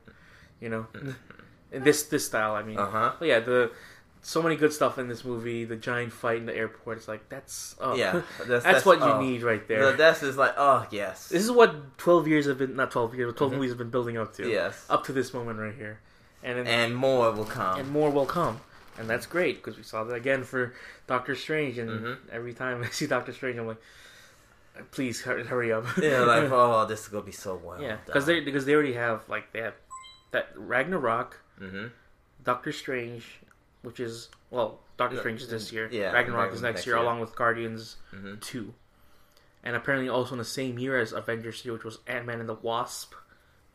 you 0.61 0.69
know. 0.69 0.87
in 1.71 1.83
this 1.83 2.03
this 2.03 2.25
style, 2.25 2.53
I 2.53 2.63
mean. 2.63 2.77
Uh 2.77 2.89
huh. 2.89 3.11
But 3.19 3.27
yeah, 3.27 3.39
the 3.39 3.71
so 4.27 4.41
many 4.41 4.55
good 4.55 4.73
stuff 4.73 4.97
in 4.97 5.07
this 5.07 5.23
movie. 5.23 5.65
The 5.65 5.75
giant 5.75 6.11
fight 6.11 6.37
in 6.37 6.47
the 6.47 6.55
airport. 6.55 6.97
It's 6.97 7.07
like 7.07 7.29
that's 7.29 7.75
oh, 7.79 7.93
Yeah, 7.95 8.23
that's, 8.47 8.63
that's, 8.63 8.83
what 8.85 8.97
you 8.99 9.05
oh. 9.05 9.21
need 9.21 9.43
right 9.43 9.65
there. 9.67 9.91
That's 9.93 10.21
just 10.21 10.37
like 10.37 10.55
oh 10.57 10.85
yes, 10.89 11.29
this 11.29 11.43
is 11.43 11.51
what 11.51 11.97
twelve 11.99 12.27
years 12.27 12.47
have 12.47 12.57
been 12.57 12.75
not 12.75 12.89
twelve 12.91 13.13
years, 13.15 13.31
but 13.31 13.37
12 13.37 13.51
Mhm. 13.51 13.55
movies 13.55 13.71
have 13.71 13.77
been 13.77 13.91
building 13.91 14.17
up 14.17 14.33
to. 14.37 14.49
yes, 14.49 14.83
Up 14.89 15.03
to 15.05 15.13
this 15.13 15.31
moment 15.33 15.59
right 15.59 15.75
here, 15.75 15.99
and 16.43 16.57
then, 16.57 16.67
and, 16.67 16.95
more 16.95 17.31
will 17.31 17.45
come. 17.45 17.79
And 17.79 17.91
more 17.91 18.09
will 18.09 18.25
come, 18.25 18.59
and 18.97 19.07
that's 19.07 19.27
great 19.27 19.57
because 19.57 19.77
we 19.77 19.83
saw 19.83 20.03
that 20.03 20.15
again 20.15 20.43
for 20.43 20.73
Doctor 21.05 21.35
Strange, 21.35 21.77
and 21.77 21.89
Mhm. 21.89 22.17
every 22.31 22.53
time 22.55 22.81
I 22.87 22.89
see 22.89 23.05
Doctor 23.05 23.31
Strange, 23.31 23.59
I'm 23.59 23.67
like, 23.67 23.81
please 24.89 25.21
hurry, 25.21 25.45
hurry 25.45 25.71
up. 25.71 25.85
Yeah, 26.01 26.21
like 26.21 26.49
oh, 26.51 26.85
this 26.87 27.01
is 27.01 27.07
gonna 27.09 27.23
be 27.23 27.31
so 27.31 27.55
wild. 27.55 27.81
yeah, 27.83 27.97
because 28.07 28.25
they 28.25 28.39
because 28.39 28.65
they 28.65 28.73
already 28.73 28.93
have 28.93 29.21
like 29.29 29.53
they 29.53 29.61
have 29.61 29.75
that 30.31 30.49
Ragnarok, 30.55 31.39
hmm 31.59 31.87
Doctor 32.43 32.71
Strange, 32.71 33.39
which 33.85 33.99
is 33.99 34.29
well, 34.51 34.79
Doctor 34.97 35.17
Strange 35.17 35.41
is 35.41 35.49
this 35.49 35.71
year. 35.71 35.87
yeah, 35.91 36.11
Ragnarok 36.11 36.53
is 36.53 36.61
next 36.61 36.75
next 36.77 36.85
year, 36.87 36.95
year. 36.95 37.03
along 37.03 37.19
with 37.21 37.35
Guardians 37.35 37.97
hmm 38.11 38.35
two, 38.41 38.73
and 39.63 39.75
apparently 39.75 40.09
also 40.09 40.33
in 40.33 40.39
the 40.39 40.45
same 40.45 40.77
year 40.79 40.97
as 40.99 41.11
Avengers 41.13 41.61
two, 41.61 41.73
which 41.73 41.83
was 41.83 41.99
Ant 42.07 42.25
Man 42.25 42.39
and 42.39 42.49
the 42.49 42.55
Wasp. 42.55 43.13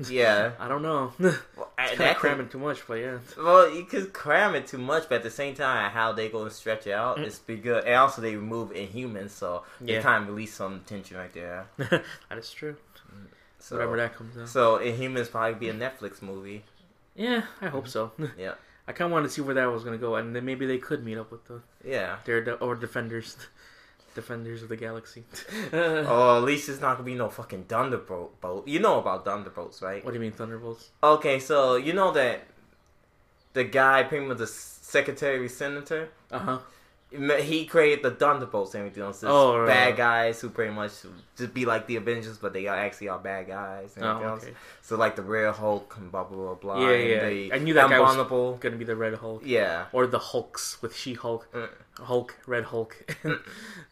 Yeah, 0.08 0.52
I 0.58 0.66
don't 0.68 0.80
know. 0.82 1.12
well, 1.18 1.70
I- 1.76 1.94
that 1.96 2.16
cramming 2.16 2.48
too 2.48 2.58
much, 2.58 2.86
but 2.88 2.94
yeah. 2.94 3.18
well, 3.36 3.70
you 3.70 3.84
could 3.84 4.12
cram 4.14 4.54
it 4.54 4.66
too 4.66 4.78
much, 4.78 5.08
but 5.10 5.16
at 5.16 5.22
the 5.22 5.30
same 5.30 5.54
time, 5.54 5.90
how 5.90 6.12
they 6.12 6.28
gonna 6.30 6.50
stretch 6.50 6.86
it 6.86 6.92
out, 6.92 7.18
Mm. 7.18 7.24
it's 7.26 7.38
be 7.38 7.56
good. 7.56 7.84
And 7.84 7.94
also, 7.96 8.22
they 8.22 8.34
remove 8.34 8.70
Inhumans, 8.70 9.30
so 9.30 9.64
Yeah. 9.80 9.96
they 9.98 10.02
kind 10.02 10.22
of 10.24 10.30
release 10.30 10.54
some 10.54 10.80
tension 10.86 11.18
right 11.18 11.32
there. 11.34 11.66
that 11.76 12.38
is 12.38 12.50
true. 12.50 12.76
So, 13.58 13.76
Whatever 13.76 13.98
that 13.98 14.16
comes 14.16 14.38
out. 14.38 14.48
so 14.48 14.78
Inhumans 14.78 15.30
probably 15.30 15.58
be 15.58 15.68
a 15.68 15.74
Netflix 15.74 16.22
movie. 16.22 16.64
Yeah, 17.14 17.42
I 17.60 17.66
hope 17.68 17.86
so. 17.88 18.12
Yeah. 18.38 18.54
I 18.90 18.92
kind 18.92 19.06
of 19.06 19.12
wanted 19.12 19.28
to 19.28 19.32
see 19.34 19.40
where 19.40 19.54
that 19.54 19.66
was 19.70 19.84
going 19.84 19.96
to 19.96 20.04
go, 20.04 20.16
and 20.16 20.34
then 20.34 20.44
maybe 20.44 20.66
they 20.66 20.78
could 20.78 21.04
meet 21.04 21.16
up 21.16 21.30
with 21.30 21.44
the 21.46 21.62
Yeah. 21.84 22.16
their 22.24 22.56
or 22.60 22.74
defenders, 22.74 23.36
defenders 24.16 24.64
of 24.64 24.68
the 24.68 24.76
galaxy. 24.76 25.22
Oh, 25.72 26.36
at 26.38 26.42
least 26.42 26.68
it's 26.68 26.80
not 26.80 26.94
gonna 26.96 27.04
be 27.04 27.14
no 27.14 27.28
fucking 27.28 27.64
Thunderbolt. 27.64 28.40
Bolt. 28.40 28.66
You 28.66 28.80
know 28.80 28.98
about 28.98 29.24
Thunderbolts, 29.24 29.80
right? 29.80 30.04
What 30.04 30.10
do 30.10 30.16
you 30.16 30.20
mean 30.20 30.32
Thunderbolts? 30.32 30.90
Okay, 31.04 31.38
so 31.38 31.76
you 31.76 31.92
know 31.92 32.10
that 32.12 32.38
the 33.52 33.62
guy, 33.62 34.02
pretty 34.02 34.26
much 34.26 34.38
the 34.38 34.46
secretary 34.48 35.48
senator, 35.48 36.08
Uh 36.32 36.38
huh. 36.40 36.58
He 37.12 37.66
created 37.66 38.04
the 38.04 38.12
Thunderbolts 38.12 38.74
and 38.74 38.82
everything 38.82 39.02
else. 39.02 39.24
Oh, 39.26 39.58
right. 39.58 39.66
bad 39.66 39.96
guys 39.96 40.40
who 40.40 40.48
pretty 40.48 40.72
much 40.72 40.92
just 41.36 41.52
be 41.52 41.64
like 41.66 41.86
the 41.88 41.96
Avengers, 41.96 42.38
but 42.38 42.52
they 42.52 42.66
are 42.68 42.76
actually 42.76 43.08
are 43.08 43.18
bad 43.18 43.48
guys. 43.48 43.96
And 43.96 44.04
everything 44.04 44.28
Oh, 44.28 44.32
else. 44.34 44.42
okay. 44.44 44.54
So 44.82 44.96
like 44.96 45.16
the 45.16 45.22
Red 45.22 45.54
Hulk 45.56 45.96
and 45.98 46.12
blah 46.12 46.22
blah 46.24 46.36
blah 46.36 46.54
blah. 46.54 46.88
Yeah, 46.88 46.94
and 46.96 47.08
yeah. 47.10 47.28
the 47.28 47.52
I 47.54 47.58
knew 47.58 47.74
that 47.74 47.90
guy 47.90 47.98
was- 47.98 48.58
Gonna 48.60 48.76
be 48.76 48.84
the 48.84 48.94
Red 48.96 49.14
Hulk 49.14 49.42
Yeah. 49.44 49.86
or 49.92 50.06
the 50.06 50.18
Hulks 50.20 50.80
with 50.82 50.94
She 50.94 51.14
Hulk, 51.14 51.48
Mm. 51.52 51.68
Hulk, 52.04 52.36
Red 52.46 52.64
Hulk. 52.64 52.96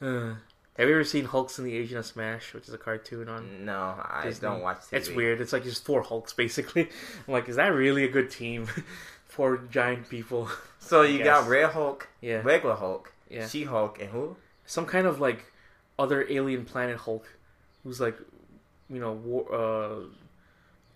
Uh, 0.00 0.34
have 0.76 0.86
you 0.88 0.94
ever 0.94 1.02
seen 1.02 1.24
Hulks 1.24 1.58
in 1.58 1.64
the 1.64 1.74
Agents 1.76 2.08
of 2.10 2.12
Smash, 2.14 2.54
which 2.54 2.68
is 2.68 2.72
a 2.72 2.78
cartoon 2.78 3.28
on? 3.28 3.64
No, 3.64 3.96
I 4.00 4.22
Disney. 4.26 4.48
don't 4.48 4.60
watch 4.60 4.78
TV. 4.82 4.92
It's 4.92 5.10
weird. 5.10 5.40
It's 5.40 5.52
like 5.52 5.64
just 5.64 5.84
four 5.84 6.02
Hulks 6.02 6.32
basically. 6.44 6.88
I'm 7.26 7.32
like, 7.32 7.48
is 7.48 7.56
that 7.56 7.74
really 7.74 8.04
a 8.04 8.08
good 8.08 8.30
team? 8.30 8.68
four 9.38 9.58
giant 9.70 10.10
people. 10.10 10.50
So 10.80 11.02
you 11.02 11.22
got 11.22 11.46
Red 11.48 11.70
Hulk, 11.72 12.08
Yeah, 12.22 12.40
regular 12.42 12.74
Hulk, 12.74 13.12
yeah. 13.28 13.46
She 13.46 13.64
Hulk, 13.64 14.00
and 14.00 14.08
who? 14.08 14.36
Some 14.64 14.86
kind 14.86 15.06
of 15.06 15.20
like 15.20 15.44
other 15.98 16.24
alien 16.30 16.64
planet 16.64 16.96
Hulk, 16.96 17.26
who's 17.84 18.00
like, 18.00 18.16
you 18.88 18.98
know, 18.98 19.12
war, 19.12 19.44
uh, 19.52 20.06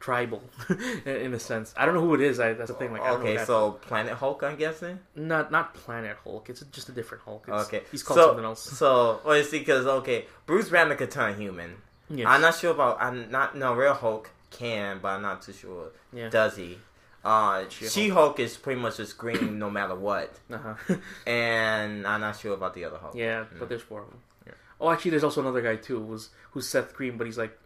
tribal 0.00 0.42
in 1.05 1.35
a 1.35 1.38
sense. 1.38 1.74
I 1.76 1.85
don't 1.85 1.94
know 1.94 2.00
who 2.00 2.14
it 2.14 2.22
is. 2.22 2.40
I, 2.40 2.55
that's 2.55 2.70
the 2.70 2.76
thing. 2.76 2.92
Like, 2.92 3.02
okay, 3.02 3.37
so 3.44 3.72
Planet 3.72 4.14
Hulk, 4.14 4.42
I'm 4.42 4.57
guessing. 4.57 4.98
not 5.14 5.52
not 5.52 5.74
Planet 5.74 6.16
Hulk. 6.24 6.48
It's 6.48 6.62
just 6.72 6.88
a 6.88 6.92
different 6.92 7.24
Hulk. 7.24 7.44
It's, 7.48 7.66
Okay, 7.66 7.83
he's 7.90 8.02
called 8.02 8.18
so, 8.18 8.26
something 8.28 8.44
else. 8.46 8.62
So, 8.62 9.20
well, 9.26 9.37
you 9.37 9.44
see, 9.44 9.59
because 9.59 9.85
okay, 9.87 10.24
Bruce 10.46 10.70
Banner 10.70 10.94
could 10.94 11.11
turn 11.11 11.38
human. 11.38 11.76
Yes. 12.09 12.26
I'm 12.26 12.40
not 12.40 12.55
sure 12.57 12.70
about. 12.70 12.96
I'm 13.00 13.31
not. 13.31 13.59
No, 13.59 13.74
real 13.74 13.94
Hulk 13.94 14.31
can, 14.50 15.00
but 15.02 15.09
I'm 15.09 15.22
not 15.22 15.42
too 15.42 15.52
sure. 15.52 15.90
Yeah. 16.14 16.31
Does 16.31 16.57
he? 16.57 16.78
Uh, 17.25 17.65
She-Hulk. 17.69 18.41
Is 18.41 18.57
pretty 18.57 18.81
much 18.81 18.97
just 18.97 19.17
green 19.17 19.59
no 19.59 19.71
matter 19.71 19.95
what, 19.95 20.35
Uh-huh. 20.53 20.97
and 21.27 22.07
I'm 22.07 22.21
not 22.21 22.39
sure 22.39 22.55
about 22.55 22.75
the 22.75 22.85
other 22.85 22.99
Hulk. 22.99 23.15
yeah, 23.15 23.45
but 23.59 23.69
there's 23.69 23.83
four 23.83 24.01
of 24.03 24.09
them. 24.09 24.19
Yeah. 24.47 24.53
Oh, 24.81 24.91
actually, 24.91 25.13
there's 25.13 25.25
also 25.25 25.41
another 25.41 25.61
guy 25.63 25.77
too. 25.77 26.05
Who's 26.05 26.31
who's 26.51 26.69
Seth 26.69 26.93
Green, 26.95 27.17
but 27.17 27.27
he's 27.27 27.39
like, 27.39 27.57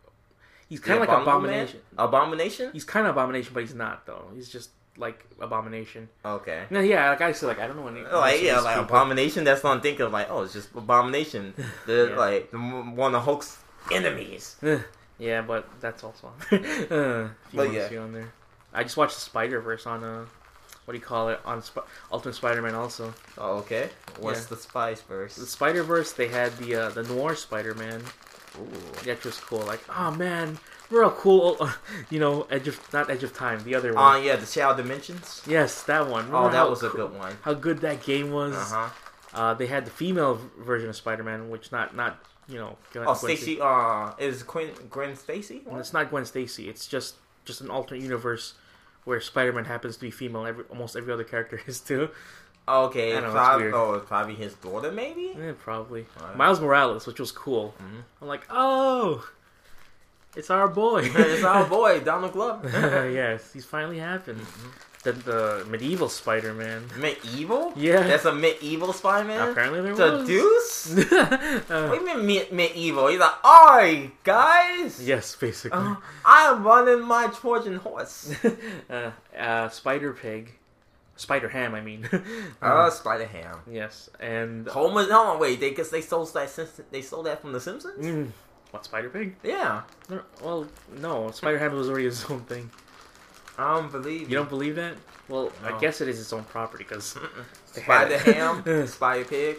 he's 0.69 0.81
kind 0.81 1.03
of 1.03 1.09
like 1.09 1.17
Abominable 1.19 1.41
Man? 1.49 1.69
Abomination. 1.69 1.81
Abomination. 1.99 2.71
He's 2.73 2.85
kind 2.85 3.07
of 3.07 3.17
Abomination, 3.17 3.53
but 3.55 3.61
he's 3.61 3.75
not 3.75 4.05
though. 4.07 4.29
He's 4.35 4.49
just 4.51 4.71
like 4.99 5.25
Abomination. 5.41 6.09
Okay. 6.25 6.65
No, 6.71 6.81
yeah, 6.81 7.09
like 7.11 7.21
I 7.23 7.33
said, 7.33 7.47
like 7.47 7.59
I 7.61 7.67
don't 7.67 7.77
know 7.77 7.89
any. 7.89 8.03
Like 8.03 8.43
yeah, 8.43 8.61
like 8.61 8.77
people. 8.79 8.95
abomination. 8.97 9.45
That's 9.45 9.63
what 9.63 9.71
I'm 9.71 9.81
thinking 9.81 10.05
of. 10.07 10.13
Like 10.13 10.29
oh, 10.31 10.43
it's 10.43 10.53
just 10.53 10.69
abomination. 10.75 11.55
The 11.87 12.09
Yeah. 12.11 12.17
like 12.19 12.51
the, 12.51 12.59
one 12.59 13.15
of 13.15 13.23
Hulk's 13.25 13.59
enemies. 13.91 14.57
yeah, 15.19 15.41
but 15.43 15.67
that's 15.81 16.05
also 16.05 16.27
on 16.27 16.35
uh, 16.53 16.59
if 16.59 16.91
you 16.91 17.31
But 17.55 17.73
yeah. 17.73 17.99
on 18.01 18.13
there. 18.13 18.33
I 18.77 18.83
just 18.83 18.97
watched 18.97 19.15
the 19.17 19.21
Spider 19.23 19.61
Verse 19.61 19.87
on 19.87 20.05
uh, 20.05 20.27
what 20.85 20.93
do 20.93 20.99
you 20.99 21.05
call 21.05 21.31
it 21.31 21.41
on 21.45 21.63
Sp- 21.65 21.83
Ultimate 22.13 22.35
Spider 22.35 22.63
Man 22.63 22.75
also. 22.75 23.13
Oh, 23.39 23.57
okay. 23.59 23.89
What's 24.21 24.43
Yeah. 24.43 24.47
the 24.51 24.57
Spider 24.57 25.01
Verse? 25.09 25.37
The 25.37 25.47
Spider 25.47 25.83
Verse 25.83 26.13
they 26.13 26.29
had 26.29 26.57
the 26.59 26.75
uh, 26.77 26.89
the 26.91 27.03
Noir 27.05 27.35
Spider 27.35 27.75
Man. 27.75 28.03
Ooh. 28.61 28.69
That 29.05 29.23
was 29.25 29.39
cool. 29.41 29.61
Like 29.61 29.81
oh 29.95 30.11
man, 30.13 30.59
real 30.91 31.11
cool. 31.11 31.69
you 32.11 32.19
know, 32.21 32.47
Edge 32.51 32.69
of 32.69 32.93
not 32.93 33.11
Edge 33.11 33.23
of 33.25 33.35
Time, 33.35 33.63
the 33.65 33.75
other 33.75 33.91
Oh 33.93 33.95
one. 33.97 34.23
yeah, 34.25 34.37
the 34.37 34.47
Shadow 34.47 34.77
Dimensions. 34.77 35.43
yes, 35.47 35.83
that 35.85 36.07
one. 36.09 36.25
Oh, 36.27 36.27
Remember 36.29 36.51
that 36.53 36.57
how 36.59 36.71
was 36.71 36.83
a 36.83 36.89
good 36.91 37.19
one. 37.19 37.37
How 37.43 37.55
good 37.55 37.81
that 37.81 38.03
game 38.05 38.31
was. 38.31 38.55
Uh-huh. 38.55 38.89
Uh, 39.35 39.53
they 39.55 39.67
had 39.67 39.85
the 39.85 39.91
female 39.91 40.41
version 40.59 40.89
of 40.89 40.97
Spider 40.97 41.23
Man, 41.23 41.51
which 41.51 41.71
not 41.73 41.95
not 41.97 42.19
you 42.49 42.59
know. 42.59 42.77
Gwen- 42.93 43.07
Oh, 43.09 43.15
Stacy. 43.15 43.59
Uh, 43.61 44.13
is 44.19 44.43
Quinn 44.43 44.71
Gwen 44.89 45.17
Stacy? 45.17 45.63
And 45.69 45.79
it's 45.79 45.93
not 45.93 46.09
Gwen 46.11 46.25
Stacy. 46.25 46.69
It's 46.71 46.87
just 46.87 47.17
just 47.45 47.61
an 47.61 47.71
alternate 47.71 48.03
universe 48.03 48.55
where 49.07 49.21
Spider-Man 49.23 49.65
happens 49.65 49.95
to 49.97 50.03
be 50.03 50.11
female. 50.11 50.45
Every 50.45 50.65
almost 50.69 50.95
every 50.97 51.13
other 51.13 51.25
character 51.25 51.59
is 51.67 51.81
too. 51.81 52.11
Okay, 52.69 53.17
I 53.17 53.21
know, 53.21 53.27
it's 53.27 53.33
probably, 53.33 53.67
oh, 53.73 54.01
probably 54.01 54.35
his 54.35 54.55
daughter, 54.55 54.91
maybe. 54.91 55.33
Yeah, 55.39 55.53
probably. 55.59 56.05
Alright. 56.21 56.37
Miles 56.37 56.61
Morales, 56.61 57.07
which 57.07 57.21
was 57.21 57.31
cool. 57.31 57.75
Mhm. 57.81 58.03
I'm 58.21 58.27
like, 58.29 58.43
oh, 58.51 59.27
it's 60.35 60.51
our 60.51 60.67
boy. 60.69 61.03
it's 61.15 61.45
our 61.45 61.65
boy 61.65 62.01
Donald 62.05 62.33
Glover. 62.33 63.09
yes, 63.11 63.53
he's 63.53 63.65
finally 63.65 63.99
happened. 64.01 64.41
The, 65.07 65.13
the 65.13 65.65
medieval 65.71 66.09
Spider-Man. 66.09 66.91
medieval? 66.99 67.73
Yeah. 67.77 68.03
that's 68.03 68.25
a 68.25 68.35
medieval 68.35 68.93
Spider-Man. 68.93 69.51
Apparently 69.51 69.81
there 69.83 69.95
The 69.95 70.17
was. 70.19 70.27
Deuce? 70.27 71.13
Uh, 71.13 71.63
What 71.89 71.91
do 71.93 71.95
you 71.95 72.05
mean 72.17 72.27
me- 72.27 72.49
medieval? 72.51 73.07
He's 73.07 73.21
like, 73.21 73.39
"Oi, 73.47 74.11
guys! 74.25 74.99
yes, 75.07 75.37
basically. 75.37 75.79
Uh, 75.79 75.95
I 76.25 76.47
am 76.51 76.65
running 76.65 77.03
my 77.07 77.29
Trojan 77.29 77.77
horse." 77.77 78.35
uh, 78.91 79.13
uh, 79.39 79.69
Spider 79.69 80.13
Pig, 80.13 80.55
Spider 81.15 81.49
Ham. 81.51 81.75
I 81.75 81.81
mean. 81.81 82.09
Uh, 82.61 82.91
Spider 82.91 83.27
Ham. 83.27 83.59
yes, 83.71 84.11
and 84.19 84.67
Homer, 84.67 85.07
no, 85.07 85.37
wait, 85.39 85.61
they 85.61 85.69
because 85.71 85.91
they 85.91 86.01
stole 86.01 86.25
that 86.27 86.51
they 86.91 87.03
stole 87.03 87.23
that 87.23 87.41
from 87.41 87.53
The 87.53 87.61
Simpsons. 87.61 88.05
Mm, 88.05 88.31
what 88.73 88.85
Spider 88.85 89.09
Pig? 89.11 89.37
Yeah, 89.45 89.83
well, 90.43 90.67
no, 90.99 91.31
Spider 91.31 91.59
Ham 91.59 91.75
was 91.77 91.89
already 91.89 92.07
his 92.07 92.25
own 92.29 92.41
thing. 92.41 92.71
I 93.59 93.75
don't 93.75 93.91
believe 93.91 94.29
You 94.31 94.37
don't 94.37 94.49
believe 94.49 94.77
that? 94.77 94.95
Well, 95.29 95.51
I 95.65 95.79
guess 95.79 96.01
it 96.01 96.09
is 96.09 96.21
its 96.21 96.33
own 96.33 96.45
property 96.45 96.85
because 96.85 97.15
they 97.75 97.83
the. 97.83 98.19
Ham, 98.19 98.87
Spider 98.87 99.25
Pig. 99.25 99.57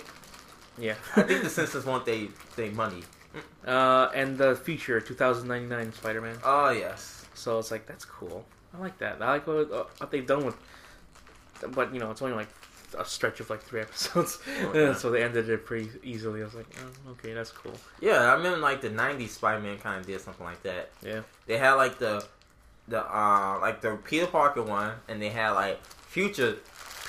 yeah. 0.78 0.96
I 1.16 1.24
think 1.24 1.44
The 1.44 1.50
Simpsons 1.50 1.86
want 1.86 2.06
they 2.06 2.30
they 2.56 2.70
money. 2.70 3.04
Uh, 3.66 4.10
and 4.16 4.38
the 4.38 4.56
future 4.56 5.00
2099 5.02 5.94
Spider-Man. 5.94 6.38
Oh 6.44 6.70
yes. 6.70 7.26
So 7.34 7.60
it's 7.60 7.70
like 7.72 7.86
that's 7.86 8.06
cool. 8.06 8.46
I 8.74 8.80
like 8.80 8.98
that. 9.00 9.22
I 9.22 9.30
like 9.32 9.48
what, 9.48 9.72
uh, 9.72 9.84
what 9.98 10.12
they've 10.12 10.26
done 10.26 10.46
with, 10.46 10.56
but 11.72 11.94
you 11.94 12.00
know, 12.00 12.12
it's 12.12 12.22
only 12.22 12.36
like 12.36 12.48
a 12.98 13.04
stretch 13.06 13.40
of 13.40 13.50
like 13.50 13.62
three 13.62 13.82
episodes, 13.88 14.40
Oh, 14.74 14.94
so 14.94 15.12
they 15.12 15.24
ended 15.24 15.50
it 15.50 15.66
pretty 15.66 15.90
easily. 16.04 16.42
I 16.42 16.46
was 16.46 16.56
like, 16.56 16.68
oh, 16.80 17.12
okay, 17.12 17.34
that's 17.34 17.52
cool. 17.52 17.74
Yeah, 18.00 18.20
I 18.22 18.34
remember 18.34 18.60
like 18.60 18.82
the 18.82 18.90
'90s 18.90 19.30
Spider-Man 19.30 19.78
kind 19.80 20.00
of 20.00 20.08
did 20.08 20.22
something 20.22 20.46
like 20.46 20.64
that. 20.64 20.90
Yeah. 21.04 21.22
They 21.46 21.58
had 21.58 21.74
like 21.74 22.00
the 22.00 22.26
the 22.88 23.02
uh 23.04 23.60
like 23.62 23.82
the 23.82 23.98
Peter 24.04 24.28
Parker 24.28 24.64
one, 24.64 24.94
and 25.08 25.22
they 25.22 25.30
had 25.30 25.52
like 25.52 25.84
future 25.86 26.58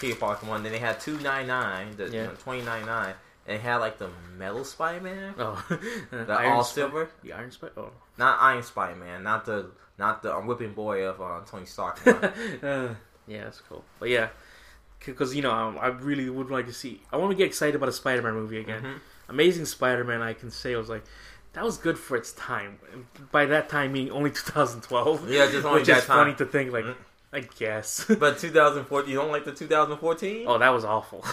Peter 0.00 0.16
Parker 0.16 0.46
one. 0.46 0.62
Then 0.62 0.72
they 0.72 0.78
had 0.78 1.00
two 1.00 1.18
nine 1.20 1.46
nine, 1.46 1.96
the 1.96 2.08
Yeah. 2.08 2.26
twenty 2.42 2.62
nine 2.62 2.86
nine, 2.86 3.14
and 3.46 3.58
they 3.58 3.62
had 3.62 3.76
like 3.76 3.98
the 3.98 4.08
Metal 4.36 4.64
Spider-Man, 4.64 5.34
Oh, 5.38 5.64
the 6.10 6.38
all 6.48 6.62
silver, 6.64 7.08
The 7.22 7.32
Iron 7.32 7.50
Spider. 7.50 7.72
Oh. 7.76 7.90
not 8.16 8.38
Iron 8.40 8.62
Spider-Man, 8.62 9.22
not 9.22 9.44
the 9.46 9.70
not 9.98 10.22
the 10.22 10.34
um, 10.34 10.46
whipping 10.46 10.72
boy 10.74 11.04
of 11.04 11.20
uh, 11.20 11.40
Tony 11.50 11.66
Stark. 11.66 11.98
uh, 12.06 12.88
yeah, 13.26 13.44
that's 13.44 13.60
cool. 13.62 13.84
But 13.98 14.10
yeah, 14.10 14.28
because 15.04 15.34
you 15.34 15.42
know, 15.42 15.50
um, 15.52 15.76
I 15.80 15.88
really 15.88 16.28
would 16.30 16.50
like 16.50 16.66
to 16.66 16.72
see. 16.72 17.02
I 17.12 17.16
want 17.16 17.30
to 17.32 17.36
get 17.36 17.46
excited 17.46 17.74
about 17.74 17.88
a 17.88 17.92
Spider-Man 17.92 18.34
movie 18.34 18.58
again. 18.60 18.82
Mhm. 18.82 19.00
Amazing 19.28 19.66
Spider-Man. 19.66 20.22
I 20.22 20.32
can 20.34 20.50
say 20.50 20.74
I 20.74 20.78
was 20.78 20.88
like, 20.88 21.04
that 21.58 21.64
was 21.64 21.76
good 21.76 21.98
for 21.98 22.16
its 22.16 22.32
time. 22.32 22.78
By 23.32 23.46
that 23.46 23.68
time, 23.68 23.92
meaning 23.92 24.12
only 24.12 24.30
2012. 24.44 25.28
Yeah, 25.28 25.50
just 25.50 25.66
only 25.66 25.80
which 25.80 25.88
that 25.88 25.98
is 25.98 26.04
funny 26.04 26.34
to 26.34 26.46
think. 26.46 26.72
Like, 26.72 26.84
Mhm. 26.84 26.94
I 27.32 27.40
guess. 27.40 28.04
But 28.18 28.38
2014, 28.38 29.10
you 29.10 29.16
don't 29.18 29.32
like 29.32 29.44
the 29.44 29.52
2014? 29.52 30.46
oh, 30.48 30.58
that 30.58 30.70
was 30.70 30.84
awful. 30.84 31.24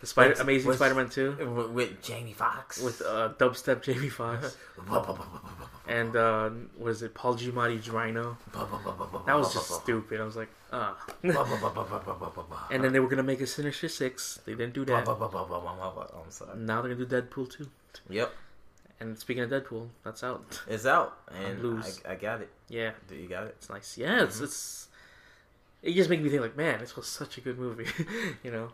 The 0.00 0.06
Spider 0.06 0.30
What's- 0.30 0.40
Amazing 0.40 0.66
what's- 0.68 0.78
Spider-Man 0.78 1.08
2 1.10 1.36
with, 1.56 1.70
with 1.70 2.02
Jamie 2.02 2.32
Foxx 2.32 2.80
with 2.80 3.02
uh, 3.02 3.34
dubstep 3.38 3.82
Jamie 3.82 4.08
Foxx, 4.08 4.56
and 5.88 6.16
uh, 6.16 6.50
what 6.76 6.90
is 6.90 7.02
it? 7.02 7.14
Paul 7.14 7.34
Giamatti 7.36 7.92
Rhino. 7.92 8.36
That 9.26 9.34
was 9.36 9.52
just 9.52 9.70
stupid. 9.82 10.20
I 10.20 10.24
was 10.24 10.36
like, 10.36 10.48
ah. 10.72 10.96
and 12.70 12.82
then 12.82 12.92
they 12.92 13.00
were 13.00 13.08
gonna 13.08 13.22
make 13.22 13.40
a 13.40 13.46
Sinister 13.46 13.88
Six. 13.88 14.40
They 14.44 14.54
didn't 14.54 14.74
do 14.74 14.84
that. 14.86 15.06
I'm 15.08 16.30
sorry. 16.30 16.58
Now 16.58 16.82
they're 16.82 16.94
gonna 16.94 17.04
do 17.06 17.22
Deadpool 17.22 17.50
2. 17.56 17.68
Yep, 18.10 18.32
And 19.02 19.18
speaking 19.18 19.42
of 19.42 19.50
Deadpool, 19.50 19.88
that's 20.04 20.22
out. 20.22 20.60
it's 20.68 20.86
out, 20.86 21.18
and. 21.44 21.82
I, 22.06 22.12
I 22.12 22.14
got 22.14 22.40
it. 22.40 22.50
Yeah, 22.68 22.92
Do 23.08 23.16
you 23.16 23.28
got 23.28 23.44
it? 23.44 23.56
it's 23.58 23.68
nice. 23.68 23.98
Yeah, 23.98 24.22
it's 24.22 24.36
Mm-hmm. 24.36 24.44
it's. 24.44 24.88
It 25.82 25.94
just 25.94 26.08
makes 26.08 26.22
me 26.22 26.28
think 26.30 26.42
like, 26.42 26.56
man, 26.56 26.78
this 26.78 26.94
was 26.94 27.06
such 27.08 27.38
a 27.38 27.40
good 27.40 27.58
movie, 27.58 27.86
you 28.44 28.52
know? 28.52 28.68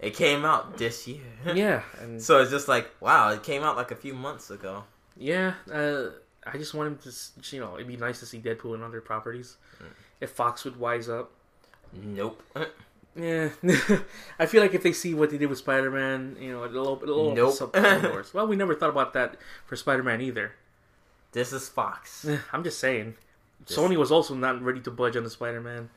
It 0.00 0.14
came 0.14 0.44
out 0.46 0.78
this 0.78 1.06
year. 1.06 1.20
Yeah, 1.54 1.82
and 2.00 2.22
So 2.22 2.40
it's 2.40 2.50
just 2.50 2.68
like, 2.68 2.88
wow, 3.00 3.30
it 3.32 3.42
came 3.42 3.62
out 3.62 3.76
like 3.76 3.90
a 3.90 3.96
few 3.96 4.14
months 4.14 4.50
ago. 4.50 4.84
yeah, 5.18 5.54
uh, 5.70 6.06
I 6.46 6.56
just 6.56 6.72
want 6.72 6.86
him 6.88 6.98
to, 7.12 7.54
you 7.54 7.60
know, 7.60 7.74
it'd 7.74 7.86
be 7.86 7.98
nice 7.98 8.20
to 8.20 8.26
see 8.26 8.38
Deadpool 8.38 8.74
in 8.76 8.82
other 8.82 9.02
properties. 9.02 9.56
Mm. 9.82 9.86
If 10.22 10.30
Fox 10.30 10.64
would 10.64 10.76
wise 10.78 11.08
up. 11.10 11.30
Nope. 11.92 12.42
Yeah, 13.18 13.48
I 14.38 14.46
feel 14.46 14.62
like 14.62 14.74
if 14.74 14.82
they 14.82 14.92
see 14.92 15.12
what 15.14 15.30
they 15.30 15.38
did 15.38 15.46
with 15.48 15.58
Spider 15.58 15.90
Man, 15.90 16.36
you 16.40 16.52
know, 16.52 16.64
it'll, 16.64 17.02
it'll 17.02 17.20
open 17.20 17.34
Nope. 17.34 17.54
some 17.54 17.70
some 17.74 18.02
doors. 18.02 18.32
Well, 18.32 18.46
we 18.46 18.54
never 18.56 18.74
thought 18.74 18.90
about 18.90 19.12
that 19.14 19.36
for 19.66 19.74
Spider 19.76 20.02
Man 20.04 20.20
either. 20.20 20.52
This 21.32 21.52
is 21.52 21.68
Fox. 21.68 22.26
I'm 22.52 22.62
just 22.64 22.78
saying. 22.78 23.16
This- 23.66 23.76
Sony 23.76 23.96
was 23.96 24.12
also 24.12 24.34
not 24.34 24.62
ready 24.62 24.80
to 24.80 24.90
budge 24.90 25.16
on 25.16 25.24
the 25.24 25.30
Spider 25.30 25.60
Man. 25.60 25.90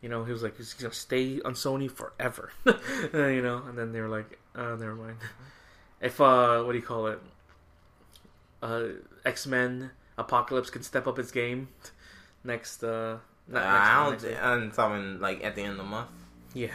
You 0.00 0.08
know, 0.08 0.24
he 0.24 0.32
was 0.32 0.42
like, 0.42 0.56
he's 0.56 0.72
gonna 0.74 0.92
stay 0.94 1.40
on 1.44 1.54
Sony 1.54 1.90
forever. 1.90 2.50
Uh, 3.14 3.26
you 3.26 3.42
know, 3.42 3.62
and 3.68 3.76
then 3.78 3.92
they 3.92 4.00
were 4.00 4.08
like, 4.08 4.38
uh, 4.54 4.74
never 4.76 4.94
mind. 4.94 5.16
If, 6.00 6.20
uh, 6.20 6.62
what 6.62 6.72
do 6.72 6.78
you 6.78 6.84
call 6.84 7.06
it? 7.08 7.20
Uh, 8.62 8.84
X 9.24 9.46
Men 9.46 9.90
Apocalypse 10.18 10.70
can 10.70 10.82
step 10.82 11.06
up 11.06 11.18
its 11.18 11.30
game 11.30 11.68
next, 12.44 12.82
uh, 12.82 13.18
not 13.48 13.62
next 13.62 13.66
I 13.66 14.04
don't. 14.04 14.22
next. 14.22 14.42
I'm 14.42 14.70
talking 14.72 15.20
like 15.20 15.44
at 15.44 15.54
the 15.54 15.62
end 15.62 15.72
of 15.72 15.78
the 15.78 15.84
month. 15.84 16.08
Yeah. 16.54 16.74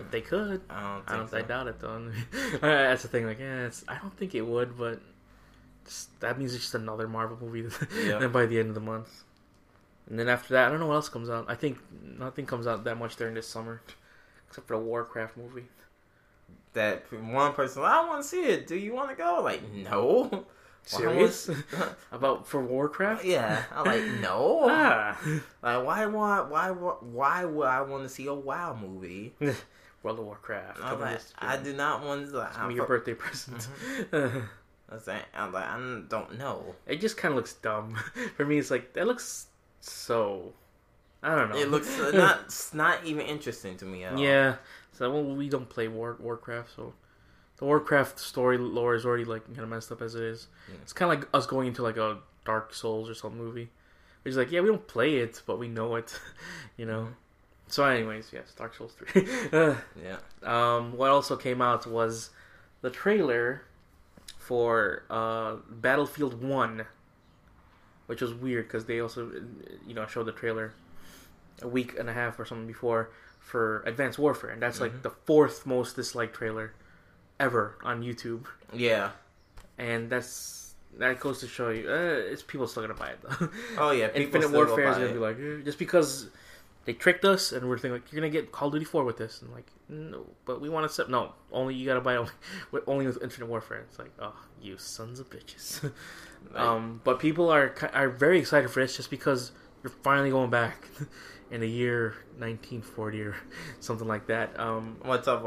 If 0.00 0.10
they 0.10 0.20
could. 0.20 0.62
I 0.70 0.80
don't. 0.82 1.06
Think 1.06 1.10
I 1.10 1.16
don't. 1.16 1.30
so. 1.30 1.36
I 1.38 1.42
doubt 1.42 1.66
it 1.68 1.80
though. 1.80 2.10
That's 2.60 3.02
the 3.02 3.08
thing. 3.08 3.26
Like, 3.26 3.38
yeah, 3.38 3.66
it's, 3.66 3.84
I 3.88 3.98
don't 3.98 4.16
think 4.16 4.34
it 4.34 4.42
would, 4.46 4.76
but 4.76 5.00
just, 5.84 6.18
that 6.20 6.38
means 6.38 6.54
it's 6.54 6.64
just 6.64 6.74
another 6.74 7.08
Marvel 7.08 7.36
movie. 7.40 7.68
Yeah. 8.04 8.18
then 8.18 8.32
by 8.32 8.46
the 8.46 8.58
end 8.58 8.68
of 8.68 8.74
the 8.74 8.80
month, 8.80 9.24
and 10.08 10.18
then 10.18 10.28
after 10.28 10.54
that, 10.54 10.66
I 10.66 10.70
don't 10.70 10.80
know 10.80 10.86
what 10.86 10.94
else 10.94 11.08
comes 11.08 11.30
out. 11.30 11.46
I 11.48 11.54
think 11.54 11.78
nothing 12.18 12.46
comes 12.46 12.66
out 12.66 12.84
that 12.84 12.98
much 12.98 13.16
during 13.16 13.34
this 13.34 13.46
summer, 13.46 13.82
except 14.48 14.66
for 14.66 14.76
the 14.76 14.82
Warcraft 14.82 15.36
movie. 15.36 15.66
That 16.72 17.04
one 17.12 17.52
person, 17.52 17.82
I 17.82 18.06
want 18.06 18.22
to 18.22 18.28
see 18.28 18.44
it. 18.44 18.66
Do 18.66 18.76
you 18.76 18.94
want 18.94 19.10
to 19.10 19.14
go? 19.14 19.40
Like, 19.42 19.62
no. 19.72 20.46
Serious 20.84 21.48
about 22.12 22.46
for 22.46 22.60
Warcraft? 22.62 23.24
yeah. 23.24 23.62
I'm 23.74 23.84
like, 23.84 24.04
no. 24.20 24.66
Ah, 24.68 25.18
Like, 25.62 25.86
why 25.86 26.06
want? 26.06 26.50
Why? 26.50 26.70
Why 26.70 27.44
would 27.44 27.66
I 27.68 27.82
want 27.82 28.02
to 28.02 28.08
see 28.08 28.26
a 28.26 28.34
WoW 28.34 28.76
movie? 28.80 29.34
World 30.02 30.18
of 30.18 30.24
Warcraft. 30.24 30.80
I'm 30.82 30.98
like, 31.00 31.20
I 31.38 31.56
do 31.56 31.72
not 31.72 32.04
want 32.04 32.26
to. 32.26 32.32
Gonna 32.32 32.68
be 32.68 32.74
your 32.74 32.86
birthday 32.86 33.14
present. 33.14 33.68
Mm-hmm. 34.10 34.40
I 34.90 34.94
was 34.94 35.06
like, 35.06 35.24
I'm 35.34 35.52
like, 35.52 35.64
I 35.64 35.78
don't 36.08 36.36
know. 36.38 36.74
It 36.86 37.00
just 37.00 37.16
kind 37.16 37.32
of 37.32 37.36
looks 37.36 37.52
dumb. 37.54 37.94
For 38.36 38.44
me, 38.44 38.58
it's 38.58 38.70
like 38.70 38.92
that 38.94 39.06
looks 39.06 39.46
so. 39.80 40.52
I 41.22 41.36
don't 41.36 41.50
know. 41.50 41.56
It 41.56 41.70
looks 41.70 41.88
uh, 42.00 42.10
not 42.10 42.70
not 42.74 43.04
even 43.04 43.24
interesting 43.24 43.76
to 43.76 43.84
me 43.84 44.02
at 44.02 44.14
all. 44.14 44.18
Yeah. 44.18 44.56
So 44.90 45.10
well, 45.12 45.22
we 45.36 45.48
don't 45.48 45.68
play 45.68 45.86
War 45.86 46.16
Warcraft, 46.18 46.70
so 46.74 46.92
the 47.58 47.64
Warcraft 47.64 48.18
story 48.18 48.58
lore 48.58 48.94
is 48.94 49.04
already 49.04 49.24
like 49.24 49.44
kind 49.46 49.60
of 49.60 49.68
messed 49.68 49.92
up 49.92 50.02
as 50.02 50.14
it 50.14 50.22
is. 50.22 50.48
Yeah. 50.68 50.76
It's 50.82 50.92
kind 50.92 51.12
of 51.12 51.18
like 51.20 51.28
us 51.34 51.46
going 51.46 51.68
into 51.68 51.82
like 51.82 51.96
a 51.96 52.18
Dark 52.44 52.74
Souls 52.74 53.08
or 53.08 53.14
some 53.14 53.36
movie. 53.36 53.70
It's 54.24 54.36
like, 54.36 54.50
yeah, 54.52 54.60
we 54.60 54.68
don't 54.68 54.86
play 54.86 55.16
it, 55.16 55.42
but 55.46 55.58
we 55.58 55.68
know 55.68 55.96
it, 55.96 56.18
you 56.76 56.86
know. 56.86 57.08
So, 57.68 57.84
anyways, 57.84 58.30
yes, 58.32 58.52
Dark 58.56 58.74
Souls 58.74 58.92
three. 58.92 59.26
Yeah. 60.02 60.16
um, 60.42 60.96
what 60.96 61.10
also 61.10 61.36
came 61.36 61.60
out 61.62 61.86
was 61.86 62.30
the 62.82 62.90
trailer 62.90 63.62
for 64.38 65.04
uh, 65.10 65.56
Battlefield 65.70 66.42
One, 66.42 66.84
which 68.06 68.20
was 68.20 68.34
weird 68.34 68.66
because 68.68 68.84
they 68.86 69.00
also, 69.00 69.30
you 69.86 69.94
know, 69.94 70.06
showed 70.06 70.26
the 70.26 70.32
trailer 70.32 70.74
a 71.62 71.68
week 71.68 71.98
and 71.98 72.08
a 72.08 72.12
half 72.12 72.38
or 72.38 72.44
something 72.44 72.66
before 72.66 73.10
for 73.38 73.82
Advanced 73.86 74.18
Warfare, 74.18 74.50
and 74.50 74.60
that's 74.62 74.80
like 74.80 74.92
Mhm. 74.92 75.02
the 75.02 75.10
fourth 75.10 75.64
most 75.66 75.96
disliked 75.96 76.34
trailer 76.34 76.72
ever 77.42 77.76
on 77.82 78.02
YouTube, 78.02 78.44
Yeah. 78.72 79.10
and 79.78 80.08
that's 80.08 80.74
that 80.98 81.18
goes 81.20 81.40
to 81.40 81.48
show 81.48 81.70
you, 81.70 81.88
uh, 81.90 82.32
it's 82.32 82.42
people 82.42 82.66
still 82.68 82.82
gonna 82.82 82.94
buy 82.94 83.10
it 83.10 83.18
though. 83.22 83.48
Oh 83.78 83.90
yeah. 83.92 84.08
Infinite 84.14 84.50
Warfare 84.50 84.90
is 84.90 84.96
gonna 84.98 85.08
it. 85.08 85.12
be 85.14 85.18
like 85.18 85.36
eh, 85.38 85.64
just 85.64 85.78
because 85.78 86.28
they 86.84 86.92
tricked 86.92 87.24
us 87.24 87.52
and 87.52 87.68
we're 87.68 87.78
thinking 87.78 87.92
like 88.00 88.12
you're 88.12 88.20
gonna 88.20 88.30
get 88.30 88.52
Call 88.52 88.68
of 88.68 88.74
Duty 88.74 88.84
Four 88.84 89.04
with 89.04 89.16
this 89.16 89.40
and 89.42 89.50
like 89.52 89.66
no, 89.88 90.26
but 90.44 90.60
we 90.60 90.68
want 90.68 90.86
to 90.86 90.92
set 90.92 91.08
no 91.08 91.32
only 91.50 91.74
you 91.74 91.86
gotta 91.86 92.00
buy 92.02 92.16
only 92.16 92.32
with, 92.72 92.82
only 92.86 93.06
with 93.06 93.22
Infinite 93.22 93.46
Warfare. 93.46 93.84
It's 93.88 93.98
like 93.98 94.12
oh 94.20 94.34
you 94.60 94.76
sons 94.78 95.18
of 95.20 95.28
bitches. 95.30 95.90
Like, 96.52 96.60
um, 96.60 97.00
but 97.04 97.20
people 97.20 97.50
are 97.50 97.72
are 97.94 98.08
very 98.08 98.40
excited 98.40 98.68
for 98.68 98.80
this 98.82 98.96
just 98.96 99.10
because 99.10 99.52
you're 99.82 99.92
finally 100.02 100.30
going 100.30 100.50
back 100.50 100.88
in 101.52 101.60
the 101.60 101.68
year 101.70 102.16
1940 102.38 103.22
or 103.22 103.36
something 103.78 104.08
like 104.08 104.26
that. 104.26 104.58
Um, 104.58 104.96
what's 105.02 105.28
up? 105.28 105.44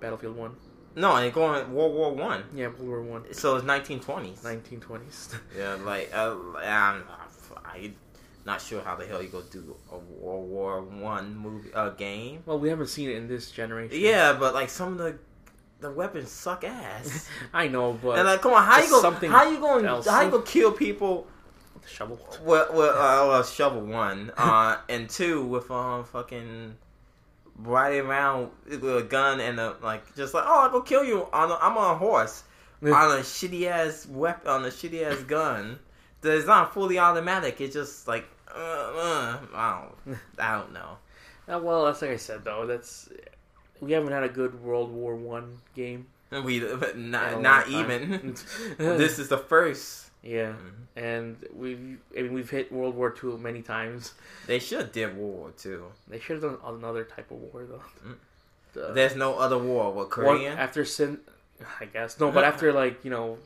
Battlefield 0.00 0.36
One, 0.36 0.54
no, 0.96 1.12
I'm 1.12 1.30
going 1.32 1.72
World 1.72 1.94
War 1.94 2.12
One. 2.12 2.44
yeah, 2.54 2.68
World 2.68 2.80
War 2.88 3.02
One, 3.02 3.34
So 3.34 3.56
it's 3.56 3.64
1920s. 3.66 4.38
1920s. 4.40 5.34
Yeah, 5.58 5.74
like 5.84 6.10
uh, 6.14 6.36
I'm, 6.58 7.04
I'm 7.64 7.94
not 8.46 8.60
sure 8.60 8.80
how 8.82 8.94
the 8.96 9.06
hell 9.06 9.22
you 9.22 9.28
go 9.28 9.42
do 9.42 9.76
a 9.90 9.96
World 9.96 10.48
War 10.50 10.82
One 10.82 11.36
movie 11.36 11.72
uh, 11.74 11.90
game. 11.90 12.42
well, 12.46 12.58
we 12.58 12.68
haven't 12.68 12.88
seen 12.88 13.10
it 13.10 13.16
in 13.16 13.28
this 13.28 13.50
generation. 13.50 13.98
Yeah, 14.00 14.32
but 14.34 14.54
like 14.54 14.70
some 14.70 14.92
of 14.92 14.98
the 14.98 15.18
the 15.80 15.90
weapons 15.90 16.30
suck 16.30 16.64
ass. 16.64 17.28
I 17.52 17.68
know, 17.68 17.92
but 18.02 18.18
and 18.18 18.26
like, 18.26 18.40
come 18.40 18.52
on, 18.54 18.64
how 18.64 18.80
you 18.82 18.88
go? 18.88 19.00
something 19.02 19.30
How 19.30 19.48
you 19.50 19.58
going? 19.58 19.84
else. 19.84 20.06
How 20.06 20.22
you 20.22 20.30
gonna 20.30 20.42
kill 20.44 20.72
people? 20.72 21.26
shovel. 21.86 22.18
Well, 22.42 22.68
well, 22.72 22.90
uh, 22.92 23.28
well 23.28 23.42
shovel 23.42 23.82
one, 23.82 24.32
uh, 24.38 24.78
and 24.88 25.08
two 25.10 25.44
with 25.44 25.70
um 25.70 26.04
fucking 26.04 26.76
riding 27.56 28.00
around 28.00 28.50
with 28.68 28.96
a 28.96 29.02
gun 29.02 29.40
and 29.40 29.60
a 29.60 29.76
like 29.82 30.14
just 30.16 30.34
like 30.34 30.44
oh 30.46 30.68
I 30.68 30.72
go 30.72 30.80
kill 30.80 31.04
you 31.04 31.28
on 31.32 31.50
a, 31.50 31.54
I'm 31.54 31.76
on 31.76 31.94
a 31.94 31.98
horse 31.98 32.42
on 32.82 32.90
a 32.90 33.20
shitty 33.22 33.66
ass 33.66 34.06
weapon 34.06 34.48
on 34.48 34.64
a 34.64 34.68
shitty 34.68 35.02
ass 35.04 35.22
gun 35.22 35.78
that's 36.24 36.46
not 36.46 36.74
fully 36.74 36.98
automatic. 36.98 37.60
It's 37.60 37.74
just 37.74 38.08
like 38.08 38.26
uh, 38.54 38.58
uh, 38.58 39.38
I 39.54 39.84
don't 40.06 40.18
I 40.38 40.58
don't 40.58 40.72
know. 40.72 40.96
Uh, 41.46 41.58
well, 41.58 41.84
that's 41.84 42.02
like 42.02 42.10
I 42.10 42.16
said 42.16 42.44
though. 42.44 42.66
That's 42.66 43.08
we 43.80 43.92
haven't 43.92 44.12
had 44.12 44.24
a 44.24 44.28
good 44.28 44.62
World 44.62 44.90
War 44.90 45.14
One 45.14 45.58
game. 45.74 46.06
We 46.30 46.60
not 46.96 47.40
not 47.40 47.68
even. 47.68 48.36
this 48.78 49.18
is 49.18 49.28
the 49.28 49.38
first. 49.38 50.03
Yeah, 50.24 50.52
Mhm. 50.54 50.72
and 50.96 51.36
we've 51.54 51.98
I 52.16 52.22
mean 52.22 52.32
we've 52.32 52.50
hit 52.50 52.72
World 52.72 52.94
War 52.96 53.10
Two 53.10 53.36
many 53.38 53.62
times. 53.62 54.14
They 54.46 54.58
should 54.58 54.80
have 54.80 54.92
did 54.92 55.16
World 55.16 55.34
War 55.38 55.52
Two. 55.56 55.92
They 56.08 56.18
should 56.18 56.42
have 56.42 56.52
done 56.60 56.74
another 56.76 57.04
type 57.04 57.30
of 57.30 57.36
war 57.38 57.64
though. 57.64 57.82
Mm. 58.06 58.16
The- 58.72 58.92
There's 58.92 59.14
no 59.16 59.34
other 59.38 59.58
war. 59.58 59.92
What 59.92 60.10
Korean? 60.10 60.58
after 60.58 60.84
Sin, 60.84 61.20
I 61.80 61.84
guess 61.84 62.18
no, 62.18 62.30
but 62.32 62.42
after 62.44 62.72
like 62.82 63.04
you 63.04 63.10
know, 63.10 63.38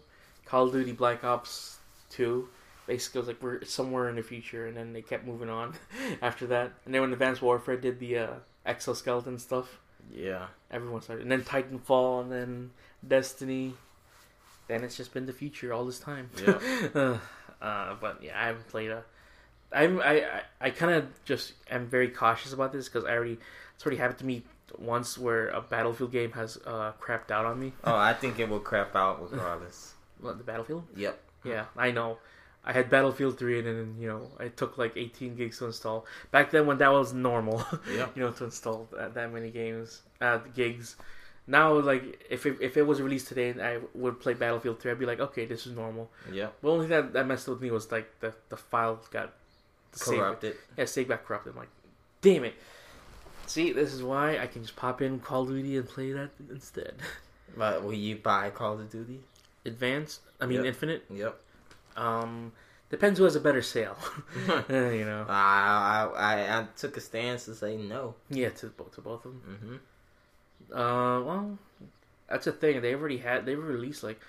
Call 0.47 0.67
of 0.69 0.73
Duty 0.73 0.93
Black 0.93 1.25
Ops 1.25 1.79
Two. 2.11 2.49
Basically, 2.87 3.19
it 3.19 3.21
was 3.23 3.29
like 3.29 3.43
we're 3.43 3.65
somewhere 3.65 4.09
in 4.09 4.17
the 4.17 4.23
future, 4.23 4.67
and 4.67 4.75
then 4.75 4.95
they 4.95 5.03
kept 5.03 5.27
moving 5.27 5.51
on 5.51 5.75
after 6.23 6.47
that. 6.47 6.73
And 6.87 6.95
then 6.95 7.03
when 7.03 7.13
Advanced 7.13 7.43
Warfare 7.43 7.77
did 7.77 7.99
the 8.01 8.17
uh, 8.19 8.31
exoskeleton 8.65 9.39
stuff, 9.39 9.79
yeah. 10.11 10.47
everyone 10.71 11.03
started. 11.03 11.21
And 11.25 11.31
then 11.31 11.43
Titanfall, 11.43 12.23
and 12.23 12.33
then 12.33 12.71
Destiny. 13.07 13.75
Then 14.69 14.85
it's 14.85 14.97
just 14.97 15.13
been 15.15 15.27
the 15.27 15.33
future 15.33 15.73
all 15.73 15.85
this 15.85 15.99
time. 15.99 16.31
Yeah. 16.47 16.59
uh, 16.95 17.19
uh, 17.61 17.95
but 18.01 18.23
yeah, 18.23 18.41
I 18.41 18.47
haven't 18.47 18.69
played 18.69 18.91
a. 18.91 19.03
I'm 19.73 20.01
I 20.01 20.21
I, 20.21 20.43
I 20.61 20.71
kind 20.71 20.93
of 20.95 21.25
just 21.25 21.55
am 21.71 21.87
very 21.87 22.09
cautious 22.09 22.53
about 22.53 22.73
this 22.73 22.89
because 22.89 23.05
I 23.05 23.13
already 23.13 23.39
it's 23.75 23.85
already 23.85 23.99
happened 23.99 24.19
to 24.21 24.27
me 24.27 24.43
once 24.79 25.19
where 25.19 25.49
a 25.49 25.61
Battlefield 25.61 26.13
game 26.13 26.33
has 26.33 26.59
uh 26.67 26.93
crapped 27.01 27.31
out 27.31 27.45
on 27.47 27.59
me. 27.59 27.73
Oh, 27.85 27.97
I 27.97 28.13
think 28.15 28.39
it 28.39 28.49
will 28.49 28.61
crap 28.61 28.95
out 28.95 29.21
regardless. 29.31 29.95
What, 30.21 30.37
the 30.37 30.43
Battlefield? 30.45 30.83
yep. 30.97 31.21
Yeah, 31.45 31.67
I 31.77 31.93
know. 31.93 32.19
I 32.65 32.73
had 32.73 32.91
Battlefield 32.91 33.39
3 33.39 33.61
and 33.61 33.67
then, 33.69 33.95
you 34.01 34.09
know, 34.09 34.29
it 34.41 34.57
took 34.57 34.77
like 34.77 34.97
18 34.97 35.37
gigs 35.37 35.59
to 35.59 35.67
install. 35.67 36.07
Back 36.33 36.51
then 36.51 36.67
when 36.67 36.79
that 36.79 36.91
was 36.91 37.13
normal, 37.15 37.65
Yep. 37.89 38.17
you 38.17 38.23
know, 38.25 38.33
to 38.33 38.45
install 38.47 38.89
that, 38.97 39.15
that 39.15 39.33
many 39.33 39.51
games, 39.51 40.03
uh, 40.21 40.39
gigs. 40.57 40.97
Now, 41.51 41.73
like, 41.81 42.25
if 42.29 42.45
it, 42.45 42.59
if 42.61 42.77
it 42.77 42.83
was 42.87 43.01
released 43.01 43.27
today 43.29 43.49
and 43.49 43.61
I 43.63 43.79
would 43.95 44.21
play 44.21 44.35
Battlefield 44.35 44.81
3, 44.81 44.91
I'd 44.93 44.99
be 44.99 45.07
like, 45.07 45.19
okay, 45.19 45.47
this 45.47 45.67
is 45.67 45.75
normal. 45.75 46.11
Yeah. 46.31 46.49
The 46.61 46.69
only 46.69 46.87
thing 46.87 46.91
that, 46.91 47.13
that 47.15 47.27
messed 47.27 47.49
with 47.49 47.63
me 47.63 47.71
was, 47.71 47.91
like, 47.91 48.21
the, 48.21 48.35
the 48.51 48.57
file 48.59 49.01
got 49.11 49.33
saved. 49.93 50.19
Corrupted. 50.21 50.57
Yeah, 50.77 50.85
save 50.85 51.09
got 51.09 51.25
corrupted. 51.25 51.55
I'm 51.55 51.59
like, 51.61 51.71
damn 52.21 52.45
it. 52.45 52.55
See, 53.47 53.73
this 53.73 53.95
is 53.95 54.03
why 54.03 54.37
I 54.39 54.47
can 54.47 54.61
just 54.63 54.77
pop 54.77 55.01
in 55.01 55.21
Call 55.21 55.43
of 55.45 55.49
Duty 55.49 55.79
and 55.79 55.89
play 55.89 56.13
that 56.13 56.31
instead. 56.51 56.95
But 57.57 57.83
will 57.83 57.95
you 57.95 58.17
buy 58.17 58.51
Call 58.51 58.75
of 58.79 58.91
Duty? 58.91 59.21
Advanced, 59.65 60.21
I 60.39 60.45
mean, 60.45 60.59
Yep. 60.59 60.67
Infinite, 60.67 61.05
Yep. 61.11 61.41
um, 61.97 62.53
depends 62.91 63.19
who 63.19 63.25
has 63.25 63.37
a 63.37 63.41
better 63.41 63.63
sale. 63.63 63.97
You 64.69 65.05
know. 65.07 65.25
I, 65.29 66.09
I 66.15 66.59
I 66.61 66.67
took 66.77 66.99
a 66.99 67.01
stance 67.01 67.47
to 67.47 67.55
say 67.55 67.79
no. 67.79 68.15
Yeah, 68.29 68.51
to 68.51 68.67
both 68.67 68.95
to 68.97 69.01
both 69.01 69.25
of 69.25 69.33
them. 69.33 69.59
hmm 69.63 69.77
Uh, 70.73 71.21
well, 71.25 71.59
that's 72.29 72.47
a 72.47 72.53
thing. 72.53 72.81
They 72.83 72.95
already 72.95 73.19
had. 73.19 73.47
They 73.47 73.55
released 73.55 74.03
like 74.03 74.21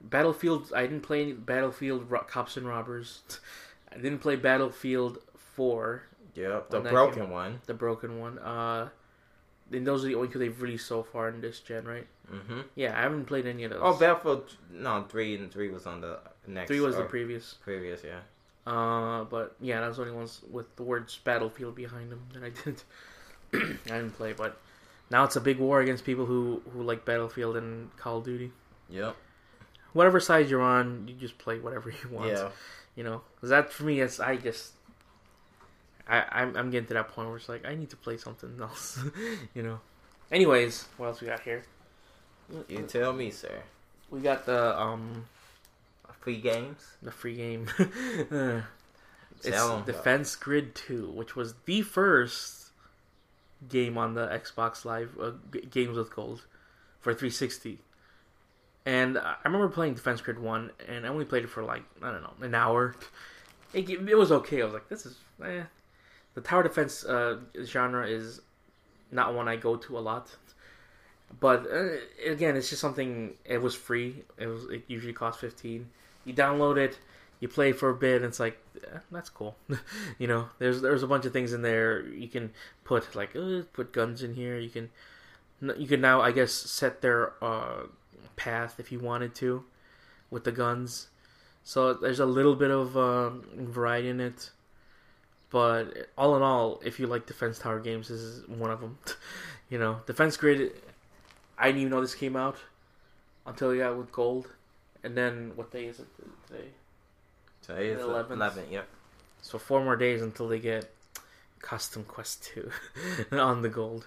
Battlefield. 0.00 0.72
I 0.74 0.82
didn't 0.82 1.02
play 1.02 1.22
any 1.22 1.32
Battlefield 1.32 2.10
Ro- 2.10 2.24
Cops 2.28 2.56
and 2.56 2.66
Robbers. 2.66 3.20
I 3.92 3.96
didn't 3.96 4.20
play 4.20 4.36
Battlefield 4.36 5.18
Four, 5.36 6.04
Yep. 6.34 6.70
The 6.70 6.80
broken 6.80 7.28
one. 7.30 7.60
the 7.66 7.74
broken 7.74 8.18
one. 8.20 8.38
Uh, 8.38 8.88
and 9.70 9.86
those 9.86 10.02
are 10.04 10.08
the 10.08 10.14
only 10.14 10.28
two 10.28 10.38
they've 10.38 10.62
released 10.62 10.86
so 10.86 11.02
far 11.02 11.28
in 11.28 11.40
this 11.42 11.60
gen, 11.60 11.84
right? 11.84 12.06
Mm-hmm. 12.32 12.60
Yeah, 12.74 12.96
I 12.98 13.02
haven't 13.02 13.26
played 13.26 13.46
any 13.46 13.64
of 13.64 13.70
those. 13.70 13.80
Oh, 13.82 13.94
Battlefield. 13.98 14.56
No, 14.70 15.04
three 15.08 15.34
and 15.36 15.50
three 15.52 15.68
was 15.68 15.86
on 15.86 16.00
the 16.00 16.20
next. 16.46 16.68
Three 16.68 16.80
was 16.80 16.96
the 16.96 17.02
previous. 17.04 17.54
previous. 17.62 18.00
Yeah. 18.02 18.20
Uh, 18.66 19.24
but 19.24 19.56
yeah, 19.60 19.80
that 19.80 19.88
was 19.88 19.96
the 19.98 20.04
only 20.04 20.14
ones 20.14 20.40
with 20.50 20.74
the 20.76 20.84
words 20.84 21.18
Battlefield 21.22 21.74
behind 21.74 22.10
them 22.12 22.22
that 22.32 22.44
I 22.44 22.50
didn't. 22.50 22.84
I 23.92 23.96
didn't 23.98 24.16
play, 24.16 24.32
but 24.32 24.58
now 25.12 25.22
it's 25.24 25.36
a 25.36 25.40
big 25.40 25.58
war 25.58 25.80
against 25.80 26.04
people 26.04 26.26
who 26.26 26.60
who 26.72 26.82
like 26.82 27.04
Battlefield 27.04 27.56
and 27.56 27.94
Call 27.96 28.18
of 28.18 28.24
Duty. 28.24 28.50
Yep. 28.90 29.14
whatever 29.92 30.18
side 30.20 30.48
you're 30.50 30.60
on, 30.60 31.06
you 31.06 31.14
just 31.14 31.38
play 31.38 31.58
whatever 31.60 31.90
you 32.02 32.08
want. 32.10 32.30
Yeah. 32.30 32.48
You 32.96 33.04
know, 33.04 33.22
'Cause 33.40 33.50
that 33.50 33.72
for 33.72 33.84
me, 33.84 34.00
it's 34.00 34.18
I 34.20 34.36
just, 34.36 34.72
I 36.08 36.24
I'm, 36.30 36.56
I'm 36.56 36.70
getting 36.70 36.88
to 36.88 36.94
that 36.94 37.08
point 37.08 37.28
where 37.28 37.36
it's 37.38 37.48
like 37.48 37.64
I 37.64 37.74
need 37.74 37.90
to 37.90 37.96
play 37.96 38.16
something 38.16 38.58
else. 38.60 38.98
you 39.54 39.62
know. 39.62 39.78
Anyways, 40.30 40.88
what 40.96 41.06
else 41.08 41.20
we 41.20 41.28
got 41.28 41.40
here? 41.40 41.62
You 42.68 42.82
tell 42.82 43.12
me, 43.12 43.30
sir. 43.30 43.62
We 44.10 44.20
got 44.20 44.44
the 44.46 44.78
um 44.78 45.26
Free 46.20 46.36
games. 46.40 46.80
the 47.02 47.10
free 47.10 47.34
game. 47.36 47.66
It's 49.44 49.82
Defense 49.86 50.36
Grid 50.36 50.74
Two, 50.74 51.10
which 51.10 51.34
was 51.34 51.54
the 51.64 51.82
first 51.82 52.61
game 53.68 53.98
on 53.98 54.14
the 54.14 54.26
Xbox 54.26 54.84
Live 54.84 55.16
uh, 55.20 55.32
Games 55.70 55.96
with 55.96 56.14
Gold 56.14 56.46
for 57.00 57.12
360. 57.12 57.78
And 58.84 59.18
I 59.18 59.36
remember 59.44 59.68
playing 59.68 59.94
Defense 59.94 60.20
Grid 60.20 60.38
One, 60.38 60.70
and 60.88 61.06
I 61.06 61.08
only 61.08 61.24
played 61.24 61.44
it 61.44 61.50
for 61.50 61.62
like 61.62 61.82
I 62.02 62.10
don't 62.10 62.22
know 62.22 62.34
an 62.40 62.54
hour. 62.54 62.96
It, 63.72 63.88
it 63.88 64.18
was 64.18 64.32
okay. 64.32 64.60
I 64.60 64.64
was 64.64 64.74
like, 64.74 64.88
this 64.88 65.06
is 65.06 65.16
eh. 65.44 65.62
the 66.34 66.40
tower 66.40 66.62
defense 66.62 67.04
uh, 67.04 67.38
genre 67.64 68.06
is 68.06 68.40
not 69.12 69.34
one 69.34 69.48
I 69.48 69.56
go 69.56 69.76
to 69.76 69.98
a 69.98 70.00
lot. 70.00 70.28
But 71.40 71.66
uh, 71.72 71.96
again, 72.26 72.56
it's 72.56 72.68
just 72.68 72.80
something. 72.80 73.34
It 73.44 73.62
was 73.62 73.74
free. 73.74 74.24
It 74.36 74.48
was. 74.48 74.64
It 74.64 74.82
usually 74.88 75.12
costs 75.12 75.40
fifteen. 75.40 75.88
You 76.24 76.34
download 76.34 76.76
it, 76.76 76.98
you 77.42 77.48
play 77.48 77.72
for 77.72 77.90
a 77.90 77.94
bit, 77.94 78.16
and 78.16 78.26
it's 78.26 78.38
like 78.38 78.56
eh, 78.84 78.98
that's 79.10 79.28
cool. 79.28 79.56
you 80.18 80.28
know, 80.28 80.46
there's 80.60 80.80
there's 80.80 81.02
a 81.02 81.08
bunch 81.08 81.26
of 81.26 81.32
things 81.32 81.52
in 81.52 81.62
there. 81.62 82.06
You 82.06 82.28
can 82.28 82.52
put 82.84 83.16
like 83.16 83.34
uh, 83.34 83.62
put 83.72 83.92
guns 83.92 84.22
in 84.22 84.34
here. 84.34 84.56
You 84.58 84.70
can 84.70 84.90
you 85.76 85.88
can 85.88 86.00
now 86.00 86.20
I 86.22 86.30
guess 86.30 86.52
set 86.52 87.02
their 87.02 87.32
uh, 87.42 87.86
path 88.36 88.78
if 88.78 88.92
you 88.92 89.00
wanted 89.00 89.34
to. 89.36 89.64
with 90.30 90.44
the 90.44 90.52
guns. 90.52 91.08
So 91.64 91.94
there's 91.94 92.20
a 92.20 92.26
little 92.26 92.54
bit 92.56 92.70
of 92.70 92.96
um, 92.96 93.44
variety 93.54 94.08
in 94.08 94.20
it, 94.20 94.50
but 95.50 96.08
all 96.16 96.36
in 96.36 96.42
all, 96.42 96.80
if 96.84 96.98
you 96.98 97.06
like 97.06 97.26
defense 97.26 97.58
tower 97.58 97.80
games, 97.80 98.08
this 98.08 98.20
is 98.20 98.48
one 98.48 98.70
of 98.70 98.80
them. 98.80 98.98
you 99.70 99.78
know, 99.78 100.00
defense 100.06 100.36
grid. 100.36 100.72
I 101.58 101.66
didn't 101.66 101.82
even 101.82 101.90
know 101.90 102.00
this 102.00 102.14
came 102.14 102.36
out 102.36 102.56
until 103.46 103.70
we 103.70 103.78
got 103.78 103.96
with 103.96 104.10
gold, 104.12 104.48
and 105.04 105.16
then 105.16 105.52
what 105.56 105.70
day 105.70 105.86
is 105.86 106.00
it 106.00 106.08
today? 106.48 106.68
Today 107.62 107.88
is 107.88 108.00
The 108.00 108.06
11th. 108.06 108.28
11th. 108.28 108.70
yep. 108.70 108.88
So 109.40 109.58
four 109.58 109.82
more 109.84 109.96
days 109.96 110.22
until 110.22 110.48
they 110.48 110.58
get 110.58 110.90
Costume 111.60 112.04
Quest 112.04 112.44
two 112.44 112.70
on 113.32 113.62
the 113.62 113.68
gold. 113.68 114.06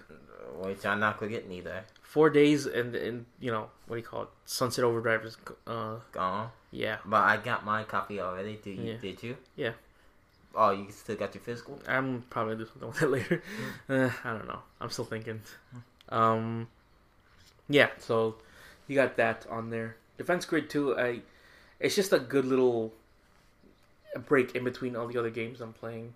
Which 0.62 0.86
I'm 0.86 1.00
not 1.00 1.18
going 1.18 1.30
to 1.32 1.38
get 1.38 1.48
neither. 1.48 1.84
Four 2.02 2.30
days 2.30 2.64
and 2.66 2.94
and 2.94 3.26
you 3.40 3.50
know 3.50 3.68
what 3.86 3.96
do 3.96 4.00
you 4.00 4.06
call 4.06 4.22
it? 4.22 4.28
Sunset 4.46 4.84
Overdrive 4.84 5.24
is 5.24 5.36
uh 5.66 5.96
Gone. 6.12 6.50
yeah. 6.70 6.98
But 7.04 7.24
I 7.24 7.36
got 7.36 7.64
my 7.64 7.84
copy 7.84 8.20
already. 8.20 8.58
Did 8.62 8.78
you? 8.78 8.84
Yeah. 8.92 8.96
Did 8.98 9.22
you? 9.22 9.36
Yeah. 9.56 9.72
Oh, 10.54 10.70
you 10.70 10.86
still 10.90 11.16
got 11.16 11.34
your 11.34 11.42
physical? 11.42 11.78
I'm 11.86 12.22
probably 12.30 12.56
do 12.56 12.64
something 12.66 12.88
with 12.88 13.02
it 13.02 13.10
later. 13.10 13.42
Uh, 13.88 14.08
I 14.24 14.30
don't 14.32 14.48
know. 14.48 14.60
I'm 14.80 14.88
still 14.88 15.04
thinking. 15.04 15.42
Um, 16.08 16.68
yeah. 17.68 17.88
So 17.98 18.36
you 18.88 18.94
got 18.94 19.16
that 19.18 19.44
on 19.50 19.68
there. 19.68 19.96
Defense 20.16 20.46
Grid 20.46 20.70
Two. 20.70 20.98
I. 20.98 21.20
It's 21.78 21.94
just 21.94 22.14
a 22.14 22.18
good 22.18 22.46
little 22.46 22.94
break 24.18 24.54
in 24.54 24.64
between 24.64 24.96
all 24.96 25.06
the 25.06 25.18
other 25.18 25.30
games 25.30 25.60
I'm 25.60 25.72
playing. 25.72 26.14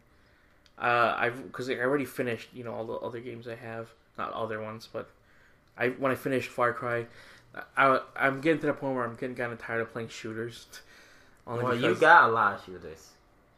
Uh, 0.78 1.14
I've 1.16 1.42
because 1.44 1.68
I 1.68 1.74
already 1.74 2.04
finished. 2.04 2.48
You 2.54 2.64
know 2.64 2.72
all 2.74 2.84
the 2.84 2.94
other 2.94 3.20
games 3.20 3.46
I 3.46 3.54
have. 3.56 3.90
Not 4.18 4.32
other 4.32 4.60
ones, 4.60 4.88
but 4.92 5.08
I 5.76 5.88
when 5.90 6.12
I 6.12 6.14
finished 6.14 6.48
Far 6.48 6.72
Cry, 6.72 7.06
I 7.76 8.00
I'm 8.16 8.40
getting 8.40 8.60
to 8.60 8.66
the 8.66 8.72
point 8.72 8.94
where 8.94 9.04
I'm 9.04 9.14
getting 9.14 9.36
kind 9.36 9.52
of 9.52 9.58
tired 9.60 9.80
of 9.80 9.92
playing 9.92 10.08
shooters. 10.08 10.66
Only 11.46 11.64
well, 11.64 11.74
you 11.74 11.94
got 11.94 12.28
a 12.28 12.32
lot 12.32 12.54
of 12.58 12.64
shooters. 12.64 13.10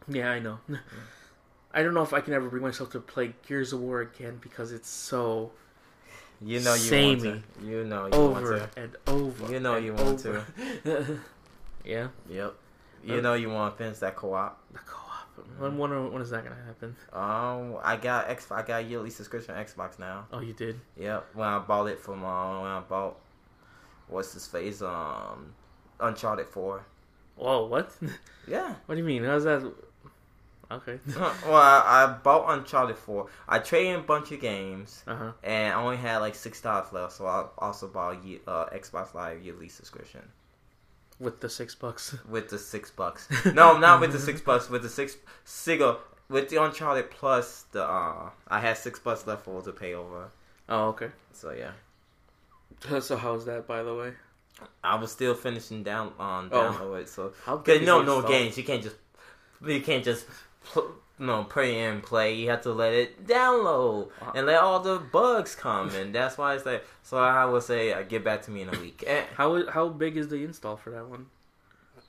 yeah, 0.09 0.31
I 0.31 0.39
know. 0.39 0.59
I 1.75 1.83
don't 1.83 1.95
know 1.95 2.03
if 2.03 2.13
I 2.13 2.21
can 2.21 2.35
ever 2.35 2.49
bring 2.49 2.63
myself 2.63 2.91
to 2.93 3.01
play 3.01 3.35
Gears 3.47 3.73
of 3.73 3.81
War 3.81 4.01
again 4.03 4.39
because 4.43 4.73
it's 4.73 4.89
so 4.89 5.53
You 6.41 6.61
know 6.61 6.75
you 6.75 6.81
Samey. 6.81 7.29
want 7.29 7.43
to. 7.61 7.67
You 7.67 7.85
know 7.85 8.07
you 8.07 8.11
want 8.11 8.13
to 8.13 8.19
over 8.19 8.59
want 8.59 8.71
and 8.77 8.97
over. 9.07 9.53
You 9.53 9.61
know 9.61 9.77
you 9.77 9.95
want 9.95 10.27
over. 10.27 10.47
yeah. 11.85 12.09
Yep. 12.29 12.55
You 13.05 13.21
know 13.21 13.35
you 13.35 13.51
want 13.51 13.77
to 13.77 13.83
finish 13.85 13.99
that 13.99 14.17
co-op. 14.17 14.59
the 14.73 14.79
co-op. 14.79 15.09
When, 15.59 15.79
when, 15.79 16.13
when 16.13 16.23
is 16.23 16.31
that 16.31 16.45
gonna 16.45 16.57
happen? 16.67 16.95
Um, 17.13 17.79
I 17.83 17.97
got 17.97 18.29
X. 18.31 18.51
I 18.51 18.63
got 18.63 18.85
yearly 18.87 19.11
subscription 19.11 19.55
on 19.55 19.65
Xbox 19.65 19.99
now. 19.99 20.27
Oh, 20.33 20.41
you 20.41 20.53
did. 20.53 20.79
Yep. 20.97 21.27
When 21.35 21.49
I 21.49 21.59
bought 21.59 21.87
it 21.87 21.99
from 21.99 22.23
uh, 22.25 22.61
when 22.61 22.71
I 22.71 22.81
bought 22.81 23.17
what's 24.09 24.33
his 24.35 24.47
face 24.47 24.83
um 24.83 25.55
Uncharted 26.01 26.47
Four. 26.47 26.85
Whoa, 27.37 27.67
what? 27.67 27.91
Yeah. 28.47 28.75
what 28.87 28.95
do 28.97 29.01
you 29.01 29.07
mean? 29.07 29.25
How's 29.25 29.45
that? 29.45 29.63
Okay. 30.71 30.99
well, 31.17 31.33
I, 31.55 32.05
I 32.05 32.19
bought 32.23 32.53
Uncharted 32.59 32.97
Four. 32.99 33.29
I 33.49 33.59
traded 33.59 33.95
in 33.95 34.01
a 34.01 34.03
bunch 34.03 34.33
of 34.33 34.41
games, 34.41 35.03
Uh 35.07 35.15
huh. 35.17 35.33
and 35.43 35.73
I 35.75 35.83
only 35.83 35.97
had 35.97 36.19
like 36.19 36.35
six 36.35 36.61
dollars 36.61 36.93
left, 36.93 37.13
so 37.15 37.27
I 37.27 37.47
also 37.59 37.89
bought 37.89 38.17
a 38.25 38.51
uh, 38.51 38.71
Xbox 38.71 39.15
Live 39.15 39.43
yearly 39.43 39.69
subscription 39.69 40.23
With 41.23 41.41
the 41.41 41.49
six 41.49 41.75
bucks. 41.75 42.17
with 42.29 42.49
the 42.51 42.59
six 42.59 42.91
bucks. 42.91 43.29
No, 43.47 43.79
not 43.79 44.01
with 44.01 44.13
the 44.13 44.19
six 44.19 44.41
bucks. 44.41 44.69
With 44.69 44.83
the 44.83 44.89
six 44.89 45.17
single 45.45 45.99
with 46.29 46.49
the 46.51 46.63
Uncharted 46.63 47.11
Plus. 47.11 47.63
The 47.73 47.85
uh, 47.85 48.31
I 48.49 48.59
had 48.61 48.77
six 48.77 48.99
bucks 48.99 49.27
left 49.27 49.47
over 49.49 49.63
to 49.71 49.73
pay 49.73 49.95
over. 49.95 50.31
Oh, 50.69 50.89
okay. 50.89 51.11
So 51.33 51.53
yeah, 51.53 51.73
So 53.01 53.17
how's 53.17 53.45
that, 53.47 53.67
by 53.67 53.83
the 53.83 53.95
way? 53.95 54.13
I 54.83 54.95
was 54.97 55.11
still 55.13 55.35
finishing 55.35 55.83
down 55.83 56.13
on 56.19 56.49
Oh. 56.53 56.61
download 56.61 57.03
it. 57.03 57.09
So 57.09 57.33
How 57.45 57.57
Cause 57.59 57.81
no, 57.83 58.03
no 58.03 58.23
games. 58.23 58.57
You 58.59 58.65
can't 58.65 58.83
just 58.83 58.97
you 59.65 59.81
can't 59.81 60.05
just 60.05 60.27
pl- 60.65 60.93
no 61.23 61.45
put 61.45 61.65
it 61.67 61.75
in 61.77 62.01
play. 62.03 62.35
You 62.35 62.51
have 62.51 62.63
to 62.63 62.73
let 62.73 62.93
it 62.93 63.27
download 63.27 64.11
and 64.35 64.47
let 64.47 64.61
all 64.61 64.81
the 64.81 64.99
bugs 64.99 65.55
come, 65.55 65.89
and 65.95 66.15
that's 66.15 66.37
why 66.37 66.55
it's 66.55 66.67
like. 66.67 66.85
So 67.03 67.17
I 67.19 67.45
would 67.45 67.63
say, 67.63 67.93
uh, 67.93 68.03
get 68.03 68.23
back 68.25 68.43
to 68.43 68.51
me 68.51 68.63
in 68.63 68.69
a 68.75 68.79
week. 68.81 69.05
Eh, 69.07 69.23
How 69.37 69.71
how 69.71 69.89
big 69.89 70.17
is 70.17 70.29
the 70.29 70.37
install 70.45 70.77
for 70.77 70.91
that 70.91 71.07
one? 71.09 71.27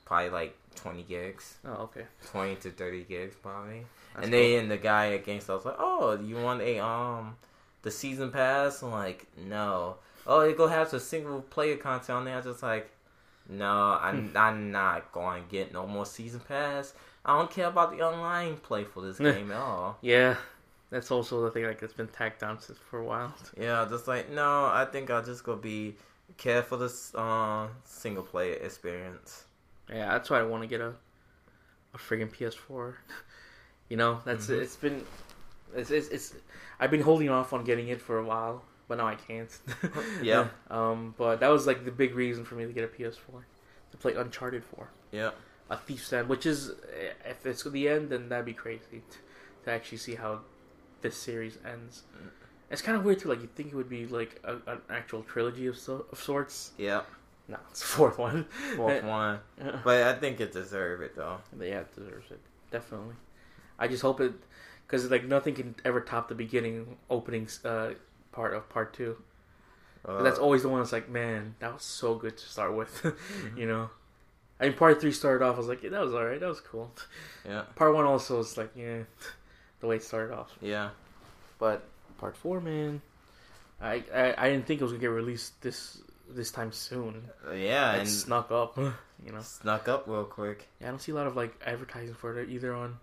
probably 0.04 0.28
like 0.30 0.54
twenty 0.74 1.02
gigs, 1.02 1.56
Oh, 1.64 1.84
okay. 1.84 2.04
twenty 2.26 2.56
to 2.56 2.70
thirty 2.70 3.04
gigs, 3.04 3.34
probably. 3.42 3.86
That's 4.14 4.24
and 4.26 4.34
then 4.34 4.68
the 4.68 4.76
guy 4.76 5.06
against 5.06 5.48
us 5.48 5.64
like, 5.64 5.76
oh, 5.78 6.18
you 6.22 6.36
want 6.36 6.60
a 6.60 6.78
um 6.84 7.36
the 7.82 7.90
season 7.90 8.30
pass? 8.30 8.82
I'm 8.82 8.90
like, 8.92 9.26
no. 9.46 9.96
Oh, 10.26 10.40
it 10.40 10.56
go 10.56 10.66
have 10.68 10.88
some 10.88 11.00
single 11.00 11.40
player 11.40 11.76
content 11.76 12.10
on 12.10 12.24
there. 12.26 12.34
I 12.34 12.36
was 12.38 12.46
just 12.46 12.62
like, 12.62 12.90
no, 13.48 13.98
I'm 14.00 14.32
I'm 14.36 14.72
not 14.72 15.10
going 15.12 15.44
to 15.44 15.50
get 15.50 15.72
no 15.72 15.86
more 15.86 16.06
season 16.06 16.40
pass. 16.46 16.94
I 17.24 17.38
don't 17.38 17.50
care 17.50 17.68
about 17.68 17.90
the 17.96 18.02
online 18.02 18.56
play 18.58 18.84
for 18.84 19.00
this 19.02 19.18
game 19.18 19.50
at 19.50 19.56
all. 19.56 19.98
Yeah, 20.02 20.36
that's 20.90 21.10
also 21.10 21.42
the 21.42 21.50
thing. 21.50 21.64
Like 21.64 21.82
it's 21.82 21.94
been 21.94 22.08
tacked 22.08 22.42
on 22.42 22.60
since 22.60 22.78
for 22.78 22.98
a 22.98 23.04
while. 23.04 23.34
Yeah, 23.58 23.86
just 23.88 24.06
like 24.08 24.30
no, 24.30 24.66
I 24.66 24.86
think 24.90 25.10
I'll 25.10 25.24
just 25.24 25.42
go 25.44 25.56
be 25.56 25.96
care 26.36 26.62
for 26.62 26.76
this 26.76 27.14
uh, 27.14 27.68
single 27.84 28.22
player 28.22 28.54
experience. 28.54 29.44
Yeah, 29.88 30.12
that's 30.12 30.30
why 30.30 30.40
I 30.40 30.42
want 30.42 30.62
to 30.62 30.66
get 30.68 30.80
a 30.80 30.92
a 31.94 31.98
friggin' 31.98 32.30
PS4. 32.30 32.94
you 33.88 33.96
know, 33.96 34.20
that's 34.24 34.48
Mhm. 34.48 34.60
it's 34.62 34.76
been 34.76 35.04
it's, 35.74 35.90
it's 35.90 36.08
it's 36.08 36.34
I've 36.80 36.90
been 36.90 37.02
holding 37.02 37.28
off 37.30 37.52
on 37.52 37.64
getting 37.64 37.88
it 37.88 38.00
for 38.02 38.18
a 38.18 38.24
while, 38.24 38.64
but 38.88 38.98
now 38.98 39.06
I 39.06 39.14
can't. 39.14 39.50
Yeah. 40.22 40.48
Um, 40.70 41.14
but 41.16 41.40
that 41.40 41.48
was 41.48 41.66
like 41.66 41.84
the 41.84 41.90
big 41.92 42.14
reason 42.14 42.44
for 42.44 42.54
me 42.56 42.66
to 42.66 42.72
get 42.72 42.84
a 42.84 42.88
PS4 42.88 43.44
to 43.92 43.96
play 43.96 44.14
Uncharted 44.14 44.64
4, 44.64 44.88
Yeah, 45.12 45.30
a 45.70 45.76
Thief's 45.76 46.12
End, 46.12 46.28
which 46.28 46.46
is 46.46 46.70
eh, 46.70 47.30
if 47.30 47.44
it's 47.46 47.62
the 47.64 47.88
end, 47.88 48.10
then 48.10 48.28
that'd 48.28 48.44
be 48.44 48.52
crazy 48.54 48.82
t- 48.92 49.02
to 49.64 49.70
actually 49.70 49.98
see 49.98 50.14
how 50.14 50.40
this 51.00 51.16
series 51.16 51.58
ends. 51.64 52.02
Mm. 52.16 52.28
It's 52.70 52.82
kind 52.82 52.96
of 52.96 53.04
weird 53.04 53.18
too. 53.20 53.28
Like 53.28 53.40
you 53.42 53.48
think 53.54 53.68
it 53.72 53.74
would 53.76 53.88
be 53.88 54.06
like 54.06 54.40
a, 54.44 54.56
an 54.70 54.80
actual 54.90 55.22
trilogy 55.22 55.66
of, 55.66 55.78
so, 55.78 56.06
of 56.12 56.18
sorts. 56.20 56.72
yeah, 56.78 57.02
No, 57.48 57.56
it's 57.70 57.80
the 57.80 57.86
fourth 57.86 58.18
one. 58.18 58.46
fourth 58.76 59.04
one, 59.04 59.40
but 59.84 60.02
I 60.02 60.14
think 60.14 60.40
it 60.40 60.52
deserves 60.52 61.02
it 61.02 61.16
though. 61.16 61.38
Yeah, 61.58 61.80
it 61.80 61.94
deserves 61.94 62.30
it. 62.30 62.40
Definitely. 62.70 63.14
I 63.78 63.88
just 63.88 64.02
hope 64.02 64.20
it, 64.20 64.32
because 64.86 65.10
like 65.10 65.24
nothing 65.24 65.54
can 65.54 65.74
ever 65.84 66.00
top 66.00 66.28
the 66.28 66.34
beginning 66.34 66.96
opening 67.10 67.48
uh, 67.64 67.90
part 68.32 68.54
of 68.54 68.68
part 68.68 68.92
two. 68.94 69.16
Uh, 70.06 70.22
that's 70.22 70.38
always 70.38 70.62
the 70.62 70.68
one 70.68 70.80
that's 70.80 70.92
like, 70.92 71.08
man, 71.08 71.54
that 71.60 71.72
was 71.72 71.82
so 71.82 72.14
good 72.14 72.36
to 72.36 72.44
start 72.44 72.74
with. 72.74 73.02
Mm-hmm. 73.02 73.58
you 73.58 73.66
know, 73.66 73.90
I 74.60 74.64
mean, 74.68 74.74
part 74.74 75.00
three 75.00 75.12
started 75.12 75.44
off. 75.44 75.56
I 75.56 75.58
was 75.58 75.68
like, 75.68 75.82
yeah, 75.82 75.90
that 75.90 76.00
was 76.00 76.14
alright. 76.14 76.38
That 76.40 76.48
was 76.48 76.60
cool. 76.60 76.90
yeah, 77.44 77.62
Part 77.74 77.94
one 77.94 78.04
also 78.04 78.38
was 78.38 78.56
like, 78.56 78.70
yeah, 78.76 79.00
the 79.80 79.86
way 79.86 79.96
it 79.96 80.02
started 80.04 80.34
off. 80.34 80.56
yeah. 80.60 80.90
But 81.58 81.82
part 82.18 82.36
four, 82.36 82.60
man, 82.60 83.00
I 83.80 84.02
I, 84.14 84.34
I 84.36 84.50
didn't 84.50 84.66
think 84.66 84.80
it 84.80 84.84
was 84.84 84.92
gonna 84.92 85.00
get 85.00 85.08
released 85.08 85.60
this 85.62 85.98
this 86.30 86.50
time 86.50 86.72
soon. 86.72 87.28
Uh, 87.48 87.52
yeah, 87.52 87.94
it 87.94 88.00
and 88.00 88.08
snuck 88.08 88.50
up. 88.50 88.78
You 89.24 89.32
know. 89.32 89.40
snuck 89.40 89.88
up 89.88 90.04
real 90.06 90.24
quick. 90.24 90.68
Yeah, 90.80 90.88
I 90.88 90.90
don't 90.90 90.98
see 91.00 91.12
a 91.12 91.14
lot 91.14 91.26
of 91.26 91.34
like 91.34 91.54
advertising 91.64 92.14
for 92.14 92.38
it 92.38 92.50
either 92.50 92.74
on 92.74 92.98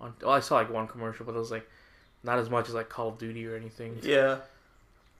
on. 0.00 0.14
Well, 0.20 0.32
I 0.32 0.40
saw 0.40 0.56
like 0.56 0.70
one 0.72 0.88
commercial, 0.88 1.24
but 1.24 1.36
it 1.36 1.38
was 1.38 1.52
like 1.52 1.68
not 2.24 2.38
as 2.38 2.50
much 2.50 2.68
as 2.68 2.74
like 2.74 2.88
Call 2.88 3.08
of 3.10 3.18
Duty 3.18 3.46
or 3.46 3.54
anything. 3.54 3.98
Yeah. 4.02 4.38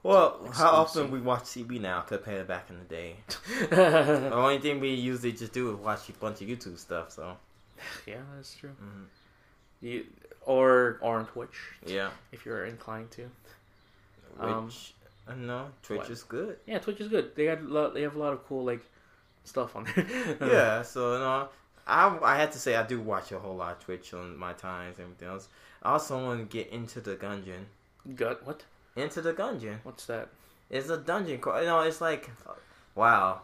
Well, 0.03 0.49
how 0.53 0.71
often 0.71 1.11
we 1.13 1.21
watch 1.21 1.45
CB 1.45 1.81
now 1.81 2.01
compared 2.01 2.41
to 2.41 2.45
back 2.45 2.69
in 2.71 2.79
the 2.79 2.85
day? 2.85 3.17
The 3.71 4.33
only 4.35 4.59
thing 4.59 4.81
we 4.81 4.91
usually 4.95 5.33
just 5.33 5.53
do 5.53 5.71
is 5.71 5.77
watch 5.77 6.09
a 6.09 6.13
bunch 6.13 6.41
of 6.43 6.49
YouTube 6.49 6.79
stuff. 6.79 7.13
So, 7.13 7.37
yeah, 8.07 8.17
that's 8.35 8.55
true. 8.57 8.71
mhm. 8.83 9.05
You, 9.81 10.07
or 10.45 10.99
or 11.01 11.19
on 11.19 11.27
Twitch 11.27 11.57
yeah. 11.87 12.11
if 12.33 12.45
you're 12.45 12.65
inclined 12.65 13.11
to. 13.13 13.23
Which, 14.39 14.95
Um, 15.29 15.47
no, 15.47 15.67
Twitch 15.83 15.99
what? 16.01 16.11
is 16.11 16.23
good. 16.25 16.57
Yeah, 16.67 16.79
Twitch 16.79 17.01
is 17.01 17.09
good. 17.09 17.35
They 17.37 17.47
got 17.47 17.63
lot, 17.63 17.95
they 17.95 18.03
have 18.03 18.17
a 18.17 18.19
lot 18.19 18.33
of 18.33 18.45
cool 18.47 18.65
like 18.65 18.83
stuff 19.45 19.77
on 19.77 19.85
there. 19.95 20.37
yeah. 20.41 20.83
So, 20.83 21.19
no, 21.19 21.49
I 21.87 22.19
I 22.23 22.37
had 22.37 22.51
to 22.53 22.59
say 22.59 22.75
I 22.75 22.83
do 22.85 23.01
watch 23.01 23.31
a 23.33 23.39
whole 23.39 23.57
lot 23.57 23.73
of 23.77 23.85
Twitch 23.85 24.15
on 24.15 24.37
my 24.37 24.53
times 24.53 24.99
and 24.99 25.05
everything 25.07 25.29
else. 25.29 25.49
I 25.83 25.93
also 25.93 26.23
want 26.25 26.41
to 26.41 26.57
get 26.57 26.73
Enter 26.73 27.01
the 27.01 27.15
Gungeon. 27.17 27.65
Gut. 28.17 28.45
What? 28.47 28.65
Enter 28.97 29.21
the 29.21 29.33
Gungeon. 29.33 29.79
What's 29.85 30.07
that? 30.07 30.29
It's 30.71 30.89
a 30.91 30.97
dungeon. 30.99 31.39
crawl- 31.41 31.61
You 31.61 31.67
know, 31.67 31.81
it's 31.81 32.01
like, 32.01 32.31
wow. 32.95 33.41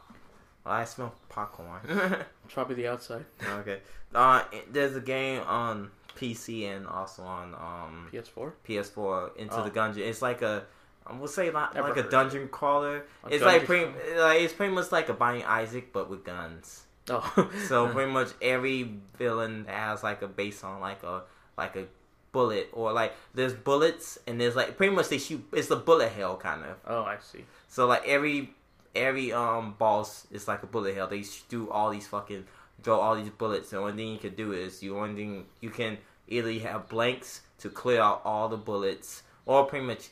I 0.66 0.84
smell 0.84 1.14
popcorn. 1.30 1.80
It's 1.88 2.24
probably 2.55 2.74
the 2.76 2.88
outside. 2.88 3.24
okay. 3.61 3.80
Uh, 4.14 4.42
there's 4.70 4.94
a 4.96 5.01
game 5.01 5.42
on 5.46 5.90
PC 6.16 6.64
and 6.74 6.86
also 6.86 7.22
on 7.22 7.55
um 7.55 8.09
PS4. 8.12 8.53
PS4 8.68 9.36
Into 9.36 9.55
Oh. 9.57 9.64
the 9.64 9.70
Dungeon. 9.70 10.03
It's 10.03 10.20
like 10.20 10.42
a 10.42 10.64
would 11.11 11.30
say 11.30 11.51
like, 11.51 11.74
like 11.74 11.96
a 11.96 12.03
dungeon 12.03 12.49
crawler. 12.49 13.05
A 13.24 13.28
it's 13.30 13.42
like 13.42 13.66
dungeon 13.66 13.92
pretty 13.94 14.18
like 14.18 14.42
it's 14.42 14.53
pretty 14.53 14.74
much 14.74 14.92
like 14.92 15.09
a 15.09 15.14
Binding 15.14 15.44
Isaac 15.44 15.90
but 15.92 16.11
with 16.11 16.22
guns. 16.24 16.84
Oh, 17.09 17.51
So 17.66 17.88
pretty 17.94 18.11
much 18.12 18.28
every 18.42 18.92
villain 19.16 19.64
has 19.68 20.03
like 20.03 20.20
a 20.20 20.28
base 20.28 20.62
on 20.64 20.80
like 20.80 21.03
a 21.05 21.22
like 21.57 21.76
a 21.76 21.86
bullet 22.32 22.68
or 22.72 22.92
like 22.92 23.14
there's 23.34 23.54
bullets 23.54 24.18
and 24.26 24.40
there's 24.40 24.54
like 24.54 24.76
pretty 24.76 24.94
much 24.94 25.08
they 25.08 25.18
shoot 25.18 25.42
it's 25.52 25.68
the 25.68 25.76
bullet 25.76 26.10
hell 26.12 26.36
kind 26.36 26.64
of. 26.64 26.76
oh, 26.86 27.02
I 27.02 27.18
see. 27.20 27.44
So 27.68 27.86
like 27.86 28.06
every 28.06 28.50
every 28.94 29.32
um 29.32 29.74
boss 29.78 30.26
is 30.30 30.48
like 30.48 30.62
a 30.62 30.66
bullet 30.66 30.94
hell. 30.94 31.06
They 31.06 31.24
do 31.48 31.70
all 31.70 31.90
these 31.90 32.06
fucking 32.06 32.44
throw 32.82 32.98
all 32.98 33.16
these 33.16 33.30
bullets. 33.30 33.70
The 33.70 33.78
only 33.78 33.92
thing 33.92 34.12
you 34.12 34.18
can 34.18 34.34
do 34.34 34.52
is 34.52 34.82
you 34.82 34.98
only 34.98 35.14
thing 35.14 35.46
you 35.60 35.70
can 35.70 35.98
either 36.28 36.50
you 36.50 36.60
have 36.60 36.88
blanks 36.88 37.40
to 37.58 37.68
clear 37.68 38.00
out 38.00 38.22
all 38.24 38.48
the 38.48 38.56
bullets, 38.56 39.22
or 39.46 39.64
pretty 39.64 39.86
much 39.86 40.08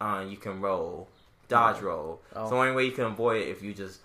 uh, 0.00 0.24
you 0.28 0.36
can 0.36 0.60
roll, 0.60 1.08
dodge 1.48 1.80
roll. 1.80 2.20
Oh. 2.34 2.44
So 2.44 2.50
the 2.50 2.56
only 2.56 2.72
way 2.72 2.84
you 2.86 2.92
can 2.92 3.04
avoid 3.04 3.42
it 3.42 3.48
if 3.48 3.62
you 3.62 3.72
just 3.72 4.00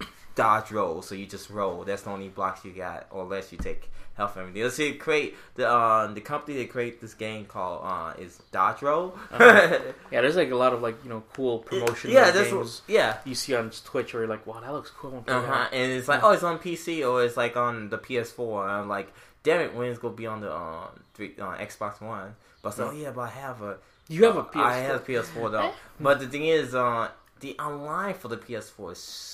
dodge 0.34 0.70
roll. 0.70 1.02
So 1.02 1.14
you 1.14 1.26
just 1.26 1.50
roll. 1.50 1.84
That's 1.84 2.02
the 2.02 2.10
only 2.10 2.28
blocks 2.28 2.64
you 2.64 2.72
got, 2.72 3.06
or 3.10 3.24
unless 3.24 3.52
you 3.52 3.58
take 3.58 3.90
health 4.16 4.36
and 4.36 4.42
everything. 4.42 4.62
Let's 4.62 4.76
see, 4.76 4.92
create 4.94 5.34
the 5.54 5.68
uh, 5.68 6.06
the 6.12 6.20
company 6.20 6.58
that 6.58 6.70
create 6.70 7.00
this 7.00 7.14
game 7.14 7.44
called 7.44 7.82
uh, 7.84 8.14
is 8.18 8.38
Dodge 8.52 8.82
Roll. 8.82 9.14
Uh-huh. 9.32 9.78
Yeah, 10.10 10.20
there's 10.22 10.36
like 10.36 10.50
a 10.50 10.56
lot 10.56 10.72
of 10.72 10.82
like 10.82 10.96
you 11.04 11.10
know 11.10 11.22
cool 11.34 11.58
promotion. 11.60 12.10
yeah, 12.10 12.30
that's 12.30 12.50
games 12.50 12.82
what, 12.86 12.94
yeah. 12.94 13.18
you 13.24 13.34
see 13.34 13.54
on 13.54 13.70
Twitch 13.70 14.14
where 14.14 14.22
you're 14.22 14.30
like, 14.30 14.46
wow, 14.46 14.60
that 14.60 14.72
looks 14.72 14.90
cool. 14.90 15.10
I 15.10 15.14
wanna 15.14 15.24
play 15.24 15.34
Uh 15.34 15.40
that." 15.42 15.48
huh. 15.48 15.68
And 15.72 15.92
it's 15.92 16.08
like, 16.08 16.22
oh, 16.22 16.32
it's 16.32 16.42
on 16.42 16.58
PC 16.58 17.08
or 17.08 17.24
it's 17.24 17.36
like 17.36 17.56
on 17.56 17.88
the 17.90 17.98
PS4. 17.98 18.62
And 18.62 18.72
I'm 18.72 18.88
like, 18.88 19.12
damn 19.42 19.60
it, 19.60 19.74
when 19.74 19.88
it's 19.90 19.98
gonna 19.98 20.14
be 20.14 20.26
on 20.26 20.40
the 20.40 20.52
uh, 20.52 20.88
three, 21.14 21.34
uh, 21.38 21.56
Xbox 21.56 22.00
One? 22.00 22.34
But 22.62 22.72
I 22.72 22.76
said, 22.76 22.86
oh 22.88 22.92
yeah, 22.92 23.10
but 23.10 23.22
I 23.22 23.28
have 23.30 23.62
a. 23.62 23.76
You 24.08 24.24
have 24.24 24.36
a 24.36 24.40
uh, 24.40 24.44
PS4. 24.50 24.60
I 24.62 24.76
have 24.78 24.96
a 24.96 25.00
PS4 25.04 25.50
though. 25.50 25.72
but 26.00 26.20
the 26.20 26.28
thing 26.28 26.46
is, 26.46 26.74
uh, 26.74 27.08
the 27.40 27.58
online 27.58 28.14
for 28.14 28.28
the 28.28 28.36
PS4 28.38 28.92
is. 28.92 29.32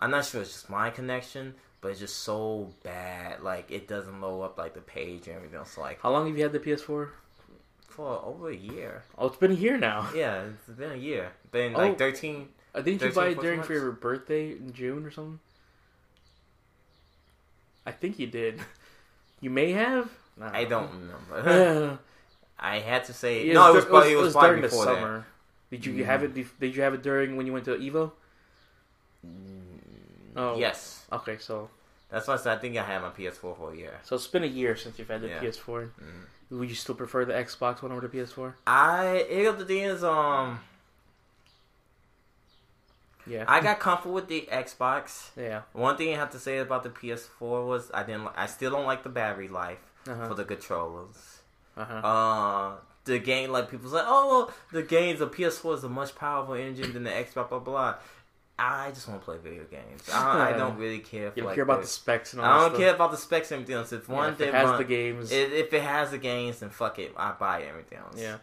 I'm 0.00 0.12
not 0.12 0.24
sure 0.26 0.42
it's 0.42 0.52
just 0.52 0.70
my 0.70 0.90
connection, 0.90 1.54
but 1.80 1.90
it's 1.90 2.00
just 2.00 2.18
so 2.22 2.70
bad. 2.82 3.42
Like 3.42 3.70
it 3.70 3.86
doesn't 3.88 4.20
load 4.20 4.42
up 4.42 4.58
like 4.58 4.74
the 4.74 4.80
page 4.80 5.26
and 5.28 5.36
everything. 5.36 5.60
So 5.64 5.80
like 5.80 6.00
How 6.02 6.10
long 6.10 6.26
have 6.28 6.36
you 6.36 6.42
had 6.42 6.52
the 6.52 6.58
PS4? 6.60 7.08
for 7.88 8.22
over 8.24 8.50
a 8.50 8.54
year. 8.54 9.02
Oh, 9.16 9.26
it's 9.26 9.36
been 9.36 9.50
a 9.50 9.54
year 9.54 9.76
now. 9.76 10.08
Yeah, 10.14 10.42
it's 10.44 10.78
been 10.78 10.92
a 10.92 10.96
year. 10.96 11.30
Been 11.50 11.74
Oh. 11.74 11.78
like 11.78 11.98
13. 11.98 12.48
Uh, 12.74 12.80
didn't 12.82 13.02
you 13.02 13.10
13, 13.10 13.14
buy 13.14 13.26
it 13.30 13.34
14 13.34 13.42
during 13.42 13.62
for 13.62 13.72
your 13.72 13.90
birthday 13.92 14.52
in 14.52 14.72
June 14.72 15.04
or 15.04 15.10
something? 15.10 15.40
I 17.86 17.90
think 17.92 18.18
you 18.18 18.26
did. 18.26 18.60
You 19.40 19.50
may 19.50 19.70
have. 19.70 20.10
Nah. 20.36 20.50
I 20.52 20.64
don't 20.64 20.90
remember. 20.90 21.98
I 22.58 22.80
had 22.80 23.04
to 23.04 23.12
say 23.12 23.46
it 23.48 23.54
no. 23.54 23.66
It 23.66 23.68
dur- 23.68 23.74
was, 23.76 23.84
probably, 23.84 24.12
it 24.12 24.16
was, 24.16 24.32
probably 24.32 24.48
during 24.48 24.62
the 24.62 24.68
before 24.68 24.84
that. 24.86 24.94
summer. 24.96 25.26
Did 25.70 25.86
you 25.86 25.92
Mm. 25.92 26.06
have 26.06 26.22
it? 26.24 26.58
Did 26.58 26.74
you 26.74 26.82
have 26.82 26.94
it 26.94 27.02
during 27.04 27.36
when 27.36 27.46
you 27.46 27.52
went 27.52 27.64
to 27.66 27.76
Evo? 27.76 28.10
Oh, 30.38 30.56
Yes, 30.56 31.04
Okay, 31.12 31.36
so 31.38 31.68
that's 32.10 32.26
why 32.26 32.34
I 32.34 32.36
said 32.38 32.56
I 32.56 32.60
think 32.60 32.76
I 32.76 32.82
had 32.84 33.02
my 33.02 33.10
PS4 33.10 33.56
for 33.56 33.72
a 33.72 33.76
year. 33.76 33.94
so 34.04 34.16
it's 34.16 34.26
been 34.26 34.44
a 34.44 34.46
year 34.46 34.76
since 34.76 34.98
you've 34.98 35.08
had 35.08 35.20
the 35.22 35.28
Yeah. 35.28 35.40
PS4. 35.40 35.90
Mhm. 36.00 36.58
Would 36.58 36.68
you 36.70 36.74
still 36.74 36.94
prefer 36.94 37.24
the 37.26 37.34
Xbox 37.34 37.82
One 37.82 37.92
over 37.92 38.00
the 38.00 38.08
PS4? 38.08 38.54
I 38.66 39.06
it 39.28 39.58
the 39.58 39.64
thing 39.66 39.82
is 39.84 40.02
um 40.04 40.60
Yeah, 43.26 43.44
I 43.46 43.60
got 43.60 43.78
comfortable 43.78 44.14
with 44.14 44.28
the 44.28 44.48
Xbox. 44.50 45.30
yeah. 45.36 45.62
One 45.72 45.96
thing 45.98 46.14
I 46.14 46.16
have 46.16 46.30
to 46.30 46.38
say 46.38 46.58
about 46.58 46.82
the 46.82 46.88
PS4 46.90 47.66
was 47.66 47.90
I 47.92 48.02
didn't. 48.02 48.28
I 48.36 48.46
still 48.46 48.70
don't 48.70 48.86
like 48.86 49.02
the 49.02 49.10
battery 49.10 49.48
life 49.48 49.78
Uh-huh. 50.08 50.28
for 50.28 50.34
the 50.34 50.44
controllers. 50.44 51.40
Uh-huh. 51.76 51.94
Uh, 51.94 52.76
the 53.04 53.18
game 53.18 53.50
like 53.50 53.70
people 53.70 53.90
say, 53.90 54.00
oh, 54.02 54.28
well, 54.28 54.54
the 54.72 54.82
games 54.82 55.18
the 55.18 55.26
PS4 55.28 55.74
is 55.74 55.84
a 55.84 55.88
much 55.88 56.14
powerful 56.14 56.54
engine 56.54 56.92
than 56.94 57.04
the 57.04 57.10
Xbox. 57.10 57.34
blah, 57.34 57.58
Blah 57.58 57.58
blah. 57.58 57.94
I 58.60 58.90
just 58.90 59.06
want 59.08 59.20
to 59.20 59.24
play 59.24 59.36
video 59.42 59.62
games. 59.70 60.02
I, 60.12 60.50
I 60.50 60.52
don't 60.56 60.76
really 60.84 60.98
care. 60.98 61.30
For, 61.30 61.36
You 61.36 61.42
don't 61.42 61.46
like, 61.48 61.54
care 61.54 61.64
about 61.64 61.80
the- 61.82 61.86
specs 61.86 62.32
and 62.32 62.42
all 62.42 62.46
stuff. 62.46 62.56
I 62.56 62.60
don't 62.62 62.70
stuff. 62.70 62.80
care 62.80 62.94
about 62.94 63.10
the 63.12 63.16
specs 63.16 63.50
and 63.52 63.60
everything 63.62 63.76
else. 63.76 63.92
If 63.92 64.08
Yeah, 64.08 64.14
one 64.14 64.32
if 64.32 64.38
thing 64.38 64.48
it 64.48 64.54
has 64.54 64.64
run- 64.68 64.78
the 64.78 64.84
games. 64.84 65.30
If, 65.32 65.52
if 65.52 65.72
it 65.72 65.82
has 65.82 66.10
the 66.10 66.18
games, 66.18 66.58
then 66.60 66.70
fuck 66.70 66.98
it. 66.98 67.12
I 67.16 67.32
buy 67.38 67.62
everything 67.62 67.98
else. 67.98 68.16
yeah. 68.18 68.38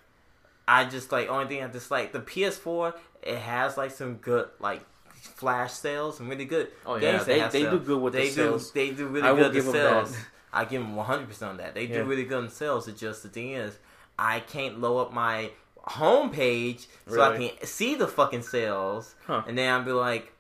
I 0.68 0.86
just 0.86 1.12
like 1.12 1.28
only 1.30 1.48
thing 1.48 1.64
I 1.64 1.68
dislike 1.68 2.12
the 2.12 2.20
PS4. 2.22 2.94
It 3.22 3.38
has 3.38 3.78
like 3.78 3.92
some 3.92 4.16
good 4.16 4.48
like 4.60 4.82
flash 5.14 5.74
sales, 5.74 6.18
some 6.18 6.28
really 6.30 6.46
good 6.46 6.70
Oh 6.86 6.96
yeah, 6.96 7.12
games. 7.12 7.26
they, 7.26 7.42
they 7.50 7.70
do 7.70 7.80
good 7.80 8.02
with 8.02 8.14
They 8.14 8.30
the 8.30 8.36
do. 8.36 8.42
sales. 8.44 8.72
They 8.72 8.92
do 8.92 9.08
really 9.08 9.28
I 9.28 9.36
good 9.36 9.54
give 9.54 9.68
with 9.68 9.76
'em 9.76 9.82
that. 9.84 10.08
sales. 10.08 10.18
I 10.54 10.66
give 10.66 10.82
them 10.82 10.96
100 10.96 11.28
percent 11.28 11.52
on 11.52 11.58
that. 11.58 11.76
They 11.76 11.86
do 11.88 12.04
really 12.06 12.24
good 12.24 12.44
in 12.46 12.50
sales. 12.50 12.88
It's 12.88 13.00
just 13.00 13.22
the 13.24 13.30
thing 13.30 13.52
is, 13.52 13.78
I 14.18 14.40
can't 14.40 14.80
load 14.80 15.02
up 15.02 15.14
my 15.14 15.52
home 15.86 16.30
page 16.32 16.88
so 17.08 17.22
I 17.22 17.38
can 17.38 17.66
see 17.68 17.96
the 17.96 18.08
fucking 18.08 18.42
sales, 18.44 19.16
Huh. 19.26 19.44
and 19.48 19.58
then 19.58 19.72
I'll 19.74 19.84
be 19.84 19.92
like, 19.92 20.32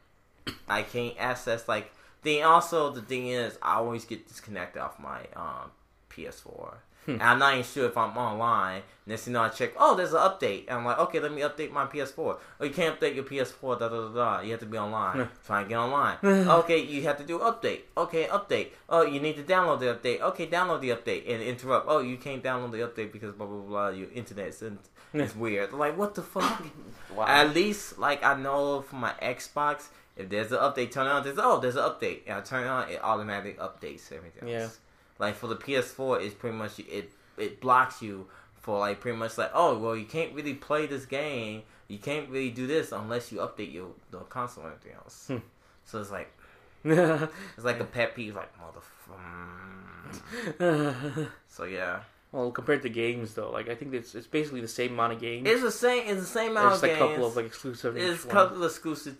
I 0.67 0.83
can't 0.83 1.15
access 1.19 1.67
like. 1.67 1.91
Then 2.23 2.43
also 2.43 2.91
the 2.91 3.01
thing 3.03 3.27
is, 3.27 3.55
I 3.61 3.75
always 3.75 4.03
get 4.03 4.27
disconnected 4.27 4.81
off 4.81 4.99
my 4.99 5.19
um, 5.35 5.69
PS4. 6.09 6.73
Hmm. 7.05 7.11
And 7.11 7.21
I'm 7.21 7.37
not 7.37 7.53
even 7.53 7.63
sure 7.65 7.85
if 7.85 7.95
I'm 7.95 8.17
online. 8.17 8.81
Next 9.05 9.25
thing 9.25 9.33
you 9.33 9.37
know, 9.37 9.43
I 9.45 9.49
check. 9.49 9.73
Oh, 9.77 9.95
there's 9.95 10.13
an 10.13 10.21
update. 10.21 10.61
And 10.67 10.79
I'm 10.79 10.85
like, 10.85 10.97
okay, 10.97 11.19
let 11.19 11.31
me 11.31 11.41
update 11.41 11.71
my 11.71 11.85
PS4. 11.85 12.17
Oh, 12.17 12.65
you 12.65 12.71
can't 12.71 12.99
update 12.99 13.13
your 13.13 13.25
PS4. 13.25 13.77
Da 13.79 13.89
da 13.89 14.07
da 14.07 14.09
da. 14.09 14.41
You 14.41 14.51
have 14.51 14.59
to 14.61 14.65
be 14.65 14.75
online. 14.75 15.17
Yeah. 15.17 15.27
Try 15.45 15.59
and 15.59 15.69
get 15.69 15.77
online. 15.77 16.17
okay, 16.23 16.81
you 16.83 17.03
have 17.03 17.17
to 17.19 17.23
do 17.23 17.37
update. 17.37 17.81
Okay, 17.95 18.23
update. 18.25 18.69
Oh, 18.89 19.03
you 19.03 19.19
need 19.19 19.35
to 19.35 19.43
download 19.43 19.79
the 19.81 19.93
update. 19.93 20.21
Okay, 20.21 20.47
download 20.47 20.81
the 20.81 20.89
update 20.89 21.31
and 21.31 21.43
interrupt. 21.43 21.85
Oh, 21.87 21.99
you 21.99 22.17
can't 22.17 22.43
download 22.43 22.71
the 22.71 22.79
update 22.79 23.11
because 23.11 23.33
blah 23.33 23.45
blah 23.45 23.61
blah. 23.61 23.89
Your 23.89 24.09
internet's 24.11 24.63
in, 24.63 24.79
it's 25.13 25.35
weird. 25.35 25.73
Like 25.73 25.97
what 25.97 26.15
the 26.15 26.21
fuck? 26.21 26.65
Wow. 27.15 27.25
At 27.27 27.53
least 27.53 27.97
like 27.97 28.23
I 28.23 28.35
know 28.35 28.81
for 28.81 28.95
my 28.95 29.13
Xbox, 29.21 29.87
if 30.15 30.29
there's 30.29 30.51
an 30.51 30.59
update, 30.59 30.91
turn 30.91 31.07
it 31.07 31.11
on. 31.11 31.23
There's 31.23 31.37
oh, 31.39 31.59
there's 31.59 31.75
an 31.75 31.83
update. 31.83 32.21
And 32.27 32.37
I 32.37 32.41
turn 32.41 32.63
it 32.63 32.67
on, 32.67 32.89
it 32.89 32.99
automatically 33.03 33.53
updates 33.53 34.11
everything. 34.11 34.47
Yeah. 34.47 34.63
Else. 34.63 34.79
Like 35.17 35.35
for 35.35 35.47
the 35.47 35.55
PS4, 35.55 36.21
it's 36.21 36.35
pretty 36.35 36.57
much 36.57 36.79
it 36.79 37.11
it 37.37 37.61
blocks 37.61 38.01
you 38.01 38.27
for 38.55 38.79
like 38.79 38.99
pretty 38.99 39.17
much 39.17 39.37
like 39.37 39.51
oh 39.53 39.77
well 39.77 39.95
you 39.95 40.05
can't 40.05 40.33
really 40.33 40.53
play 40.53 40.87
this 40.87 41.05
game, 41.05 41.63
you 41.87 41.97
can't 41.97 42.29
really 42.29 42.49
do 42.49 42.67
this 42.67 42.91
unless 42.91 43.31
you 43.31 43.37
update 43.39 43.71
your 43.73 43.89
the 44.11 44.19
console 44.19 44.65
and 44.65 44.73
everything 44.73 44.97
else. 44.97 45.27
Hmm. 45.27 45.37
So 45.85 46.01
it's 46.01 46.11
like 46.11 46.31
it's 46.85 47.63
like 47.63 47.79
a 47.79 47.85
pet 47.85 48.15
peeve, 48.15 48.35
like 48.35 48.51
motherfucker. 48.59 48.89
So 51.47 51.63
yeah, 51.63 52.01
well, 52.35 52.51
compared 52.51 52.81
to 52.83 52.89
games 52.89 53.33
though, 53.33 53.51
like 53.51 53.69
I 53.69 53.75
think 53.75 53.93
it's 53.93 54.13
it's 54.15 54.27
basically 54.27 54.61
the 54.61 54.67
same 54.67 54.93
amount 54.93 55.13
of 55.13 55.19
games. 55.21 55.47
it's 55.49 55.61
the 55.61 55.71
same. 55.71 56.03
It's 56.07 56.21
the 56.21 56.27
same 56.39 56.51
amount 56.51 56.69
There's 56.81 56.83
of 56.83 56.89
just 56.89 57.01
a 57.01 57.07
couple 57.07 57.25
of 57.25 57.35
like 57.35 57.45
exclusive. 57.45 57.97
It's 57.97 58.25
a 58.25 58.27
couple 58.27 58.57
of 58.57 58.63
exclusive, 58.71 59.15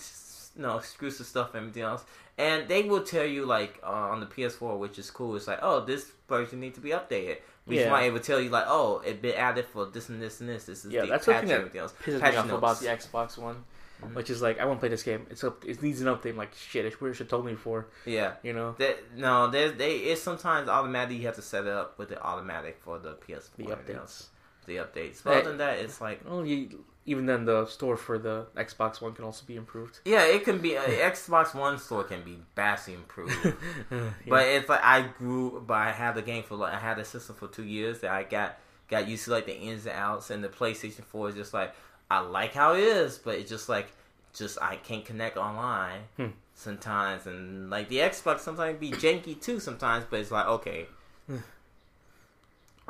no 0.55 0.78
exclusive 0.78 1.26
stuff, 1.26 1.53
and 1.53 1.61
everything 1.61 1.84
else, 1.84 2.03
and 2.38 2.68
they 2.68 2.84
will 2.84 3.03
tell 3.03 3.26
you 3.26 3.45
like 3.45 3.80
uh, 3.84 3.88
on 4.13 4.20
the 4.20 4.26
PS4, 4.26 4.78
which 4.78 4.99
is 4.99 5.09
cool. 5.11 5.36
It's 5.36 5.47
like, 5.47 5.59
oh, 5.61 5.84
this 5.86 6.11
version 6.28 6.59
needs 6.59 6.76
to 6.76 6.82
be 6.82 6.89
updated. 6.89 7.38
Which 7.66 7.80
Yeah. 7.80 7.89
might 7.89 8.03
able 8.03 8.20
to 8.20 8.24
tell 8.24 8.39
you 8.39 8.49
like, 8.49 8.66
oh, 8.68 9.01
it 9.03 9.24
been 9.24 9.34
added 9.34 9.66
for 9.66 9.88
this 9.88 10.07
and 10.09 10.22
this 10.22 10.39
and 10.39 10.47
this. 10.47 10.66
This 10.66 10.86
is 10.86 10.91
Yeah, 10.91 11.01
the 11.01 11.07
that's 11.07 11.26
the 11.26 11.32
patch 11.32 11.41
thing 11.41 11.49
and 11.49 11.57
that 11.57 11.59
everything 11.61 11.82
else. 11.82 11.93
pisses 12.05 12.20
Patch 12.20 12.34
me 12.34 12.38
off 12.38 12.45
notes. 12.47 12.57
about 12.59 12.80
the 12.80 12.86
Xbox 12.88 13.38
One, 13.39 13.63
Mhm. 14.03 14.13
which 14.15 14.29
is 14.29 14.41
like 14.41 14.59
I 14.59 14.65
won't 14.65 14.79
play 14.79 14.89
this 14.89 15.03
game. 15.03 15.25
It's 15.29 15.43
up. 15.43 15.63
It 15.65 15.81
needs 15.81 16.01
an 16.01 16.07
update. 16.07 16.31
I'm 16.31 16.37
like 16.37 16.53
shit. 16.53 16.85
I 16.85 16.89
should 16.89 17.17
have 17.17 17.27
told 17.27 17.45
me 17.45 17.53
before. 17.53 17.87
Yeah. 18.05 18.33
You 18.43 18.53
know 18.53 18.75
That, 18.77 18.97
no, 19.15 19.49
there's 19.49 19.73
they 19.77 19.97
it's 19.97 20.21
sometimes 20.21 20.67
automatic. 20.69 21.17
You 21.17 21.25
have 21.27 21.35
to 21.35 21.41
set 21.41 21.63
it 21.65 21.71
up 21.71 21.97
with 21.97 22.09
the 22.09 22.21
automatic 22.21 22.77
for 22.81 22.99
the 22.99 23.13
PS4. 23.13 23.55
the 23.57 23.63
and 23.63 23.71
everything 23.71 23.95
else. 23.97 24.29
updates. 24.63 24.65
The 24.65 24.75
updates. 24.77 25.23
But 25.23 25.33
Hey. 25.33 25.39
other 25.41 25.49
than 25.49 25.57
that, 25.59 25.77
it's 25.79 26.01
like 26.01 26.21
Well, 26.27 26.45
you, 26.45 26.83
even 27.07 27.27
then, 27.27 27.45
the 27.45 27.67
store 27.67 27.95
for 27.97 28.17
the 28.17 28.47
Xbox 28.57 28.99
One 28.99 29.13
can 29.13 29.23
also 29.25 29.45
be 29.45 29.55
improved. 29.55 29.99
yeah, 30.05 30.23
it 30.25 30.43
can 30.43 30.57
be 30.57 30.75
uh, 30.75 30.81
Xbox 30.83 31.53
One 31.53 31.77
store 31.77 32.03
can 32.03 32.23
be 32.23 32.39
vastly 32.55 32.95
improved. 32.95 33.35
Yeah. 33.91 34.09
But 34.27 34.47
it's 34.47 34.67
like 34.67 34.83
I 34.83 35.01
grew, 35.19 35.63
but 35.65 35.75
I 35.75 35.91
had 35.91 36.15
the 36.15 36.21
game 36.23 36.43
for 36.43 36.55
like 36.55 36.73
I 36.73 36.79
had 36.79 36.97
the 36.97 37.05
system 37.05 37.35
for 37.35 37.47
two 37.47 37.63
years 37.63 37.99
that 38.01 38.11
I 38.11 38.23
got 38.23 38.57
got 38.89 39.07
used 39.07 39.25
to 39.25 39.31
like 39.31 39.45
the 39.45 39.55
ins 39.55 39.85
and 39.85 39.95
outs, 39.95 40.29
and 40.31 40.43
the 40.43 40.49
PlayStation 40.49 41.03
Four 41.03 41.29
is 41.29 41.35
just 41.35 41.53
like 41.53 41.73
I 42.09 42.19
like 42.19 42.53
how 42.53 42.73
it 42.75 42.81
is, 42.83 43.17
but 43.17 43.35
it's 43.39 43.49
just 43.49 43.67
like 43.69 43.87
just 44.33 44.57
I 44.61 44.75
can't 44.75 45.05
connect 45.05 45.37
online 45.37 46.01
Hmm. 46.17 46.27
sometimes, 46.53 47.25
and 47.25 47.69
like 47.69 47.89
the 47.89 47.97
Xbox 47.97 48.39
sometimes 48.41 48.79
be 48.79 48.91
janky 48.91 49.39
too 49.41 49.59
sometimes, 49.59 50.05
but 50.09 50.19
it's 50.19 50.31
like 50.31 50.45
okay. 50.47 50.87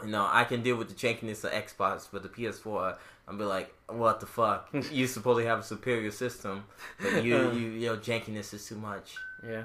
You 0.03 0.09
know, 0.09 0.27
I 0.29 0.43
can 0.43 0.61
deal 0.61 0.75
with 0.75 0.89
the 0.89 0.93
jankiness 0.93 1.45
of 1.45 1.51
Xbox, 1.51 2.09
but 2.11 2.21
the 2.21 2.27
PS4, 2.27 2.97
I'm 3.29 3.37
be 3.37 3.45
like, 3.45 3.73
what 3.87 4.19
the 4.19 4.25
fuck? 4.25 4.67
you 4.91 5.07
supposedly 5.07 5.45
have 5.45 5.59
a 5.59 5.63
superior 5.63 6.11
system, 6.11 6.65
but 7.01 7.23
you, 7.23 7.51
you, 7.51 7.69
your 7.69 7.95
jankiness 7.95 8.53
is 8.53 8.67
too 8.67 8.75
much. 8.75 9.15
yeah, 9.47 9.63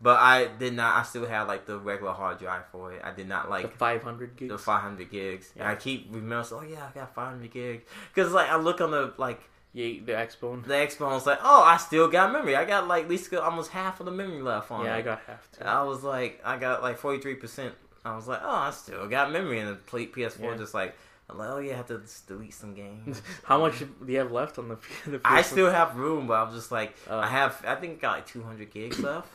But 0.00 0.18
I 0.20 0.46
did 0.46 0.74
not. 0.74 0.96
I 0.96 1.02
still 1.04 1.24
have 1.26 1.48
like 1.48 1.64
the 1.66 1.78
regular 1.78 2.12
hard 2.12 2.38
drive 2.38 2.66
for 2.70 2.92
it. 2.92 3.00
I 3.02 3.12
did 3.12 3.28
not 3.28 3.48
like 3.48 3.62
the 3.62 3.68
like 3.68 3.78
500 4.02 4.36
gigs. 4.36 4.52
the 4.52 4.58
500 4.58 5.10
gigs. 5.10 5.52
And 5.56 5.66
I 5.66 5.74
keep 5.74 6.08
remembering, 6.10 6.44
oh 6.52 6.62
yeah, 6.62 6.88
I 6.90 6.98
got 6.98 7.14
500 7.14 7.50
gigs. 7.50 7.82
Because 8.14 8.32
like 8.32 8.50
I 8.50 8.56
look 8.56 8.80
on 8.82 8.90
the 8.90 9.14
like 9.16 9.40
yeah, 9.72 10.00
the 10.04 10.12
Xbone. 10.12 10.64
the 10.64 10.74
Xbox, 10.74 11.16
it's 11.18 11.26
like, 11.26 11.38
oh, 11.42 11.62
I 11.62 11.76
still 11.78 12.08
got 12.08 12.32
memory. 12.32 12.56
I 12.56 12.64
got 12.64 12.86
like 12.88 13.04
at 13.04 13.10
least 13.10 13.32
almost 13.34 13.70
half 13.72 14.00
of 14.00 14.06
the 14.06 14.12
memory 14.12 14.42
left 14.42 14.70
on 14.70 14.84
Yeah, 14.84 14.96
it. 14.96 14.98
I 14.98 15.02
got 15.02 15.20
half. 15.26 15.50
Too. 15.52 15.64
I 15.64 15.82
was 15.82 16.02
like, 16.02 16.40
I 16.44 16.56
got 16.58 16.82
like 16.82 16.98
43 16.98 17.34
percent. 17.36 17.74
I 18.04 18.14
was 18.16 18.28
like, 18.28 18.40
oh, 18.42 18.48
I 18.54 18.70
still 18.72 19.06
got 19.08 19.32
memory. 19.32 19.60
And 19.60 19.70
the 19.70 19.74
plate 19.76 20.14
PS4 20.14 20.40
Yeah. 20.40 20.56
just 20.56 20.74
like, 20.74 20.94
I'm 21.28 21.38
like, 21.38 21.48
oh 21.50 21.58
yeah, 21.58 21.72
I 21.72 21.76
have 21.78 21.86
to 21.88 21.98
just 21.98 22.28
delete 22.28 22.54
some 22.54 22.74
games. 22.74 23.20
How 23.44 23.58
much 23.58 23.78
do 23.80 23.88
you 24.12 24.18
have 24.18 24.30
left 24.30 24.58
on 24.58 24.68
the? 24.68 24.76
the 25.06 25.20
I 25.24 25.40
PS4? 25.40 25.44
still 25.44 25.70
have 25.70 25.96
room, 25.96 26.26
but 26.26 26.34
I'm 26.34 26.54
just 26.54 26.70
like, 26.70 26.94
Oh. 27.10 27.18
I 27.18 27.26
have, 27.28 27.62
I 27.66 27.74
think, 27.76 28.00
got 28.00 28.12
like 28.16 28.26
200 28.26 28.70
gigs 28.70 29.00
left. 29.00 29.28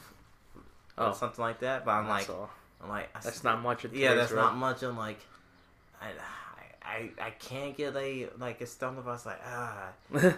Oh. 0.97 1.07
Or 1.09 1.13
something 1.15 1.41
like 1.43 1.59
that. 1.61 1.85
But 1.85 1.91
I'm 1.91 2.07
like, 2.07 2.27
That's 2.27 2.37
all. 2.37 2.49
I'm 2.83 2.89
like, 2.89 3.09
I 3.15 3.19
That's 3.21 3.43
not 3.43 3.61
much. 3.61 3.85
Yeah, 3.93 4.15
that's 4.15 4.31
world. 4.31 4.45
not 4.45 4.57
much. 4.57 4.83
I'm 4.83 4.97
like, 4.97 5.19
I, 6.01 6.07
I, 6.83 7.09
I 7.21 7.29
can't 7.31 7.77
get 7.77 7.95
a 7.95 8.27
like 8.39 8.59
a 8.61 8.65
stumble. 8.65 9.03
I 9.07 9.11
was 9.11 9.25
like, 9.25 9.39
ah, 9.45 9.89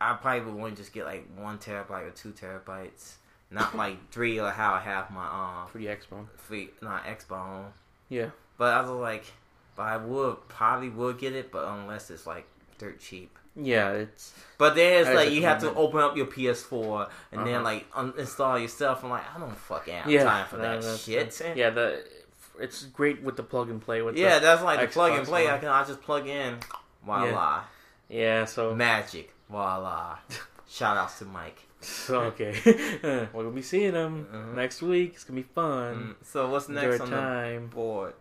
I 0.00 0.14
probably 0.14 0.40
would 0.52 0.54
want 0.60 0.76
to 0.76 0.82
just 0.82 0.92
get 0.92 1.04
like 1.04 1.26
one 1.36 1.58
terabyte 1.58 2.06
or 2.06 2.10
two 2.10 2.30
terabytes, 2.32 3.14
not 3.50 3.76
like 3.76 3.96
three 4.10 4.40
or 4.40 4.50
how 4.50 4.74
I 4.74 4.80
have 4.80 5.10
my 5.10 5.26
um 5.26 5.68
For 5.70 5.78
the 5.78 5.88
X 5.88 6.06
Bone. 6.06 6.28
free 6.36 6.70
not 6.80 7.04
Xbone. 7.04 7.66
Yeah. 8.08 8.30
But 8.56 8.74
I 8.74 8.80
was 8.80 8.90
like, 8.90 9.24
but 9.76 9.82
I 9.82 9.96
would 9.98 10.48
probably 10.48 10.88
would 10.88 11.18
get 11.18 11.34
it, 11.34 11.52
but 11.52 11.66
unless 11.68 12.10
it's 12.10 12.26
like 12.26 12.46
dirt 12.78 12.98
cheap. 12.98 13.37
Yeah, 13.60 13.90
it's 13.92 14.32
But 14.56 14.74
then 14.76 15.00
it's 15.02 15.10
like 15.14 15.30
you 15.30 15.42
have 15.42 15.60
to 15.60 15.74
open 15.74 16.00
up 16.00 16.16
your 16.16 16.26
PS4 16.26 17.08
and 17.32 17.46
then 17.46 17.54
Uh-huh. 17.56 17.64
like 17.64 17.90
uninstall 17.92 18.60
yourself. 18.60 19.02
I'm 19.04 19.10
like, 19.10 19.24
I 19.34 19.38
don't 19.38 19.56
fucking 19.56 19.94
have 19.94 20.10
yeah. 20.10 20.24
time 20.24 20.46
for 20.46 20.56
that 20.58 20.80
that's- 20.82 21.04
shit. 21.04 21.56
Yeah, 21.56 21.70
the 21.70 22.04
it's 22.60 22.84
great 22.86 23.22
with 23.22 23.36
the 23.36 23.42
plug 23.44 23.70
and 23.70 23.80
play 23.80 24.02
with 24.02 24.16
Yeah, 24.16 24.38
the, 24.40 24.46
that's 24.46 24.62
like 24.62 24.80
the 24.80 24.88
plug 24.88 25.12
and 25.12 25.26
play. 25.26 25.44
One. 25.44 25.54
I 25.54 25.58
can 25.58 25.68
I 25.68 25.84
just 25.84 26.02
plug 26.02 26.26
in, 26.26 26.58
voila, 27.04 27.62
yeah. 28.08 28.44
So 28.46 28.74
magic, 28.74 29.32
voila. 29.48 30.18
Shout 30.68 30.96
outs 30.96 31.18
to 31.20 31.24
Mike. 31.24 31.60
so 31.80 32.20
okay, 32.32 32.52
we're 33.32 33.42
gonna 33.44 33.50
be 33.50 33.62
seeing 33.62 33.92
them 33.92 34.26
Mhm. 34.32 34.54
next 34.54 34.82
week. 34.82 35.12
It's 35.14 35.24
gonna 35.24 35.40
be 35.40 35.46
fun. 35.54 36.16
Mm, 36.20 36.26
So 36.26 36.50
what's 36.50 36.68
next 36.68 37.00
our 37.00 37.02
on 37.06 37.10
the 37.10 37.16
time. 37.16 37.66
board? 37.68 38.14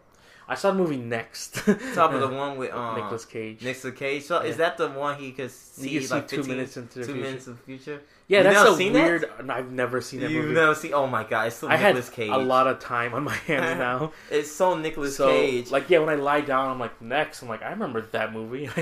I 0.50 0.56
saw 0.56 0.72
the 0.72 0.78
movie 0.78 0.98
Next. 0.98 1.56
Top 1.94 2.14
of 2.14 2.22
the 2.22 2.28
one 2.30 2.58
with 2.58 2.72
um, 2.72 2.96
Nicolas 2.96 3.26
Cage. 3.26 3.62
Nicolas 3.64 3.96
Cage. 3.98 4.24
So 4.24 4.40
is 4.40 4.58
that 4.58 4.78
the 4.78 4.88
one 4.90 5.18
he 5.20 5.32
could 5.32 5.52
see, 5.52 5.90
You 5.90 6.00
can 6.00 6.08
see 6.08 6.14
like 6.16 6.28
two 6.28 6.38
15 6.38 6.56
minutes 6.56 6.78
into 6.78 7.00
the 7.00 7.06
two 7.06 7.14
future. 7.14 7.28
minutes 7.28 7.48
of 7.48 7.58
the 7.58 7.64
future? 7.64 8.02
Yeah, 8.28 8.40
You 8.40 8.44
that's 8.44 8.56
never 8.56 8.70
a 8.70 8.76
seen 8.76 8.94
weird. 8.94 9.26
no, 9.46 9.54
I've 9.54 9.72
never 9.72 10.02
seen 10.02 10.20
that 10.20 10.30
You've 10.32 10.44
movie. 10.46 10.56
never 10.56 10.76
seen? 10.76 10.94
Oh 10.94 11.08
my 11.08 11.24
god, 11.24 11.48
it's 11.48 11.56
so 11.56 11.68
I 11.70 11.76
had 11.78 11.96
Nicolas 11.96 12.10
Cage. 12.10 12.30
a 12.30 12.38
lot 12.38 12.68
of 12.68 12.80
time 12.80 13.14
on 13.14 13.24
my 13.32 13.34
hands 13.36 13.80
now. 13.80 14.12
It's 14.30 14.52
so 14.52 14.76
Nicolas 14.78 15.16
so, 15.16 15.30
Cage. 15.30 15.72
like, 15.72 15.90
yeah, 15.90 16.00
when 16.00 16.10
I 16.10 16.16
lie 16.16 16.42
down, 16.42 16.70
I'm 16.70 16.80
like, 16.80 17.02
next. 17.02 17.42
I'm 17.42 17.48
like, 17.48 17.64
I 17.64 17.70
remember 17.70 18.02
that 18.02 18.34
movie. 18.34 18.68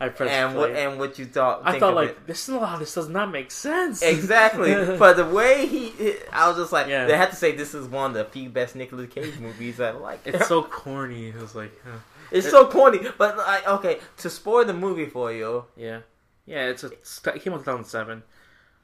I 0.00 0.08
press 0.08 0.30
and 0.30 0.52
play. 0.54 0.60
what 0.60 0.70
and 0.70 0.98
what 0.98 1.18
you 1.18 1.26
thought? 1.26 1.62
I 1.64 1.78
thought 1.78 1.94
like 1.94 2.10
it. 2.10 2.26
this 2.26 2.48
is 2.48 2.54
a 2.54 2.58
lot. 2.58 2.78
This 2.78 2.94
does 2.94 3.08
not 3.08 3.30
make 3.30 3.50
sense. 3.50 4.00
Exactly, 4.02 4.74
but 4.96 5.16
the 5.16 5.26
way 5.26 5.66
he, 5.66 5.92
I 6.32 6.48
was 6.48 6.56
just 6.56 6.72
like, 6.72 6.86
Yeah. 6.86 7.06
they 7.06 7.16
had 7.16 7.30
to 7.30 7.36
say 7.36 7.52
this 7.56 7.74
is 7.74 7.86
one 7.88 8.12
of 8.12 8.14
the 8.16 8.24
few 8.24 8.48
best 8.48 8.76
Nicolas 8.76 9.10
Cage 9.12 9.38
movies 9.38 9.80
I 9.80 9.90
like. 9.90 10.20
it's 10.24 10.46
so 10.46 10.62
corny. 10.62 11.28
It 11.28 11.36
was 11.40 11.54
like, 11.54 11.72
huh. 11.84 11.98
it's 12.30 12.48
so 12.48 12.66
corny, 12.66 13.00
but 13.18 13.36
like, 13.36 13.66
okay, 13.66 13.98
to 14.18 14.30
spoil 14.30 14.64
the 14.64 14.72
movie 14.74 15.06
for 15.06 15.32
you, 15.32 15.64
yeah, 15.76 16.00
yeah. 16.46 16.66
It's 16.68 16.84
a. 16.84 16.88
It 16.92 17.42
came 17.42 17.52
out 17.52 17.58
in 17.60 17.64
2007. 17.64 18.22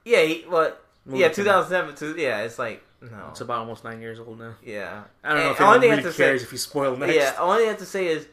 Yeah, 0.05 0.23
he, 0.23 0.43
what, 0.49 0.85
Movie 1.05 1.21
yeah, 1.21 1.29
2007, 1.29 1.95
too, 1.97 2.15
yeah, 2.21 2.41
it's 2.43 2.59
like 2.59 2.83
no, 3.03 3.29
It's 3.31 3.41
about 3.41 3.61
almost 3.61 3.83
nine 3.85 4.01
years 4.03 4.21
old 4.21 4.39
now. 4.39 4.55
yeah, 4.63 5.05
I 5.25 5.29
don't 5.35 5.39
know 5.45 5.51
if 5.53 5.61
anyone 5.61 5.75
only 5.77 5.89
really 5.91 6.03
to 6.03 6.13
cares 6.13 6.41
say- 6.41 6.47
if 6.47 6.53
you 6.53 6.59
spoil 6.59 6.97
next. 6.97 7.15
yeah, 7.15 7.35
only 7.39 7.59
thing 7.61 7.67
I 7.67 7.71
have 7.71 7.79
to 7.81 7.87
say 7.87 8.07
is, 8.09 8.27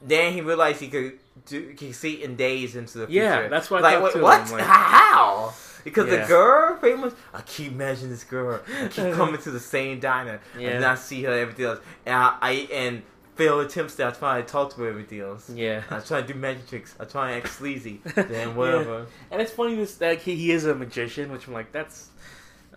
then 0.00 0.32
he 0.32 0.40
realized 0.40 0.80
he 0.80 0.88
could 0.88 1.18
do, 1.46 1.68
he 1.68 1.74
could 1.74 1.94
see 1.94 2.22
in 2.22 2.34
days 2.36 2.76
into 2.76 2.98
the 2.98 3.06
future. 3.06 3.22
Yeah, 3.24 3.48
that's 3.48 3.70
why. 3.70 3.78
I 3.78 3.80
like, 3.80 3.94
thought 3.94 4.02
wait, 4.04 4.12
too. 4.14 4.22
what? 4.22 4.40
I'm 4.40 4.50
like- 4.52 4.62
How? 4.64 5.52
Because 5.84 6.08
Yeah. 6.08 6.22
the 6.22 6.26
girl, 6.26 6.76
pretty 6.76 6.96
much, 6.96 7.12
I 7.32 7.42
keep 7.42 7.72
imagining 7.72 8.10
this 8.10 8.24
girl. 8.24 8.60
I 8.66 8.88
keep 8.88 9.12
coming 9.14 9.40
to 9.42 9.50
the 9.50 9.60
same 9.60 10.00
diner, 10.00 10.40
Yeah. 10.58 10.70
and 10.70 10.84
I 10.84 10.94
see 10.96 11.22
her 11.24 11.32
everything 11.32 11.66
else, 11.66 11.80
and 12.06 12.14
I, 12.14 12.36
I 12.42 12.50
and 12.72 13.02
fail 13.36 13.60
attempts 13.60 13.94
that 13.96 14.06
I 14.08 14.10
try 14.18 14.40
to 14.42 14.46
talk 14.46 14.74
to 14.76 14.86
everything 14.86 15.20
else. 15.20 15.48
Yeah. 15.50 15.82
I 15.90 16.00
try 16.00 16.22
to 16.22 16.26
do 16.32 16.34
magic 16.38 16.66
tricks. 16.68 16.94
I 16.98 17.04
try 17.04 17.30
to 17.32 17.36
act 17.36 17.48
sleazy. 17.52 18.00
Then 18.14 18.56
whatever. 18.56 19.06
And 19.30 19.40
it's 19.42 19.52
funny 19.52 19.74
this 19.76 19.94
that 19.96 20.18
he, 20.22 20.34
he 20.36 20.50
is 20.50 20.64
a 20.64 20.74
magician, 20.74 21.30
which 21.30 21.46
I'm 21.46 21.52
like, 21.52 21.70
that's 21.72 22.08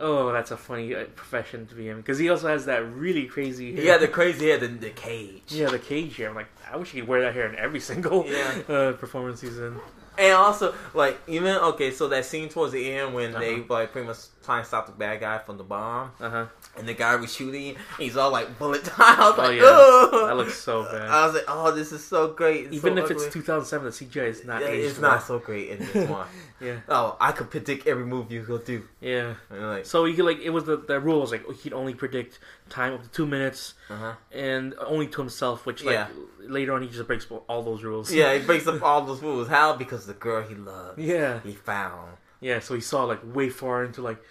oh, 0.01 0.32
that's 0.32 0.51
a 0.51 0.57
funny 0.57 0.95
uh, 0.95 1.03
profession 1.16 1.68
to 1.68 1.76
be 1.76 1.89
in 1.89 1.97
because 1.97 2.18
he 2.18 2.30
also 2.30 2.47
has 2.47 2.66
that 2.66 2.80
really 2.93 3.26
crazy. 3.26 3.76
He 3.76 3.88
had 3.88 3.99
the 4.01 4.07
crazy 4.07 4.47
hair, 4.47 4.57
the, 4.57 4.68
the 4.68 4.91
cage. 4.91 5.43
yeah, 5.47 5.68
the 5.70 5.80
cage 5.80 6.16
hair. 6.18 6.30
I'm 6.30 6.36
like, 6.36 6.47
I 6.72 6.78
wish 6.78 6.91
he 6.91 6.99
could 7.01 7.10
wear 7.10 7.22
that 7.22 7.34
hair 7.34 7.47
in 7.49 7.55
every 7.57 7.80
single 7.89 8.26
Yeah. 8.26 8.62
uh, 8.70 8.91
performance 8.93 9.41
he's 9.41 9.57
in. 9.57 9.76
And 10.18 10.34
also, 10.34 10.74
like, 10.93 11.18
even 11.28 11.55
okay, 11.55 11.91
so 11.91 12.10
that 12.10 12.26
scene 12.26 12.49
towards 12.49 12.74
the 12.74 12.91
end 12.93 13.14
when 13.14 13.32
they 13.34 13.55
Uh-huh. 13.55 13.64
like 13.74 13.91
pretty 13.93 14.07
much 14.07 14.18
trying 14.43 14.61
to 14.63 14.67
stop 14.67 14.85
the 14.87 14.91
bad 14.93 15.19
guy 15.19 15.37
from 15.39 15.57
the 15.57 15.63
bomb, 15.63 16.11
Uh 16.19 16.29
huh. 16.29 16.45
and 16.77 16.87
the 16.87 16.93
guy 16.93 17.15
was 17.15 17.33
shooting, 17.33 17.75
he's 17.97 18.15
all 18.17 18.31
like 18.31 18.57
bullet 18.57 18.83
time. 18.85 19.19
I 19.19 19.29
was 19.29 19.39
Oh, 19.39 19.41
like, 19.41 19.57
yeah. 19.57 20.19
"Ugh." 20.19 20.27
That 20.29 20.37
looks 20.37 20.55
so 20.57 20.83
bad. 20.83 21.09
I 21.09 21.25
was 21.25 21.35
like, 21.35 21.43
oh, 21.47 21.71
this 21.71 21.91
is 21.91 22.03
so 22.03 22.29
great. 22.33 22.65
It's 22.67 22.75
Even 22.75 22.95
so 22.97 23.03
if 23.05 23.11
it's 23.11 23.27
2007, 23.33 23.85
the 23.85 23.91
CGI 23.91 24.27
is 24.29 24.45
not. 24.45 24.61
Yeah, 24.61 24.67
it's 24.69 24.99
not 24.99 25.23
so 25.23 25.39
great 25.39 25.69
in 25.71 25.79
this 25.79 26.09
one. 26.17 26.27
Yeah. 26.61 26.77
Oh, 26.89 27.15
I 27.19 27.31
could 27.31 27.49
predict 27.49 27.87
every 27.87 28.05
move 28.05 28.31
you 28.31 28.43
could 28.43 28.65
do. 28.65 28.83
Yeah. 29.01 29.35
Like, 29.49 29.85
So 29.85 30.05
he 30.05 30.13
could 30.13 30.25
like 30.25 30.39
it 30.39 30.49
was 30.51 30.63
the 30.65 30.77
the 30.77 30.99
rule 30.99 31.21
was 31.21 31.31
like 31.31 31.45
he 31.47 31.53
could 31.69 31.73
only 31.73 31.93
predict 31.93 32.39
time 32.69 32.93
up 32.93 33.03
to 33.03 33.09
two 33.09 33.25
minutes 33.25 33.73
uh-huh. 33.89 34.13
and 34.31 34.73
only 34.85 35.07
to 35.07 35.21
himself, 35.21 35.65
which 35.65 35.83
like 35.83 35.93
Yeah. 35.93 36.07
later 36.41 36.73
on 36.73 36.81
he 36.81 36.89
just 36.89 37.07
breaks 37.07 37.27
all 37.47 37.63
those 37.63 37.83
rules. 37.83 38.11
Yeah, 38.11 38.33
he 38.37 38.45
breaks 38.45 38.67
up 38.67 38.81
all 38.83 39.01
those 39.01 39.21
rules. 39.21 39.47
How? 39.47 39.73
Because 39.75 40.05
the 40.05 40.13
girl 40.13 40.41
he 40.47 40.55
loved, 40.55 40.99
Yeah. 40.99 41.39
he 41.41 41.53
found. 41.53 42.17
Yeah. 42.41 42.59
So 42.59 42.73
he 42.75 42.81
saw 42.81 43.03
like 43.03 43.19
way 43.23 43.49
far 43.49 43.83
into 43.83 44.01
like 44.01 44.21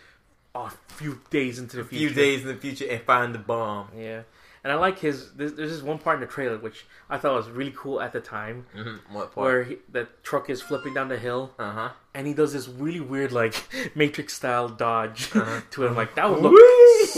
a 0.54 0.70
few 0.88 1.20
days 1.30 1.58
into 1.58 1.76
the 1.76 1.82
A 1.82 1.84
future. 1.84 2.06
few 2.06 2.14
days 2.14 2.42
in 2.42 2.48
the 2.48 2.56
future 2.56 2.86
and 2.88 3.00
find 3.02 3.34
the 3.34 3.38
bomb. 3.38 3.88
Yeah. 3.96 4.22
And 4.64 4.72
I 4.72 4.76
like 4.76 4.98
his. 4.98 5.30
There's, 5.34 5.54
there's 5.54 5.70
this 5.70 5.82
one 5.82 5.98
part 5.98 6.16
in 6.16 6.20
the 6.20 6.26
trailer 6.26 6.58
which 6.58 6.84
I 7.08 7.16
thought 7.16 7.34
was 7.36 7.48
really 7.48 7.72
cool 7.76 8.00
at 8.00 8.12
the 8.12 8.20
time, 8.20 8.66
Mm-hmm. 8.76 9.14
What 9.14 9.32
part? 9.32 9.36
where 9.36 9.62
he, 9.64 9.76
the 9.90 10.08
truck 10.24 10.50
is 10.50 10.60
flipping 10.60 10.94
down 10.94 11.08
the 11.08 11.16
hill, 11.18 11.52
Uh 11.60 11.70
huh. 11.72 11.88
and 12.12 12.26
he 12.26 12.34
does 12.34 12.52
this 12.54 12.66
really 12.68 12.98
weird 13.00 13.30
like 13.30 13.54
Matrix 13.94 14.34
style 14.34 14.68
dodge 14.68 15.30
Uh-huh. 15.34 15.60
to 15.70 15.86
him. 15.86 15.94
Like 15.94 16.16
that 16.16 16.28
would 16.28 16.40
look! 16.42 16.54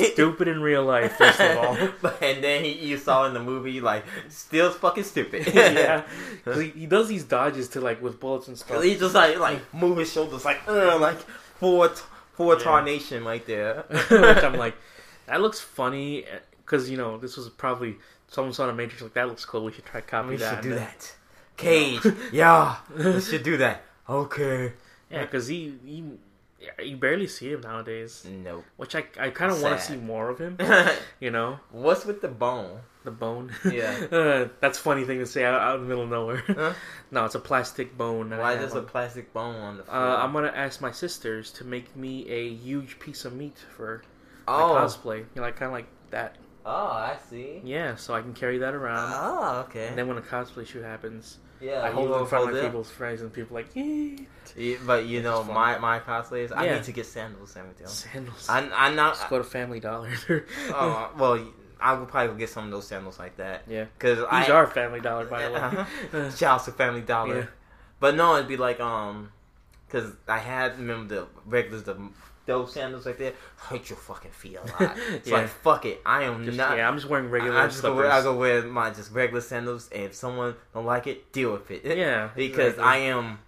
Stupid 0.07 0.48
in 0.48 0.61
real 0.62 0.84
life. 0.84 1.12
First 1.16 1.40
of 1.40 1.57
all, 1.59 1.74
and 2.22 2.42
then 2.42 2.64
he, 2.64 2.72
you 2.72 2.98
saw 2.98 3.26
in 3.26 3.34
the 3.34 3.40
movie 3.42 3.80
like 3.80 4.05
still 4.28 4.70
fucking 4.70 5.05
stupid. 5.05 5.46
yeah, 5.55 6.03
he, 6.55 6.68
he 6.70 6.86
does 6.86 7.09
these 7.09 7.24
dodges 7.24 7.68
to 7.68 7.80
like 7.80 8.01
with 8.03 8.20
bullets 8.20 8.48
and 8.48 8.59
stuff. 8.59 8.82
he 8.82 8.96
just 8.96 9.14
like 9.14 9.38
like 9.38 9.61
move 9.74 9.98
his 9.98 10.12
shoulders 10.12 10.44
like 10.44 10.61
uh, 10.68 10.98
like 10.98 11.18
for 11.59 11.88
for 12.34 12.55
Yeah. 12.57 12.62
tarnation 12.64 13.24
right 13.24 13.44
there. 13.46 13.84
which 13.88 14.42
I'm 14.44 14.55
like, 14.57 14.74
that 15.26 15.40
looks 15.40 15.61
funny 15.61 16.24
because 16.64 16.88
you 16.90 16.96
know 16.96 17.18
this 17.18 17.36
was 17.36 17.48
probably 17.51 17.96
someone 18.28 18.53
saw 18.55 18.66
the 18.66 18.72
Matrix 18.72 19.03
like 19.03 19.14
that 19.14 19.28
looks 19.28 19.44
cool. 19.44 19.64
We 19.64 19.72
should 19.72 19.84
try 19.86 20.01
to 20.01 20.07
copy 20.07 20.28
we 20.30 20.36
that. 20.36 20.55
should 20.57 20.62
do 20.62 20.68
then- 20.70 20.78
that. 20.78 21.14
Cage, 21.57 22.01
yeah, 22.32 22.76
we 22.96 23.20
should 23.20 23.42
do 23.42 23.59
that. 23.59 23.82
Okay. 24.09 24.72
Yeah, 25.11 25.22
because 25.22 25.46
he, 25.48 25.74
he 25.84 26.03
you 26.83 26.97
barely 26.97 27.27
see 27.27 27.53
him 27.53 27.63
nowadays, 27.63 28.27
Nope. 28.29 28.65
which 28.77 28.95
I 28.95 29.05
I 29.19 29.31
kind 29.31 29.51
of 29.53 29.63
want 29.63 29.79
to 29.79 29.85
see 29.85 29.97
more 29.97 30.29
of 30.29 30.39
him. 30.39 30.59
You 31.21 31.31
know, 31.31 31.61
What's 31.71 32.05
with 32.05 32.23
the 32.23 32.29
bone? 32.29 32.81
the 33.05 33.11
bone. 33.11 33.53
Yeah. 33.65 34.07
uh, 34.13 34.49
that's 34.61 34.79
a 34.79 34.83
funny 34.83 35.05
thing 35.05 35.19
to 35.19 35.27
say 35.27 35.45
out, 35.45 35.61
out 35.61 35.77
in 35.77 35.83
the 35.83 35.89
middle 35.89 36.05
of 36.05 36.11
nowhere. 36.11 36.43
Huh? 36.47 36.73
no, 37.11 37.25
it's 37.25 37.35
a 37.35 37.41
plastic 37.41 37.97
bone. 37.97 38.31
Why 38.31 38.57
there's 38.57 38.75
a 38.75 38.83
plastic 38.83 39.33
bone 39.33 39.57
on 39.57 39.77
the 39.79 39.85
floor? 39.85 39.97
Uh, 39.97 40.17
I'm 40.17 40.33
gonna 40.33 40.53
ask 40.55 40.81
my 40.81 40.91
sisters 40.91 41.51
to 41.53 41.65
make 41.65 41.95
me 41.97 42.29
a 42.29 42.55
huge 42.55 42.99
piece 42.99 43.25
of 43.25 43.33
meat 43.35 43.57
for 43.77 44.03
my 44.47 44.55
oh. 44.55 44.75
cosplay. 44.75 45.19
You 45.19 45.27
know, 45.37 45.43
like 45.43 45.57
kind 45.57 45.69
of 45.69 45.73
like 45.73 45.89
that. 46.11 46.37
oh, 46.67 46.89
I 46.89 47.17
see. 47.29 47.61
Yeah, 47.65 47.97
so 47.97 48.15
I 48.15 48.21
can 48.21 48.35
carry 48.35 48.59
that 48.59 48.75
around. 48.75 49.13
Oh, 49.15 49.61
okay. 49.69 49.89
And 49.89 49.97
then 49.97 50.09
when 50.09 50.19
a 50.19 50.23
cosplay 50.23 50.67
shoot 50.67 50.83
happens, 50.83 51.39
yeah, 51.61 51.83
I 51.85 51.91
hold 51.91 52.11
it 52.11 52.13
in 52.15 52.19
will 52.21 52.27
front 52.27 52.45
of 52.45 52.49
hold 52.51 52.53
my 52.55 52.59
it. 52.61 52.65
people's 52.71 52.91
friends, 52.91 53.21
and 53.21 53.33
people 53.33 53.55
like! 53.55 53.69
Yeah, 53.75 54.77
but 54.85 55.07
you 55.07 55.23
know, 55.23 55.39
It's 55.39 55.47
fun. 55.47 55.55
my 55.55 55.79
my 55.79 56.01
cosplays, 56.01 56.53
I 56.55 56.65
Yeah. 56.67 56.75
need 56.77 56.85
to 56.85 56.93
get 56.93 57.07
sandals 57.07 57.55
and 57.57 57.63
everything. 57.65 57.87
Sandals. 57.87 58.47
I 58.49 58.69
I'm 58.75 58.97
not. 58.97 59.15
Just 59.15 59.29
go 59.31 59.39
to 59.39 59.45
Family 59.45 59.81
Dollar. 59.81 60.11
uh, 60.75 61.09
well, 61.19 61.47
I 61.81 61.95
would 61.95 62.09
probably 62.09 62.37
get 62.39 62.49
some 62.51 62.65
of 62.65 62.71
those 62.71 62.87
sandals 62.87 63.19
like 63.19 63.37
that 63.37 63.63
yeah, 63.67 63.85
because 63.99 64.19
these 64.19 64.27
I 64.31 64.51
are 64.51 64.67
Family 64.67 65.01
Dollar, 65.01 65.25
by 65.27 65.47
the 65.47 65.53
way. 65.53 65.61
Uh-huh. 65.61 66.31
Shouts 66.37 66.65
to 66.67 66.73
Family 66.73 67.01
Dollar. 67.03 67.39
Yeah. 67.39 67.47
But 68.01 68.17
no, 68.17 68.37
it'd 68.37 68.49
be 68.49 68.57
like 68.57 68.81
um, 68.81 69.31
because 69.87 70.13
I 70.29 70.39
had 70.39 70.79
remember 70.79 71.15
the 71.15 71.27
regulars 71.47 71.85
the 71.85 71.97
those 72.51 72.72
sandals 72.72 73.07
like 73.07 73.18
that 73.18 73.34
hurt 73.57 73.88
your 73.90 73.96
fucking 73.98 74.32
feet 74.40 74.57
a 74.62 74.64
lot. 74.84 74.96
It's 75.16 75.28
Yeah. 75.28 75.38
like 75.38 75.48
fuck 75.48 75.84
it, 75.86 76.01
I 76.05 76.24
am 76.24 76.44
Just, 76.44 76.57
not. 76.59 76.76
yeah, 76.76 76.88
I'm 76.88 76.96
just 76.96 77.09
wearing 77.09 77.30
regular 77.30 77.57
I 77.59 77.66
just 77.66 77.82
go 77.82 77.94
wear, 77.94 78.11
I 78.11 78.22
go 78.22 78.34
wear 78.36 78.62
my 78.62 78.90
just 78.90 79.11
regular 79.12 79.40
sandals, 79.40 79.88
and 79.94 80.03
if 80.05 80.14
someone 80.14 80.55
don't 80.74 80.86
like 80.94 81.07
it, 81.07 81.32
deal 81.32 81.53
with 81.53 81.70
it. 81.70 81.84
Yeah, 81.84 82.30
because 82.36 82.74
exactly. 82.74 82.84
I 82.84 82.96
am 83.14 83.38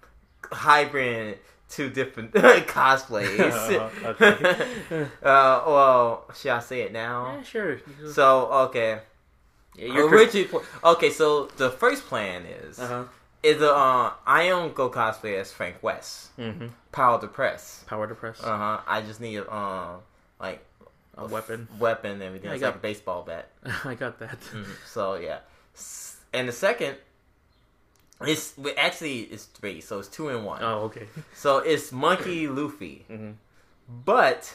hybrid 0.50 1.38
two 1.68 1.88
different 1.90 2.32
cosplays. 2.76 3.38
Uh, 3.50 4.08
okay. 4.10 5.06
uh, 5.22 5.62
well, 5.66 6.24
should 6.36 6.50
I 6.52 6.60
say 6.60 6.82
it 6.82 6.92
now? 6.92 7.34
yeah, 7.36 7.42
sure. 7.42 7.80
So 8.12 8.46
okay, 8.68 9.00
yeah, 9.76 9.86
you're 9.94 10.08
originally 10.08 10.48
okay. 10.84 11.10
So 11.10 11.46
the 11.56 11.70
first 11.70 12.04
plan 12.06 12.44
is 12.46 12.78
Uh 12.78 12.86
huh. 12.86 13.04
Is 13.42 13.60
a 13.60 13.72
uh, 13.74 14.12
I 14.26 14.42
am 14.44 14.72
go 14.72 14.88
cosplay 14.90 15.38
as 15.40 15.52
Frank 15.52 15.82
West, 15.82 16.36
Mm-hmm. 16.38 16.66
Power 16.92 17.20
to 17.20 17.26
Press. 17.28 17.84
Power 17.86 18.06
to 18.06 18.14
press 18.14 18.42
Uh 18.42 18.56
huh. 18.56 18.80
I 18.86 19.00
just 19.02 19.20
need 19.20 19.38
um 19.48 19.98
like 20.40 20.64
a 21.16 21.26
weapon. 21.26 21.68
weapon, 21.78 22.12
and 22.12 22.22
everything. 22.22 22.48
Yeah, 22.50 22.54
I 22.56 22.58
got- 22.58 22.66
like 22.68 22.76
a 22.76 22.78
baseball 22.78 23.22
bat. 23.22 23.48
I 23.84 23.94
got 23.94 24.18
that. 24.20 24.38
Mhm. 24.40 24.66
So 24.86 25.14
yeah, 25.16 25.40
and 26.32 26.48
the 26.48 26.52
second. 26.52 26.96
It's 28.24 28.54
actually 28.78 29.22
it's 29.22 29.46
three, 29.46 29.80
so 29.80 29.98
it's 29.98 30.06
two 30.06 30.28
and 30.28 30.44
one. 30.44 30.62
Oh, 30.62 30.82
okay. 30.84 31.08
So 31.34 31.58
it's 31.58 31.90
Monkey 31.90 32.46
Luffy, 32.58 33.04
Mm-hmm. 33.10 33.32
but. 34.04 34.54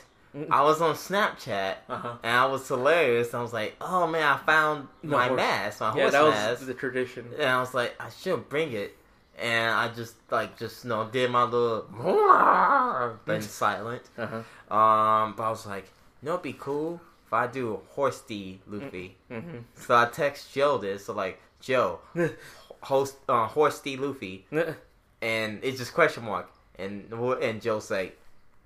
I 0.51 0.61
was 0.63 0.81
on 0.81 0.95
Snapchat 0.95 1.75
Uh 1.89 1.97
huh. 1.97 2.13
and 2.23 2.35
I 2.37 2.45
was 2.45 2.67
hilarious. 2.67 3.33
I 3.33 3.41
was 3.41 3.53
like, 3.53 3.75
"Oh 3.81 4.05
man, 4.07 4.23
I 4.23 4.37
found 4.37 4.87
No, 5.03 5.17
my 5.17 5.27
horse. 5.27 5.37
mask, 5.37 5.79
my 5.81 5.87
Yeah, 5.87 6.01
horse 6.01 6.11
that 6.13 6.23
was 6.23 6.33
mask." 6.33 6.65
the 6.65 6.73
tradition. 6.73 7.25
And 7.37 7.49
I 7.49 7.59
was 7.59 7.73
like, 7.73 7.95
I 7.99 8.09
should 8.09 8.47
bring 8.49 8.73
it. 8.73 8.95
and 9.39 9.71
I 9.73 9.87
just 9.89 10.15
like 10.31 10.57
just 10.57 10.83
you 10.83 10.89
know 10.89 11.07
did 11.11 11.29
my 11.31 11.43
little 11.43 11.81
been 13.25 13.41
silent. 13.41 14.03
Uh-huh. 14.17 14.37
Um, 14.75 15.33
but 15.35 15.43
I 15.43 15.49
was 15.49 15.65
like, 15.65 15.85
you 16.21 16.27
know, 16.27 16.33
it'd 16.33 16.43
be 16.43 16.53
cool 16.53 16.99
if 17.25 17.33
I 17.33 17.47
do 17.47 17.79
Horsty 17.95 18.59
Luffy. 18.67 19.15
Mm-hmm. 19.31 19.57
So 19.75 19.95
I 19.95 20.05
text 20.05 20.53
Joe 20.53 20.77
this, 20.77 21.05
so 21.05 21.13
like 21.13 21.39
Joe, 21.59 21.99
host 22.81 23.17
uh, 23.29 23.47
Horsty 23.47 23.97
Luffy, 23.99 24.45
and 25.21 25.59
it's 25.63 25.77
just 25.77 25.93
question 25.93 26.23
mark, 26.25 26.49
and 26.77 27.11
and 27.41 27.61
Joe 27.61 27.79
say. 27.79 28.13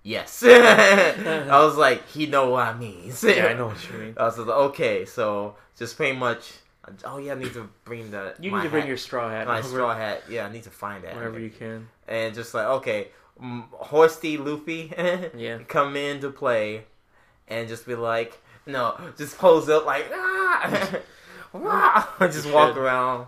Yes, 0.03 0.43
I 0.45 1.45
was 1.63 1.77
like, 1.77 2.07
he 2.07 2.25
know 2.25 2.49
what 2.51 2.67
I 2.67 2.73
mean. 2.73 3.13
yeah, 3.23 3.45
I 3.47 3.53
know 3.53 3.67
what 3.67 3.87
you 3.91 3.97
mean. 3.99 4.13
I 4.17 4.23
was 4.23 4.37
like, 4.37 4.47
okay, 4.49 5.05
so 5.05 5.55
just 5.77 5.95
pretty 5.95 6.17
much. 6.17 6.53
Oh 7.05 7.19
yeah, 7.19 7.33
I 7.33 7.35
need 7.35 7.53
to 7.53 7.69
bring 7.85 8.09
the. 8.09 8.33
You 8.39 8.51
need 8.51 8.63
to 8.63 8.69
bring 8.69 8.81
hat. 8.81 8.87
your 8.87 8.97
straw 8.97 9.29
hat 9.29 9.45
my 9.47 9.59
over 9.59 9.67
straw 9.67 9.95
hat. 9.95 10.23
Yeah, 10.27 10.47
I 10.47 10.51
need 10.51 10.63
to 10.63 10.71
find 10.71 11.03
that. 11.03 11.15
wherever 11.15 11.39
you 11.39 11.51
can. 11.51 11.87
And 12.07 12.33
just 12.33 12.53
like 12.55 12.65
okay, 12.65 13.09
Horsty 13.39 14.43
Luffy, 14.43 14.91
Yeah. 15.37 15.59
come 15.67 15.95
in 15.95 16.19
to 16.21 16.31
play, 16.31 16.85
and 17.47 17.67
just 17.67 17.85
be 17.85 17.93
like, 17.93 18.41
no, 18.65 18.97
just 19.17 19.37
pose 19.37 19.69
up 19.69 19.85
like 19.85 20.09
ah, 20.11 20.99
ah, 21.53 22.15
just 22.21 22.51
walk 22.51 22.75
around. 22.75 23.27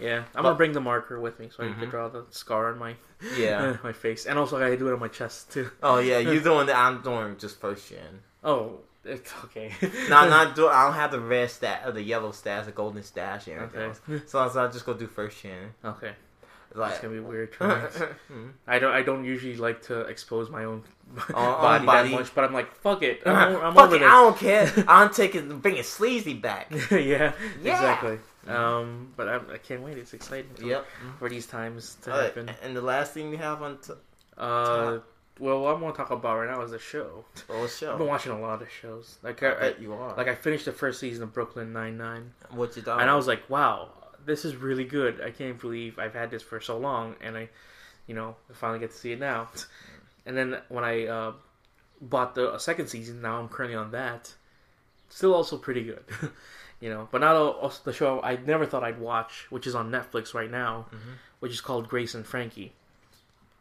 Yeah, 0.00 0.18
I'm 0.18 0.24
But- 0.34 0.42
gonna 0.42 0.54
bring 0.56 0.72
the 0.72 0.80
marker 0.80 1.20
with 1.20 1.38
me 1.38 1.50
so 1.54 1.62
I 1.62 1.66
Mhm. 1.68 1.78
can 1.80 1.88
draw 1.90 2.08
the 2.08 2.24
scar 2.30 2.72
on 2.72 2.78
my 2.78 2.96
Yeah. 3.36 3.76
my 3.84 3.92
face, 3.92 4.26
and 4.26 4.38
also 4.38 4.56
I 4.56 4.60
gotta 4.60 4.76
do 4.76 4.88
it 4.88 4.92
on 4.94 5.00
my 5.00 5.08
chest 5.08 5.52
too. 5.52 5.70
Oh 5.82 5.98
yeah, 5.98 6.18
you 6.18 6.40
doing 6.50 6.66
that? 6.66 6.76
I'm 6.76 7.02
doing 7.02 7.36
just 7.38 7.60
first 7.60 7.88
gen. 7.90 8.22
Oh, 8.42 8.80
it's 9.04 9.32
okay. 9.44 9.72
No, 10.08 10.16
I'm 10.16 10.30
not 10.30 10.54
doing. 10.58 10.70
I 10.72 10.84
don't 10.86 10.94
have 10.94 11.10
the 11.10 11.20
red 11.20 11.50
stat 11.50 11.82
or 11.86 11.92
the 11.92 12.02
yellow 12.02 12.32
stash, 12.32 12.66
the 12.66 12.72
golden 12.72 13.02
stash, 13.02 13.46
and 13.46 13.56
everything 13.56 13.90
Okay. 13.90 14.14
else. 14.14 14.30
So 14.30 14.38
I 14.38 14.44
was 14.46 14.72
just 14.74 14.86
go 14.86 14.94
do 14.94 15.06
first 15.06 15.42
gen. 15.42 15.74
Okay, 15.84 16.12
Like, 16.74 16.92
it's 16.92 17.00
gonna 17.00 17.14
be 17.14 17.20
weird. 17.20 17.54
I 18.66 18.78
don't. 18.78 18.92
I 18.94 19.02
don't 19.02 19.24
usually 19.24 19.56
like 19.56 19.82
to 19.82 20.00
expose 20.02 20.48
my 20.50 20.64
own 20.64 20.84
own 21.34 21.34
body, 21.34 21.84
body. 21.86 22.08
that 22.10 22.14
much, 22.20 22.34
but 22.34 22.44
I'm 22.44 22.52
like, 22.52 22.72
fuck 22.76 23.02
it. 23.02 23.22
I'm, 23.26 23.56
o- 23.56 23.60
I'm 23.62 23.74
Fuck 23.74 23.86
over 23.86 23.96
it, 23.96 23.98
this. 24.00 24.08
I 24.08 24.12
don't 24.12 24.36
care. 24.38 24.84
I'm 24.86 25.10
taking 25.12 25.58
bringing 25.58 25.82
sleazy 25.82 26.34
back. 26.34 26.70
yeah, 26.90 26.96
Yeah. 26.98 27.32
exactly. 27.60 28.18
Um, 28.48 29.12
but 29.16 29.28
I, 29.28 29.36
I 29.54 29.58
can't 29.58 29.82
wait. 29.82 29.98
It's 29.98 30.14
exciting. 30.14 30.50
for- 30.54 30.64
Yep. 30.64 30.86
For 31.18 31.28
these 31.28 31.46
times 31.46 31.96
to 32.02 32.12
Uh, 32.14 32.22
happen. 32.24 32.50
and 32.62 32.74
the 32.76 32.80
last 32.80 33.12
thing 33.12 33.30
we 33.30 33.36
have 33.36 33.62
on 33.62 33.78
t- 33.78 33.92
Uh, 34.36 34.98
well, 35.38 35.60
what 35.62 35.74
I'm 35.74 35.80
gonna 35.80 35.92
talk 35.94 36.10
about 36.10 36.36
right 36.38 36.50
now 36.50 36.62
is 36.62 36.72
a 36.72 36.78
show. 36.78 37.24
oh 37.48 37.64
a 37.64 37.68
show. 37.68 37.92
I've 37.92 37.98
been 37.98 38.06
watching 38.06 38.32
a 38.32 38.40
lot 38.40 38.60
of 38.62 38.70
shows. 38.70 39.18
Like, 39.22 39.42
I 39.42 39.48
I, 39.48 39.66
I, 39.68 39.74
you 39.78 39.92
are. 39.92 40.14
like 40.16 40.28
I 40.28 40.34
finished 40.34 40.64
the 40.64 40.72
first 40.72 41.00
season 41.00 41.22
of 41.22 41.32
Brooklyn 41.32 41.72
Nine 41.72 41.96
Nine, 41.98 42.32
what 42.50 42.76
you 42.76 42.82
thought? 42.82 43.00
and 43.00 43.08
I 43.10 43.14
was 43.14 43.26
like, 43.26 43.48
wow, 43.50 43.90
this 44.24 44.44
is 44.44 44.56
really 44.56 44.84
good. 44.84 45.20
I 45.20 45.30
can't 45.30 45.58
believe 45.60 45.98
I've 45.98 46.14
had 46.14 46.30
this 46.30 46.42
for 46.42 46.60
so 46.60 46.76
long, 46.78 47.16
and 47.22 47.36
I, 47.36 47.48
you 48.06 48.14
know, 48.14 48.36
I 48.50 48.54
finally 48.54 48.78
get 48.80 48.90
to 48.92 48.96
see 48.96 49.12
it 49.12 49.20
now. 49.20 49.48
And 50.26 50.36
then 50.36 50.58
when 50.68 50.84
I 50.84 51.06
uh, 51.06 51.32
bought 52.02 52.34
the 52.34 52.58
second 52.58 52.88
season, 52.88 53.22
now 53.22 53.38
I'm 53.40 53.48
currently 53.48 53.74
on 53.76 53.90
that. 53.92 54.34
Still, 55.08 55.34
also 55.34 55.56
pretty 55.56 55.82
good. 55.82 56.04
You 56.80 56.88
know, 56.88 57.08
but 57.12 57.22
also 57.22 57.80
the 57.84 57.92
show 57.92 58.20
I 58.22 58.36
never 58.36 58.64
thought 58.66 58.82
I'd 58.82 58.98
watch, 58.98 59.46
which 59.50 59.66
is 59.66 59.74
on 59.74 59.90
Netflix 59.90 60.32
right 60.34 60.50
now, 60.50 60.86
Mhm. 60.92 60.98
which 61.40 61.52
is 61.52 61.60
called 61.60 61.88
Grace 61.88 62.14
and 62.14 62.26
Frankie. 62.26 62.72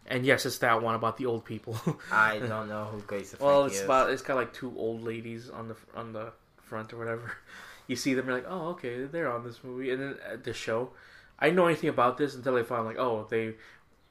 And 0.08 0.26
yes, 0.26 0.46
it's 0.46 0.58
that 0.60 0.82
one 0.82 0.96
about 0.96 1.18
the 1.18 1.26
old 1.26 1.44
people. 1.46 1.78
I 2.12 2.40
don't 2.40 2.70
know 2.70 2.86
who 2.86 3.02
Grace 3.02 3.32
the 3.32 3.44
well, 3.44 3.66
it's 3.66 3.76
is. 3.78 3.82
about 3.84 4.10
it's 4.10 4.22
got 4.22 4.36
like 4.38 4.54
two 4.54 4.74
old 4.78 5.04
ladies 5.04 5.50
on 5.50 5.68
the 5.68 5.76
on 5.96 6.14
the 6.14 6.32
front 6.64 6.94
or 6.94 6.98
whatever. 6.98 7.32
You 7.88 7.96
see 7.96 8.14
them, 8.14 8.28
you're 8.28 8.36
like, 8.36 8.46
oh, 8.48 8.68
okay, 8.74 9.06
they're 9.06 9.32
on 9.32 9.44
this 9.44 9.64
movie, 9.64 9.90
and 9.90 10.00
then 10.00 10.16
at 10.24 10.44
the 10.44 10.54
show. 10.54 10.92
I 11.40 11.46
didn't 11.48 11.56
know 11.56 11.66
anything 11.66 11.90
about 11.90 12.20
this 12.20 12.36
until 12.36 12.56
I 12.56 12.62
found 12.62 12.86
like, 12.86 13.00
oh, 13.00 13.26
they 13.32 13.56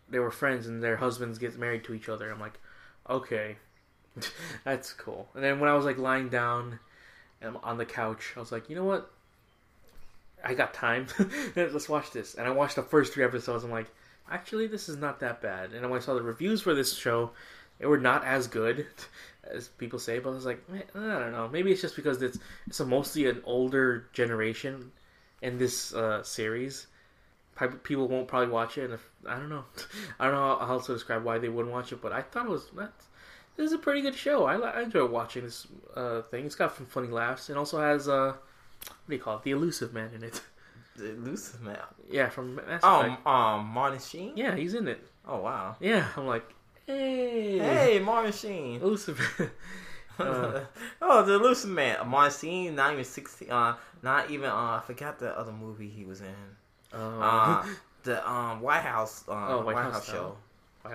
they 0.09 0.18
were 0.18 0.32
friends 0.32 0.66
and 0.66 0.82
their 0.82 0.96
husbands 0.96 1.38
get 1.38 1.56
married 1.56 1.84
to 1.84 1.94
each 1.94 2.09
other. 2.09 2.28
I'm 2.28 2.40
like, 2.40 2.59
okay, 3.09 3.59
that's 4.64 4.92
cool. 4.94 5.28
And 5.34 5.44
then 5.44 5.61
when 5.61 5.70
I 5.70 5.74
was 5.74 5.84
like 5.84 5.96
lying 5.96 6.28
down 6.28 6.80
um, 7.43 7.59
on 7.62 7.78
the 7.78 7.86
couch, 7.86 8.32
I 8.36 8.41
was 8.41 8.53
like, 8.53 8.68
you 8.68 8.76
know 8.76 8.84
what? 8.84 9.11
I 10.45 10.55
got 10.55 10.74
time. 10.74 11.07
Let's 11.57 11.89
watch 11.89 12.11
this. 12.12 12.34
And 12.34 12.47
I 12.47 12.51
watched 12.51 12.76
the 12.76 12.82
first 12.82 13.12
three 13.12 13.24
episodes. 13.24 13.64
I'm 13.64 13.70
like, 13.70 13.91
actually, 14.30 14.66
this 14.66 14.89
is 14.89 14.97
not 14.97 15.20
that 15.20 15.41
bad. 15.41 15.72
And 15.72 15.89
when 15.91 16.01
I 16.01 16.03
saw 16.03 16.14
the 16.14 16.22
reviews 16.22 16.62
for 16.62 16.74
this 16.74 16.95
show, 16.95 17.32
they 17.78 17.86
were 17.86 17.99
not 17.99 18.24
as 18.24 18.47
good 18.47 18.86
as 19.45 19.68
people 19.68 19.99
say. 19.99 20.18
But 20.18 20.30
I 20.30 20.34
was 20.34 20.47
like, 20.47 20.62
I 20.95 20.99
don't 20.99 21.32
know. 21.32 21.49
Maybe 21.49 21.72
it's 21.72 21.82
just 21.82 21.97
because 21.97 22.22
it's 22.22 22.39
it's 22.66 22.80
mostly 22.80 23.28
an 23.28 23.43
older 23.45 24.09
generation 24.12 24.93
in 25.43 25.59
this 25.59 25.95
uh, 25.95 26.22
series. 26.22 26.86
People 27.82 28.07
won't 28.07 28.28
probably 28.28 28.51
watch 28.51 28.78
it, 28.78 28.84
and 28.84 28.95
if 28.95 29.11
I 29.26 29.34
don't 29.34 29.49
know, 29.49 29.64
I 30.20 30.26
don't 30.26 30.34
know 30.34 30.59
how 30.64 30.74
else 30.74 30.86
to 30.86 30.93
describe 30.93 31.24
why 31.24 31.39
they 31.39 31.49
wouldn't 31.49 31.74
watch 31.74 31.93
it. 31.93 32.01
But 32.01 32.12
I 32.12 32.22
thought 32.22 32.47
it 32.47 32.51
was 32.51 32.68
that. 32.76 32.93
This 33.59 33.66
is 33.66 33.72
a 33.74 33.78
pretty 33.78 34.00
good 34.00 34.14
show. 34.14 34.46
I, 34.46 34.56
I 34.56 34.82
enjoy 34.82 35.04
watching 35.04 35.42
this 35.44 35.66
uh, 35.94 36.22
thing. 36.22 36.46
It's 36.46 36.54
got 36.54 36.74
some 36.76 36.86
funny 36.86 37.09
laughs. 37.09 37.50
It 37.50 37.56
also 37.59 37.78
has 37.80 38.09
uh, 38.09 38.32
what 38.86 38.94
do 39.09 39.14
you 39.14 39.20
call 39.20 39.36
it? 39.36 39.42
The 39.42 39.50
elusive 39.50 39.92
man 39.92 40.11
in 40.14 40.22
it. 40.24 40.40
The 40.96 41.11
Elusive 41.11 41.61
Man. 41.61 41.78
Yeah, 42.11 42.28
from 42.28 42.56
Mass 42.56 42.80
Oh, 42.82 43.00
Effect. 43.02 43.24
um, 43.26 43.66
Martin 43.66 44.00
Sheen. 44.00 44.32
Yeah, 44.36 44.56
he's 44.56 44.74
in 44.74 44.88
it. 44.88 45.06
Oh 45.28 45.38
wow. 45.40 45.76
Yeah, 45.80 46.06
I'm 46.16 46.26
like, 46.26 46.44
hey, 46.86 47.59
Hey, 47.59 47.98
Martin 48.00 48.32
Sheen. 48.32 48.80
elusive. 48.80 49.20
Uh, 50.20 50.64
oh, 51.00 51.22
the 51.24 51.34
Elusive 51.34 51.70
Man. 51.70 51.96
Martin 52.09 52.36
Sheen. 52.36 52.74
Not 52.74 52.92
even 52.92 53.04
sixteen. 53.04 53.52
Uh, 53.52 53.76
not 54.02 54.28
even. 54.32 54.50
Uh, 54.50 54.80
I 54.80 54.82
forgot 54.84 55.20
the 55.20 55.30
other 55.38 55.52
movie 55.52 55.88
he 55.88 56.04
was 56.04 56.20
in. 56.20 56.34
uh, 56.92 56.96
Uh, 57.20 57.66
the 58.02 58.28
um 58.28 58.61
White 58.61 58.80
House. 58.82 59.22
Uh, 59.28 59.32
Oh, 59.50 59.56
White, 59.59 59.76
White 59.76 59.82
House, 59.84 59.92
House 59.94 60.06
show. 60.06 60.36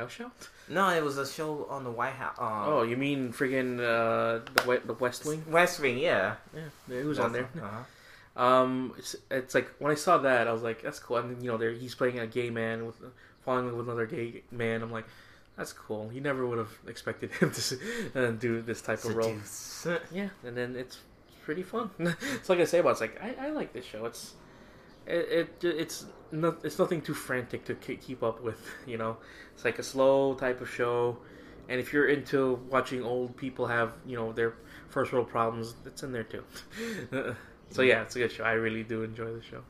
Show? 0.09 0.31
No, 0.69 0.89
it 0.89 1.03
was 1.03 1.17
a 1.17 1.27
show 1.27 1.67
on 1.69 1.83
the 1.83 1.91
White 1.91 2.13
House. 2.13 2.35
Um, 2.39 2.63
Oh, 2.65 2.81
you 2.83 2.97
mean 2.97 3.31
friggin' 3.31 3.79
uh, 3.79 4.39
the 4.65 4.81
the 4.85 4.93
West 4.93 5.25
Wing? 5.25 5.43
West 5.49 5.79
Wing. 5.79 5.99
Yeah, 5.99 6.35
Yeah, 6.53 6.95
it 6.97 7.05
was 7.05 7.19
on 7.19 7.31
there. 7.31 7.47
Uh-huh. 7.61 7.83
Um, 8.43 8.93
it's, 8.97 9.15
it's 9.29 9.53
like 9.53 9.69
when 9.79 9.91
I 9.91 9.95
saw 9.95 10.17
that, 10.17 10.47
I 10.47 10.51
was 10.53 10.63
like, 10.63 10.81
that's 10.81 10.99
cool. 10.99 11.17
And 11.17 11.41
you 11.43 11.51
know, 11.51 11.57
there 11.57 11.71
he's 11.71 11.93
playing 11.93 12.19
a 12.19 12.25
gay 12.25 12.49
man 12.49 12.85
with 12.87 12.95
falling 13.45 13.67
in 13.67 13.77
with 13.77 13.85
another 13.87 14.07
gay 14.07 14.41
man. 14.51 14.81
I'm 14.81 14.91
like, 14.91 15.05
that's 15.57 15.73
cool. 15.73 16.09
You 16.11 16.21
never 16.21 16.45
would 16.47 16.57
have 16.57 16.75
expected 16.87 17.31
him 17.31 17.51
to 17.51 17.77
uh, 18.15 18.31
do 18.31 18.61
this 18.61 18.81
type 18.81 19.03
of 19.05 19.15
role. 19.15 19.35
Yeah, 20.11 20.29
and 20.43 20.57
then 20.57 20.75
it's 20.75 20.97
pretty 21.43 21.61
fun. 21.63 21.91
it's 21.99 22.49
like 22.49 22.59
I 22.59 22.63
say 22.65 22.79
about 22.79 22.91
it's 22.91 23.01
like 23.01 23.21
I, 23.21 23.47
I 23.47 23.49
like 23.51 23.73
this 23.73 23.85
show. 23.85 24.05
It's 24.05 24.33
it, 25.07 25.61
it 25.61 25.63
it's 25.63 26.05
not 26.31 26.63
it's 26.63 26.79
nothing 26.79 27.01
too 27.01 27.13
frantic 27.13 27.65
to 27.65 27.75
keep 27.75 28.23
up 28.23 28.41
with. 28.41 28.59
You 28.85 28.97
know, 28.97 29.17
it's 29.53 29.65
like 29.65 29.79
a 29.79 29.83
slow 29.83 30.33
type 30.35 30.61
of 30.61 30.69
show. 30.69 31.17
And 31.69 31.79
if 31.79 31.93
you're 31.93 32.07
into 32.07 32.55
watching 32.69 33.03
old 33.03 33.37
people 33.37 33.67
have 33.67 33.93
you 34.05 34.17
know 34.17 34.31
their 34.31 34.53
first 34.89 35.13
world 35.13 35.29
problems, 35.29 35.75
it's 35.85 36.03
in 36.03 36.11
there 36.11 36.23
too. 36.23 36.43
so 37.69 37.81
yeah, 37.81 38.01
it's 38.01 38.15
a 38.15 38.19
good 38.19 38.31
show. 38.31 38.43
I 38.43 38.53
really 38.53 38.83
do 38.83 39.03
enjoy 39.03 39.33
the 39.33 39.41
show. 39.41 39.63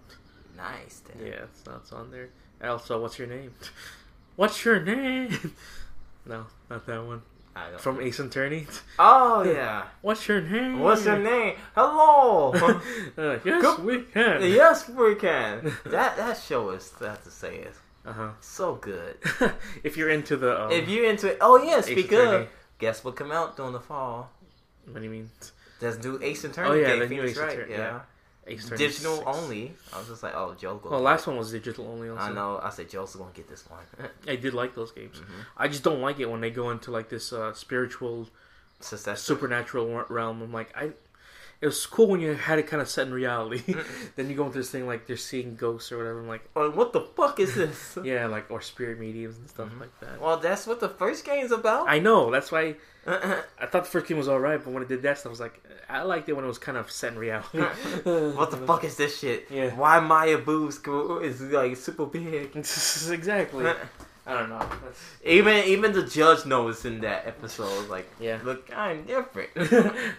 Nice. 0.56 1.02
Then. 1.08 1.28
Yeah, 1.28 1.44
it's, 1.44 1.64
it's 1.68 1.92
on 1.92 2.12
there. 2.12 2.30
Also, 2.64 3.02
what's 3.02 3.18
your 3.20 3.28
name? 3.28 3.54
What's 4.36 4.66
your 4.66 4.80
name? 4.80 5.54
no, 6.26 6.48
not 6.68 6.88
that 6.88 7.06
one. 7.06 7.22
From 7.78 8.02
Ace 8.02 8.20
Attorney. 8.20 8.66
Oh 8.98 9.44
yeah. 9.58 9.84
What's 10.02 10.28
your 10.28 10.42
name? 10.42 10.80
What's 10.80 11.06
your 11.06 11.20
name? 11.20 11.56
Hello. 11.76 12.54
Uh, 13.18 13.38
yes, 13.46 13.80
we 13.80 14.02
can. 14.02 14.42
yes, 14.42 14.90
we 14.90 15.16
can. 15.16 15.72
That 15.86 16.18
that 16.18 16.38
show 16.38 16.72
is. 16.72 16.92
I 17.02 17.06
have 17.10 17.24
to 17.24 17.32
say 17.32 17.58
it. 17.58 17.76
Uh 18.06 18.32
So 18.42 18.76
good. 18.76 19.18
if 19.84 19.96
you're 19.98 20.10
into 20.10 20.36
the, 20.38 20.64
um, 20.66 20.72
if 20.72 20.90
you're 20.90 21.06
into 21.10 21.28
it, 21.32 21.38
oh 21.42 21.62
yeah. 21.64 21.82
Speak 21.82 22.12
of, 22.14 22.48
guess 22.80 23.04
what 23.04 23.16
come 23.16 23.32
out 23.32 23.56
during 23.56 23.74
the 23.74 23.80
fall? 23.80 24.32
what 24.86 24.98
do 25.00 25.04
you 25.06 25.10
mean? 25.12 25.30
That's 25.80 25.98
new 26.04 26.20
Ace 26.22 26.44
Attorney. 26.46 26.70
Oh, 26.70 26.74
yeah, 26.74 26.88
game, 26.88 27.00
the 27.00 27.08
new 27.08 27.24
Ace 27.24 27.38
Wright, 27.38 27.54
Attorney, 27.58 27.72
Yeah. 27.74 27.78
yeah. 27.78 28.00
Digital 28.46 29.16
6. 29.18 29.24
only. 29.26 29.74
I 29.94 30.00
was 30.00 30.08
just 30.08 30.24
like, 30.24 30.34
oh, 30.36 30.56
Joe. 30.60 30.80
Well, 30.84 31.00
last 31.00 31.26
it. 31.26 31.30
one 31.32 31.38
was 31.40 31.52
digital 31.52 31.88
only. 31.88 32.10
Also. 32.10 32.22
I 32.22 32.32
know. 32.34 32.60
I 32.62 32.70
said 32.70 32.90
Joe's 32.90 33.16
gonna 33.16 33.32
get 33.34 33.48
this 33.50 33.64
one. 33.70 33.82
I 34.28 34.36
did 34.36 34.54
like 34.54 34.76
those 34.76 34.92
games. 34.92 35.18
Mhm. 35.18 35.46
I 35.58 35.68
just 35.68 35.84
don't 35.84 36.02
like 36.02 36.20
it 36.20 36.30
when 36.30 36.42
they 36.42 36.50
go 36.52 36.70
into 36.72 36.92
like 36.92 37.10
this 37.10 37.32
uh, 37.32 37.54
spiritual, 37.54 38.28
Success. 38.80 39.22
supernatural 39.22 40.04
realm. 40.10 40.42
I'm 40.42 40.52
like, 40.52 40.76
I. 40.76 40.92
It 41.64 41.68
was 41.68 41.86
cool 41.86 42.08
when 42.08 42.20
you 42.20 42.34
had 42.34 42.60
it 42.60 42.68
kind 42.68 42.82
of 42.82 42.90
set 42.90 43.08
in 43.08 43.14
reality. 43.14 43.64
then 44.18 44.30
you 44.30 44.36
go 44.36 44.46
into 44.48 44.58
this 44.58 44.70
thing 44.70 44.86
like 44.86 45.08
they're 45.08 45.16
seeing 45.16 45.56
ghosts 45.56 45.92
or 45.94 45.98
whatever. 45.98 46.20
I'm 46.20 46.28
like, 46.28 46.44
Oh, 46.58 46.70
what 46.72 46.92
the 46.92 47.00
fuck 47.02 47.40
is 47.40 47.56
this? 47.56 47.98
yeah, 48.04 48.28
like 48.28 48.52
or 48.52 48.60
spirit 48.60 49.00
mediums 49.00 49.38
and 49.38 49.50
stuff 49.50 49.70
Mhm. 49.70 49.80
like 49.80 50.00
that. 50.02 50.20
Well, 50.22 50.38
that's 50.38 50.68
what 50.68 50.82
the 50.82 50.90
first 50.90 51.24
game's 51.26 51.52
about. 51.54 51.88
I 51.88 52.00
know. 52.00 52.30
That's 52.32 52.52
why 52.52 52.76
I 53.08 53.66
thought 53.68 53.86
the 53.86 53.90
first 53.90 54.08
game 54.08 54.18
was 54.18 54.28
all 54.28 54.40
right, 54.42 54.62
but 54.64 54.74
when 54.74 54.84
it 54.84 54.90
did 54.90 55.02
that, 55.04 55.18
stuff, 55.20 55.30
I 55.30 55.32
was 55.32 55.40
like, 55.40 55.62
I 55.90 56.02
liked 56.04 56.28
it 56.30 56.34
when 56.34 56.44
it 56.46 56.48
was 56.50 56.58
kind 56.60 56.78
of 56.78 56.92
set 56.92 57.14
in 57.14 57.20
reality. 57.20 57.60
what 58.40 58.52
the 58.52 58.58
fuck 58.68 58.84
is 58.84 58.98
this 58.98 59.20
shit? 59.20 59.48
Yeah. 59.50 59.74
Why 59.76 60.00
Maya 60.02 60.38
boobs 60.40 60.80
is 61.24 61.42
like 61.42 61.76
super 61.78 62.06
big? 62.06 62.52
exactly. 62.56 63.66
I 64.26 64.34
don't 64.40 64.50
know. 64.50 64.60
That's, 64.60 65.00
even 65.26 65.66
even 65.66 65.92
the 65.92 66.04
judge 66.04 66.46
knows 66.46 66.86
in 66.86 67.02
that 67.02 67.28
episode. 67.28 67.90
Like, 67.90 68.10
yeah. 68.20 68.40
look, 68.44 68.70
I'm 68.76 69.04
different. 69.04 69.50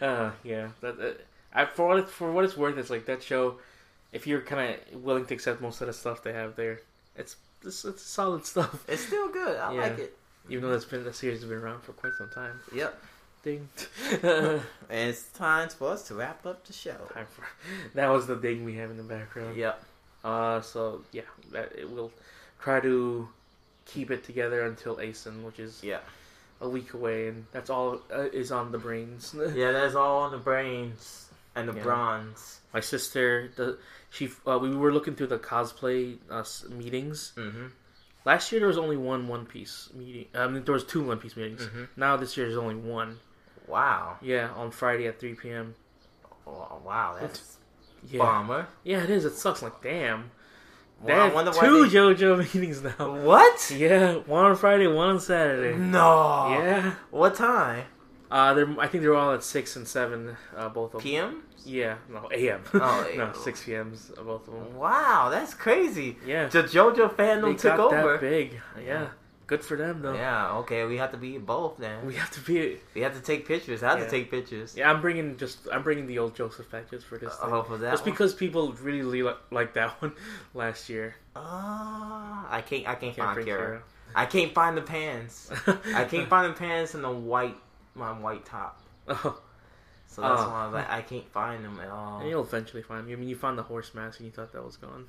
uh, 0.03 0.31
yeah. 0.43 0.69
That, 0.83 1.01
uh, 1.01 1.13
I, 1.55 1.65
for 1.67 1.87
what 1.89 1.99
it, 1.99 2.09
for 2.09 2.33
what 2.33 2.45
it's 2.45 2.57
worth, 2.57 2.77
it's 2.79 2.91
like 2.91 3.07
that 3.07 3.23
show. 3.23 3.57
If 4.13 4.27
you're 4.27 4.41
kind 4.43 4.75
of 4.93 5.03
willing 5.03 5.27
to 5.27 5.35
accept 5.35 5.61
most 5.61 5.81
of 5.81 5.87
the 5.89 5.93
stuff 5.93 6.23
they 6.23 6.33
have 6.33 6.57
there, 6.57 6.81
it's 7.17 7.37
it's, 7.65 7.85
it's 7.85 8.03
solid 8.03 8.45
stuff. 8.53 8.85
It's 8.89 9.07
still 9.07 9.29
good. 9.29 9.57
I 9.59 9.75
Yeah. 9.75 9.81
like 9.83 9.99
it. 9.99 10.17
Even 10.49 10.65
though 10.65 10.71
that's 10.73 10.85
been 10.85 11.05
the 11.05 11.13
series 11.13 11.41
has 11.41 11.49
been 11.49 11.59
around 11.59 11.83
for 11.83 11.93
quite 11.93 12.13
some 12.19 12.29
time. 12.29 12.61
Yep. 12.75 13.01
Ding. 13.43 13.69
And 14.23 14.61
it's 14.91 15.25
time 15.31 15.69
for 15.71 15.91
us 15.91 16.07
to 16.09 16.15
wrap 16.15 16.45
up 16.47 16.65
the 16.67 16.73
show. 16.73 16.97
Time 17.15 17.27
for- 17.31 17.45
that 17.95 18.09
was 18.09 18.27
the 18.27 18.37
ding 18.37 18.65
we 18.65 18.75
have 18.77 18.91
in 18.91 18.97
the 18.97 19.03
background. 19.03 19.57
Yep. 19.57 19.83
Uh, 20.23 20.61
so 20.61 21.03
yeah, 21.13 21.23
that 21.53 21.73
it 21.77 21.91
will 21.91 22.11
try 22.61 22.81
to 22.81 23.29
keep 23.87 24.11
it 24.11 24.25
together 24.25 24.63
until 24.67 24.97
ACEN, 25.01 25.43
which 25.45 25.59
is 25.59 25.81
Yeah. 25.83 26.01
a 26.61 26.69
week 26.69 26.95
away, 26.95 27.29
and 27.29 27.47
that's 27.53 27.71
all 27.71 28.01
uh, 28.15 28.29
is 28.33 28.51
on 28.53 28.71
the 28.73 28.79
brains. 28.79 29.35
Yeah, 29.55 29.73
that's 29.73 29.95
all 29.95 30.21
on 30.23 30.33
the 30.33 30.39
brains 30.39 31.24
and 31.57 31.69
the 31.69 31.75
Yeah. 31.75 31.83
bronze. 31.83 32.61
My 32.73 32.81
sister, 32.81 33.51
the 33.57 33.79
she, 34.11 34.31
uh, 34.47 34.59
we 34.59 34.75
were 34.75 34.93
looking 34.93 35.15
through 35.15 35.29
the 35.29 35.39
cosplay 35.39 36.19
uh, 36.31 36.45
meetings. 36.75 37.33
Mm-hmm. 37.37 37.67
Last 38.25 38.51
year 38.53 38.61
there 38.61 38.69
was 38.69 38.79
only 38.79 38.97
one 38.97 39.29
One 39.29 39.45
Piece 39.47 39.91
meeting. 39.95 40.27
I 40.35 40.47
mean, 40.49 40.65
there 40.65 40.73
was 40.73 40.85
two 40.85 41.03
One 41.05 41.19
Piece 41.19 41.37
meetings. 41.37 41.63
Mhm. 41.67 41.89
Now 41.97 42.17
this 42.17 42.37
year 42.37 42.47
there's 42.47 42.59
only 42.59 42.75
one. 42.77 43.19
Wow. 43.67 44.17
Yeah, 44.23 44.51
on 44.57 44.71
Friday 44.71 45.07
at 45.07 45.19
3 45.21 45.35
p.m. 45.35 45.75
Oh, 46.47 46.81
wow, 46.85 47.17
that's 47.21 47.57
Yeah, 48.07 48.19
bomber. 48.19 48.67
yeah, 48.83 49.03
it 49.03 49.09
is. 49.11 49.25
It 49.25 49.35
sucks. 49.35 49.63
Like, 49.63 49.81
damn, 49.83 50.31
they 51.05 51.13
Well, 51.15 51.39
I 51.39 51.43
have 51.45 51.59
two 51.61 51.87
they- 51.87 51.97
JoJo 51.97 52.39
meetings 52.55 52.83
now. 52.83 53.15
What? 53.23 53.71
Yeah, 53.75 54.17
one 54.27 54.45
on 54.45 54.57
Friday, 54.57 54.87
one 54.87 55.09
on 55.11 55.21
Saturday. 55.21 55.77
No. 55.79 56.49
Yeah. 56.51 56.95
What 57.11 57.35
time? 57.37 57.85
Uh, 58.35 58.53
they're. 58.55 58.81
I 58.81 58.89
think 58.89 59.03
they're 59.03 59.15
all 59.15 59.33
at 59.33 59.45
six 59.45 59.77
and 59.77 59.87
seven. 59.87 60.37
Uh, 60.57 60.69
both 60.69 60.93
of 60.95 61.03
them. 61.03 61.09
PM? 61.11 61.43
Yeah, 61.65 61.95
no 62.11 62.29
a.m. 62.33 62.63
Oh, 62.75 63.11
no, 63.17 63.33
six 63.33 63.63
p.m.s. 63.65 64.11
uh, 64.19 64.23
Both 64.23 64.49
of 64.49 64.55
them. 64.55 64.75
Wow, 64.77 65.29
that's 65.31 65.55
crazy. 65.55 66.17
Yeah, 66.27 66.49
The 66.49 66.65
JoJo 66.65 67.17
they 67.17 67.23
fandom 67.25 67.53
took 67.57 67.77
got 67.77 67.81
over. 67.95 68.13
that 68.15 68.21
big. 68.21 68.61
Yeah, 68.85 69.07
good 69.47 69.63
for 69.65 69.77
them 69.77 70.03
though. 70.03 70.15
Yeah, 70.15 70.57
okay, 70.59 70.85
we 70.85 70.97
have 70.99 71.13
to 71.13 71.17
be 71.17 71.39
both 71.39 71.79
then. 71.79 72.05
We 72.05 72.17
have 72.17 72.31
to 72.33 72.41
be. 72.41 72.79
We 72.95 73.03
have 73.03 73.15
to 73.15 73.23
take 73.23 73.47
pictures. 73.47 73.83
I 73.85 73.91
have 73.91 73.99
Yeah. 74.01 74.05
to 74.07 74.11
take 74.11 74.31
pictures. 74.33 74.75
Yeah, 74.77 74.91
I'm 74.91 75.01
bringing 75.01 75.37
just. 75.39 75.61
I'm 75.73 75.83
bringing 75.85 76.07
the 76.09 76.19
old 76.19 76.35
Joseph 76.35 76.69
back 76.71 76.91
just 76.91 77.07
for 77.07 77.19
this. 77.19 77.35
thing. 77.37 77.49
Oh, 77.53 77.63
for 77.63 77.79
that 77.79 77.93
just 77.93 78.03
one? 78.05 78.13
because 78.13 78.35
people 78.35 78.73
really, 78.83 79.23
li- 79.23 79.41
liked 79.53 79.75
that 79.75 79.91
one 80.03 80.13
last 80.55 80.89
year. 80.91 81.15
Ah, 81.37 82.47
I 82.51 82.61
can't. 82.61 82.83
I 82.89 82.95
can't, 82.97 83.15
Can't 83.15 83.17
find 83.17 83.35
bring 83.37 83.47
Kara. 83.47 83.83
I 84.17 84.27
can't 84.27 84.53
find 84.55 84.77
the 84.77 84.83
pants. 84.83 85.51
I 85.95 86.05
can't 86.05 86.29
find 86.29 86.53
the 86.53 86.59
pants 86.59 86.95
and 86.95 87.03
the 87.03 87.11
white, 87.11 87.57
my 87.95 88.11
white 88.13 88.45
top. 88.45 88.81
Oh, 89.09 89.41
So 90.07 90.23
that's 90.23 90.43
Oh. 90.43 90.49
why 90.49 90.63
I 90.63 90.65
was 90.67 90.75
like, 90.75 90.91
I 90.91 91.03
can't 91.03 91.29
find 91.33 91.65
them 91.65 91.79
at 91.81 91.89
all. 91.89 92.21
and 92.21 92.29
you'll 92.29 92.43
eventually 92.45 92.83
find. 92.83 93.07
Them. 93.07 93.13
I 93.13 93.17
mean, 93.17 93.29
you 93.29 93.37
found 93.37 93.59
the 93.59 93.63
horse 93.63 93.95
mask 93.95 94.21
and 94.21 94.27
you 94.27 94.33
thought 94.33 94.53
that 94.53 94.65
was 94.65 94.77
gone. 94.77 95.07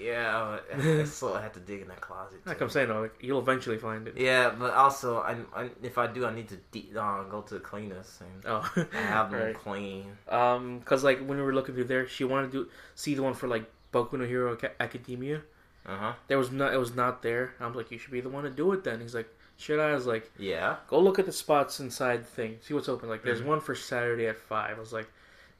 Yeah, 0.00 0.58
I 0.72 1.04
so 1.04 1.34
I 1.38 1.42
had 1.42 1.54
to 1.54 1.60
dig 1.60 1.80
in 1.82 1.88
that 1.88 2.00
closet. 2.00 2.38
Like. 2.46 2.60
I'm 2.60 2.70
saying, 2.70 2.88
though, 2.88 3.00
like, 3.02 3.14
you'll 3.20 3.40
eventually 3.40 3.78
find 3.78 4.06
it. 4.06 4.14
Yeah, 4.16 4.50
but 4.56 4.72
also, 4.72 5.18
I, 5.18 5.36
I, 5.54 5.70
if 5.82 5.98
I 5.98 6.06
do, 6.06 6.24
I 6.24 6.32
need 6.32 6.48
to 6.50 6.56
de- 6.70 6.90
uh, 6.96 7.24
go 7.24 7.40
to 7.42 7.54
the 7.54 7.60
cleaners 7.60 8.20
and 8.20 8.44
Oh, 8.46 8.60
have 8.92 9.30
them 9.32 9.40
right. 9.46 9.54
clean. 9.56 10.06
Um, 10.28 10.80
cause 10.82 11.02
like 11.02 11.18
when 11.18 11.36
we 11.38 11.42
were 11.42 11.52
looking 11.52 11.74
through 11.74 11.84
there, 11.90 12.06
she 12.06 12.22
wanted 12.24 12.52
to 12.52 12.68
see 12.94 13.14
the 13.14 13.22
one 13.22 13.34
for 13.34 13.48
like 13.48 13.64
Boku 13.92 14.12
no 14.18 14.24
Hero 14.24 14.56
Academia. 14.78 15.42
Uh 15.84 15.96
huh. 15.96 16.12
There 16.28 16.38
was 16.38 16.50
not. 16.52 16.72
It 16.74 16.78
was 16.78 16.94
not 16.94 17.22
there. 17.22 17.54
I 17.58 17.66
was 17.66 17.74
like, 17.74 17.90
you 17.90 17.98
should 17.98 18.12
be 18.12 18.20
the 18.20 18.28
one 18.28 18.44
to 18.44 18.50
do 18.50 18.72
it 18.74 18.84
then. 18.84 19.00
He's 19.00 19.14
like, 19.16 19.28
should 19.58 19.78
I? 19.80 19.90
I 19.90 19.94
was 19.94 20.06
like, 20.06 20.30
Yeah. 20.38 20.76
go 20.88 20.98
look 21.00 21.18
at 21.18 21.26
the 21.26 21.32
spots 21.32 21.80
inside 21.80 22.20
the 22.22 22.24
thing. 22.30 22.58
See 22.62 22.72
what's 22.74 22.88
open. 22.88 23.08
Like, 23.10 23.22
there's 23.22 23.42
Mhm. 23.42 23.46
one 23.46 23.60
for 23.60 23.74
Saturday 23.74 24.26
at 24.26 24.38
five. 24.38 24.76
I 24.76 24.80
was 24.80 24.92
like, 24.94 25.08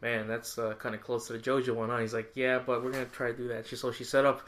man, 0.01 0.26
that's 0.28 0.57
uh, 0.59 0.74
kind 0.78 0.94
of 0.94 1.03
close 1.03 1.26
to 1.26 1.32
the 1.34 1.38
JoJo 1.38 1.74
one. 1.74 1.90
Huh? 1.90 1.99
He's 1.99 2.14
like, 2.14 2.30
yeah, 2.34 2.59
but 2.59 2.82
we're 2.82 2.92
gonna 2.92 3.05
try 3.07 3.32
to 3.32 3.36
do 3.36 3.49
that. 3.49 3.66
She 3.66 3.76
so 3.76 3.92
she 3.92 4.05
set 4.05 4.24
up 4.24 4.42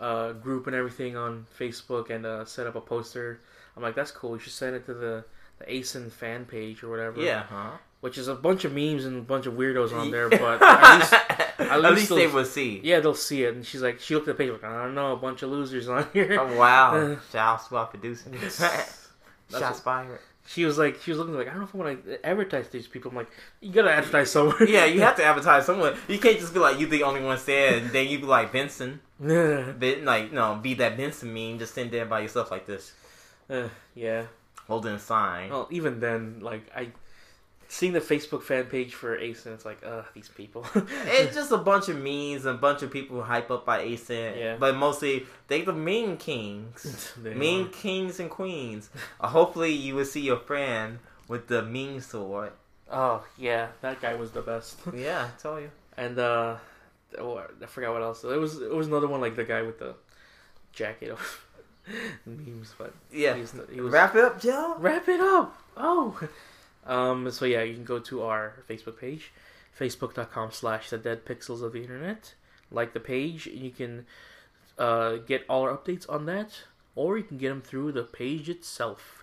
a 0.00 0.34
group 0.34 0.66
and 0.66 0.76
everything 0.76 1.16
on 1.16 1.46
Facebook 1.58 2.10
and 2.10 2.26
uh, 2.26 2.44
set 2.44 2.66
up 2.66 2.74
a 2.76 2.80
poster. 2.80 3.40
I'm 3.76 3.82
like, 3.82 3.94
that's 3.94 4.10
cool. 4.10 4.32
You 4.34 4.40
should 4.40 4.52
send 4.52 4.76
it 4.76 4.84
to 4.86 4.94
the 4.94 5.24
the 5.58 5.72
ACEN 5.72 6.10
fan 6.10 6.44
page 6.44 6.82
or 6.82 6.90
whatever. 6.90 7.18
Yeah. 7.20 7.44
Huh. 7.44 7.70
Which 8.00 8.18
is 8.18 8.28
a 8.28 8.34
bunch 8.34 8.64
of 8.66 8.72
memes 8.74 9.06
and 9.06 9.16
a 9.18 9.22
bunch 9.22 9.46
of 9.46 9.54
weirdos 9.54 9.96
on 9.96 10.10
there, 10.10 10.28
but 10.30 10.60
at 10.62 10.98
least 10.98 11.14
at 11.70 11.80
least 11.82 11.94
least, 11.96 12.14
they 12.14 12.26
will 12.26 12.44
see. 12.44 12.80
Yeah, 12.82 13.00
they'll 13.00 13.14
see 13.14 13.44
it. 13.44 13.54
And 13.54 13.64
she's 13.66 13.82
like, 13.82 14.00
she 14.00 14.14
looked 14.14 14.28
at 14.28 14.36
the 14.36 14.44
page 14.44 14.52
like, 14.52 14.64
I 14.64 14.84
don't 14.84 14.94
know, 14.94 15.12
a 15.12 15.16
bunch 15.16 15.42
of 15.42 15.50
losers 15.50 15.88
on 15.88 16.06
here. 16.12 16.38
Oh 16.40 16.56
wow! 16.56 17.16
Shots 17.32 17.70
while 17.70 17.86
producing. 17.86 18.38
Shots 19.50 19.80
fired. 19.80 20.20
She 20.48 20.64
was 20.64 20.78
like, 20.78 21.00
she 21.02 21.10
was 21.10 21.18
looking 21.18 21.34
like, 21.34 21.48
I 21.48 21.50
don't 21.50 21.58
know 21.60 21.64
if 21.66 21.74
I 21.74 21.78
want 21.78 22.04
to 22.04 22.24
advertise 22.24 22.68
these 22.68 22.86
people. 22.86 23.10
I'm 23.10 23.16
like, 23.16 23.30
you 23.60 23.72
gotta 23.72 23.90
advertise 23.92 24.30
somewhere. 24.30 24.62
Yeah, 24.68 24.84
you 24.84 25.00
have 25.00 25.16
to 25.16 25.24
advertise 25.24 25.66
somewhere. 25.66 25.96
You 26.06 26.18
can't 26.20 26.38
just 26.38 26.54
be 26.54 26.60
like 26.60 26.78
you 26.78 26.86
the 26.86 27.02
only 27.02 27.20
one 27.20 27.38
there, 27.46 27.78
and 27.78 27.90
then 27.90 28.06
you 28.06 28.20
be 28.20 28.26
like 28.26 28.52
Benson, 28.52 29.00
yeah. 29.20 29.72
Like 30.04 30.32
no, 30.32 30.54
be 30.62 30.74
that 30.74 30.96
Benson 30.96 31.34
meme, 31.34 31.58
just 31.58 31.74
sitting 31.74 31.90
there 31.90 32.06
by 32.06 32.20
yourself 32.20 32.52
like 32.52 32.64
this, 32.66 32.92
Uh, 33.50 33.68
yeah. 33.96 34.26
holding 34.68 34.94
a 34.94 34.98
sign. 35.00 35.50
Well, 35.50 35.66
even 35.72 35.98
then, 35.98 36.38
like, 36.40 36.62
I 36.76 36.90
seeing 37.68 37.92
the 37.92 38.00
Facebook 38.00 38.42
fan 38.42 38.64
page 38.64 38.94
for 38.94 39.16
Ace, 39.18 39.44
and 39.46 39.54
it's 39.54 39.64
like, 39.64 39.84
uh, 39.84 40.02
these 40.14 40.28
people. 40.28 40.64
It's 41.06 41.34
just 41.34 41.50
a 41.52 41.56
bunch 41.58 41.88
of 41.88 41.96
memes 41.96 42.44
and 42.46 42.54
a 42.56 42.58
bunch 42.58 42.82
of 42.82 42.90
people 42.90 43.16
who 43.16 43.22
hype 43.22 43.50
up 43.50 43.64
by 43.66 43.80
ACEN. 43.80 44.38
Yeah. 44.38 44.56
But 44.58 44.76
mostly, 44.76 45.26
they 45.48 45.62
the 45.62 45.72
meme 45.72 46.16
kings. 46.16 47.12
Meme 47.22 47.66
are. 47.66 47.68
kings 47.70 48.20
and 48.20 48.30
queens. 48.30 48.90
uh, 49.20 49.28
hopefully, 49.28 49.72
you 49.72 49.94
will 49.96 50.04
see 50.04 50.20
your 50.20 50.38
friend 50.38 50.98
with 51.28 51.48
the 51.48 51.62
meme 51.62 52.00
sword. 52.00 52.52
Oh 52.90 53.24
yeah, 53.36 53.68
that 53.80 54.00
guy 54.00 54.14
was 54.14 54.30
the 54.30 54.42
best. 54.42 54.78
Yeah, 54.94 55.26
I 55.26 55.40
tell 55.42 55.58
you. 55.60 55.70
and 55.96 56.16
uh, 56.18 56.56
oh, 57.18 57.38
I 57.62 57.66
forgot 57.66 57.92
what 57.94 58.02
else. 58.02 58.22
It 58.22 58.38
was 58.38 58.60
it 58.62 58.70
was 58.72 58.86
another 58.86 59.08
one 59.08 59.20
like 59.20 59.34
the 59.34 59.44
guy 59.44 59.62
with 59.62 59.78
the 59.80 59.94
jacket 60.72 61.10
of 61.10 61.42
memes, 62.24 62.74
but 62.78 62.92
Yeah. 63.12 63.34
he 63.34 63.40
was, 63.40 63.54
he 63.72 63.80
was 63.80 63.92
Wrap 63.92 64.14
it 64.14 64.24
up, 64.24 64.40
Joe. 64.40 64.76
wrap 64.78 65.08
it 65.08 65.20
up. 65.20 65.58
Oh, 65.76 66.16
um. 66.86 67.30
So 67.30 67.44
yeah, 67.44 67.62
you 67.62 67.74
can 67.74 67.84
go 67.84 67.98
to 68.00 68.22
our 68.22 68.54
Facebook 68.68 68.98
page, 68.98 69.32
facebook.com 69.78 70.50
slash 70.52 70.90
the 70.90 70.98
dead 70.98 71.24
pixels 71.24 71.62
of 71.62 71.72
the 71.72 71.82
internet. 71.82 72.34
Like 72.70 72.94
the 72.94 73.00
page, 73.00 73.46
and 73.46 73.60
you 73.60 73.70
can 73.70 74.06
uh, 74.78 75.16
get 75.16 75.44
all 75.48 75.62
our 75.62 75.76
updates 75.76 76.08
on 76.10 76.26
that, 76.26 76.62
or 76.96 77.16
you 77.16 77.22
can 77.24 77.38
get 77.38 77.50
them 77.50 77.60
through 77.62 77.92
the 77.92 78.02
page 78.02 78.48
itself. 78.48 79.22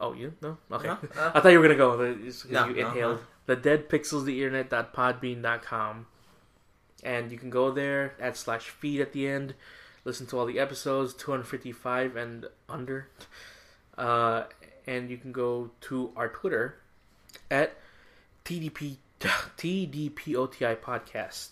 Oh, 0.00 0.12
you 0.12 0.32
no? 0.42 0.58
Okay, 0.72 0.86
No, 0.88 0.92
uh, 1.16 1.32
I 1.34 1.40
thought 1.40 1.48
you 1.50 1.58
were 1.60 1.64
gonna 1.68 1.76
go. 1.76 1.96
the- 1.96 2.14
just 2.24 2.42
'cause 2.44 2.52
No, 2.52 2.66
you 2.68 2.74
inhaled 2.76 3.18
no. 3.18 3.22
the 3.46 3.56
dead 3.56 3.88
pixels 3.88 4.24
the 4.24 4.42
internet.podbean.com, 4.42 6.06
and 7.04 7.30
you 7.32 7.38
can 7.38 7.50
go 7.50 7.70
there 7.70 8.14
at 8.20 8.36
slash 8.36 8.70
feed 8.70 9.00
at 9.00 9.12
the 9.12 9.28
end. 9.28 9.54
Listen 10.04 10.26
to 10.28 10.38
all 10.38 10.46
the 10.46 10.58
episodes, 10.58 11.14
255 11.14 12.16
and 12.16 12.46
under. 12.68 13.08
Uh, 13.96 14.44
and 14.88 15.10
you 15.10 15.18
can 15.18 15.32
go 15.32 15.70
to 15.82 16.10
our 16.16 16.28
Twitter 16.28 16.78
at 17.50 17.76
TDP 18.44 18.96
TDPOTI 19.20 20.78
podcast. 20.78 21.48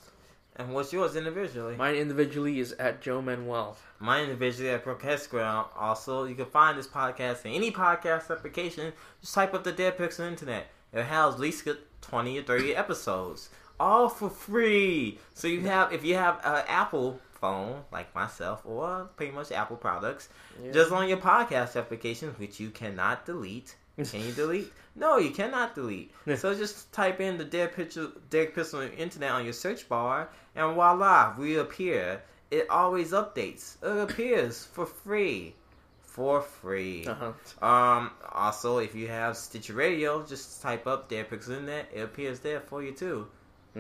And 0.58 0.72
what's 0.72 0.90
yours 0.90 1.16
individually? 1.16 1.76
Mine 1.76 1.96
individually 1.96 2.60
is 2.60 2.72
at 2.72 3.02
Joe 3.02 3.20
Manuel. 3.20 3.76
Mine 4.00 4.24
individually 4.24 4.70
at 4.70 4.84
Ground. 5.28 5.68
Also, 5.78 6.24
you 6.24 6.34
can 6.34 6.46
find 6.46 6.78
this 6.78 6.86
podcast 6.86 7.44
in 7.44 7.52
any 7.52 7.70
podcast 7.70 8.30
application. 8.30 8.94
Just 9.20 9.34
type 9.34 9.52
up 9.52 9.64
the 9.64 9.72
Dead 9.72 9.98
Pixel 9.98 10.26
Internet. 10.26 10.68
It 10.94 11.02
has 11.02 11.34
at 11.34 11.40
least 11.40 11.68
20 12.00 12.38
or 12.38 12.42
30 12.42 12.74
episodes. 12.74 13.50
All 13.78 14.08
for 14.08 14.30
free. 14.30 15.18
So 15.34 15.46
you 15.46 15.60
have, 15.62 15.92
if 15.92 16.02
you 16.06 16.14
have 16.14 16.40
an 16.42 16.64
Apple 16.68 17.20
phone, 17.36 17.82
like 17.92 18.14
myself, 18.14 18.62
or 18.64 19.08
pretty 19.16 19.32
much 19.32 19.52
Apple 19.52 19.76
products, 19.76 20.28
Yeah. 20.62 20.72
just 20.72 20.90
on 20.92 21.08
your 21.08 21.18
podcast 21.18 21.76
application, 21.76 22.34
which 22.38 22.58
you 22.60 22.70
cannot 22.70 23.26
delete. 23.26 23.76
Can 23.96 24.20
you 24.26 24.32
delete? 24.32 24.72
No, 24.98 25.18
you 25.18 25.30
cannot 25.30 25.74
delete. 25.74 26.10
So 26.38 26.54
just 26.54 26.90
type 26.90 27.20
in 27.20 27.36
the 27.36 27.44
Dead 27.44 27.74
Pixel, 27.74 28.12
Dead 28.30 28.54
Pixel 28.54 28.80
Internet 28.98 29.30
on 29.30 29.44
your 29.44 29.52
search 29.52 29.86
bar, 29.90 30.30
and 30.54 30.74
voila, 30.74 31.34
we 31.38 31.58
appear. 31.58 32.22
It 32.50 32.70
always 32.70 33.12
updates. 33.12 33.76
It 33.82 34.10
appears 34.10 34.64
for 34.64 34.86
free, 34.86 35.54
for 36.00 36.40
free. 36.40 37.04
Uh-huh. 37.06 37.32
Um. 37.66 38.10
Also, 38.32 38.78
if 38.78 38.94
you 38.94 39.08
have 39.08 39.36
Stitcher 39.36 39.74
Radio, 39.74 40.24
just 40.24 40.62
type 40.62 40.86
up 40.86 41.10
Dead 41.10 41.28
Pixel 41.28 41.50
Internet. 41.50 41.90
It 41.92 42.00
appears 42.00 42.40
there 42.40 42.60
for 42.60 42.82
you 42.82 42.92
too. 42.92 43.26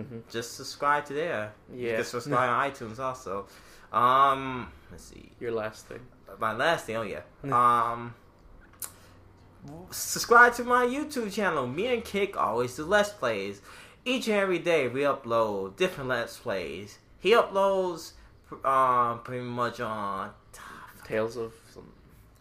Hmm 0.02 0.18
Just 0.30 0.56
subscribe 0.56 1.04
to 1.06 1.14
there. 1.14 1.52
You 1.72 1.88
Yeah. 1.88 1.96
can 1.96 2.04
subscribe 2.04 2.50
on 2.50 2.70
iTunes 2.70 2.98
also. 2.98 3.46
Um. 3.92 4.70
Let's 4.90 5.04
see 5.04 5.30
Your 5.40 5.52
last 5.52 5.86
thing. 5.86 6.00
my 6.38 6.52
last 6.52 6.86
thing. 6.86 6.96
Oh 6.96 7.02
yeah. 7.02 7.22
Um, 7.44 8.14
subscribe 9.90 10.54
to 10.54 10.64
my 10.64 10.84
YouTube 10.86 11.32
channel. 11.32 11.66
Me 11.66 11.86
and 11.92 12.04
Kick 12.04 12.36
always 12.36 12.76
do 12.76 12.84
let's 12.84 13.10
plays. 13.10 13.60
Each 14.04 14.28
and 14.28 14.36
every 14.36 14.58
day 14.58 14.88
we 14.88 15.00
upload 15.00 15.76
different 15.76 16.08
let's 16.08 16.36
plays. 16.36 16.98
He 17.18 17.32
uploads, 17.32 18.12
um, 18.64 19.20
pretty 19.24 19.42
much 19.44 19.80
on, 19.80 20.30
Tales 21.04 21.36
of 21.36 21.52
some 21.72 21.88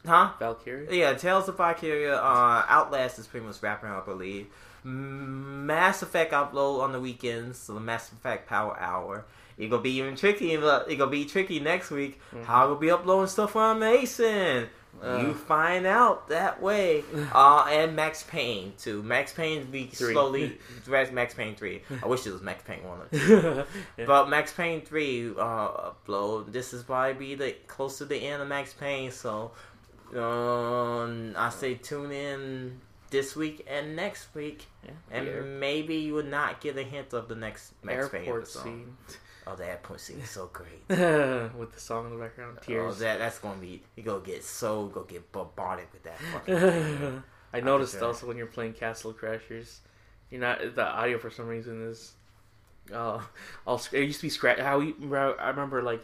huh? 0.05 0.31
Valkyrie. 0.39 0.99
Yeah, 0.99 1.13
Tales 1.13 1.47
of 1.47 1.57
Valkyria. 1.57 2.15
Uh, 2.17 2.65
Outlast 2.67 3.17
is 3.19 3.27
pretty 3.27 3.45
much 3.45 3.61
wrapping 3.61 3.89
up, 3.89 4.03
I 4.03 4.05
believe. 4.05 4.47
Mass 4.85 6.01
Effect 6.03 6.31
upload 6.31 6.81
on 6.81 6.91
the 6.91 6.99
weekends, 6.99 7.57
so 7.57 7.73
the 7.73 7.79
Mass 7.79 8.11
Effect 8.11 8.47
Power 8.47 8.79
Hour. 8.79 9.25
It 9.57 9.69
gonna 9.69 9.81
be 9.81 9.91
even 9.97 10.15
tricky. 10.15 10.51
It 10.53 10.61
gonna 10.61 11.07
be 11.07 11.25
tricky 11.25 11.59
next 11.59 11.89
week. 11.89 12.19
How 12.43 12.63
I 12.65 12.67
gonna 12.67 12.79
be 12.79 12.91
uploading 12.91 13.27
stuff 13.27 13.55
on 13.55 13.79
Mason? 13.79 14.67
Uh. 15.03 15.17
you 15.17 15.33
find 15.33 15.85
out 15.85 16.29
that 16.29 16.61
way. 16.61 17.03
Uh, 17.33 17.65
and 17.69 17.95
Max 17.95 18.23
Payne 18.23 18.73
too. 18.77 19.01
Max 19.03 19.33
Payne 19.33 19.65
be 19.65 19.87
Three. 19.87 20.13
slowly. 20.13 20.57
Max 21.11 21.33
Payne 21.33 21.55
three. 21.55 21.81
I 22.03 22.07
wish 22.07 22.25
it 22.25 22.31
was 22.31 22.41
Max 22.41 22.63
Payne 22.63 22.83
one. 22.83 22.99
Yeah. 23.11 23.63
But 24.05 24.29
Max 24.29 24.53
Payne 24.53 24.81
3 24.81 25.31
uh, 25.31 25.91
upload. 25.91 26.53
This 26.53 26.73
is 26.73 26.83
probably 26.83 27.13
be 27.13 27.35
the 27.35 27.55
close 27.67 27.97
to 27.97 28.05
the 28.05 28.15
end 28.17 28.41
of 28.41 28.47
Max 28.47 28.73
Payne, 28.73 29.11
so 29.11 29.51
um, 30.15 31.33
I 31.37 31.49
say 31.49 31.73
tune 31.75 32.11
in 32.11 32.79
this 33.15 33.35
week 33.35 33.57
and 33.75 33.95
next 33.95 34.23
week, 34.35 34.59
Yeah, 34.83 34.91
and 35.11 35.27
air- 35.27 35.41
maybe 35.43 35.95
you 36.05 36.13
would 36.17 36.27
not 36.39 36.59
get 36.61 36.77
a 36.77 36.83
hint 36.83 37.13
of 37.13 37.27
the 37.31 37.35
next 37.35 37.73
Max 37.83 38.13
airport 38.13 38.47
scene 38.47 38.97
Oh, 39.47 39.55
the 39.55 39.65
airport 39.73 39.99
scene 40.01 40.19
is 40.19 40.31
so 40.31 40.49
great. 40.51 40.81
with 41.59 41.71
the 41.73 41.79
song 41.79 42.01
in 42.07 42.11
the 42.17 42.21
background, 42.25 42.57
oh, 42.67 42.91
that 43.03 43.19
that's 43.19 43.39
gonna 43.39 43.61
be 43.61 43.83
you 43.95 44.03
go 44.03 44.19
get 44.19 44.43
so 44.43 44.87
go 44.87 45.03
get 45.03 45.31
bombarded 45.31 45.87
with 45.93 46.03
that 46.03 46.19
fucking. 46.33 46.59
thing. 46.59 47.23
I 47.53 47.59
noticed 47.61 47.93
sure. 47.93 48.05
also 48.05 48.27
when 48.27 48.37
you're 48.37 48.47
playing 48.57 48.73
Castle 48.73 49.13
Crashers, 49.13 49.79
you're 50.29 50.41
not 50.41 50.57
the 50.75 50.83
audio 50.85 51.17
for 51.19 51.29
some 51.29 51.47
reason 51.47 51.75
is, 51.91 52.13
uh, 52.91 53.21
all 53.67 53.79
it 53.91 53.99
used 54.11 54.19
to 54.21 54.25
be 54.25 54.29
scratch. 54.29 54.59
How 54.59 54.79
we, 54.79 54.95
I 55.13 55.49
remember 55.49 55.81
like 55.91 56.03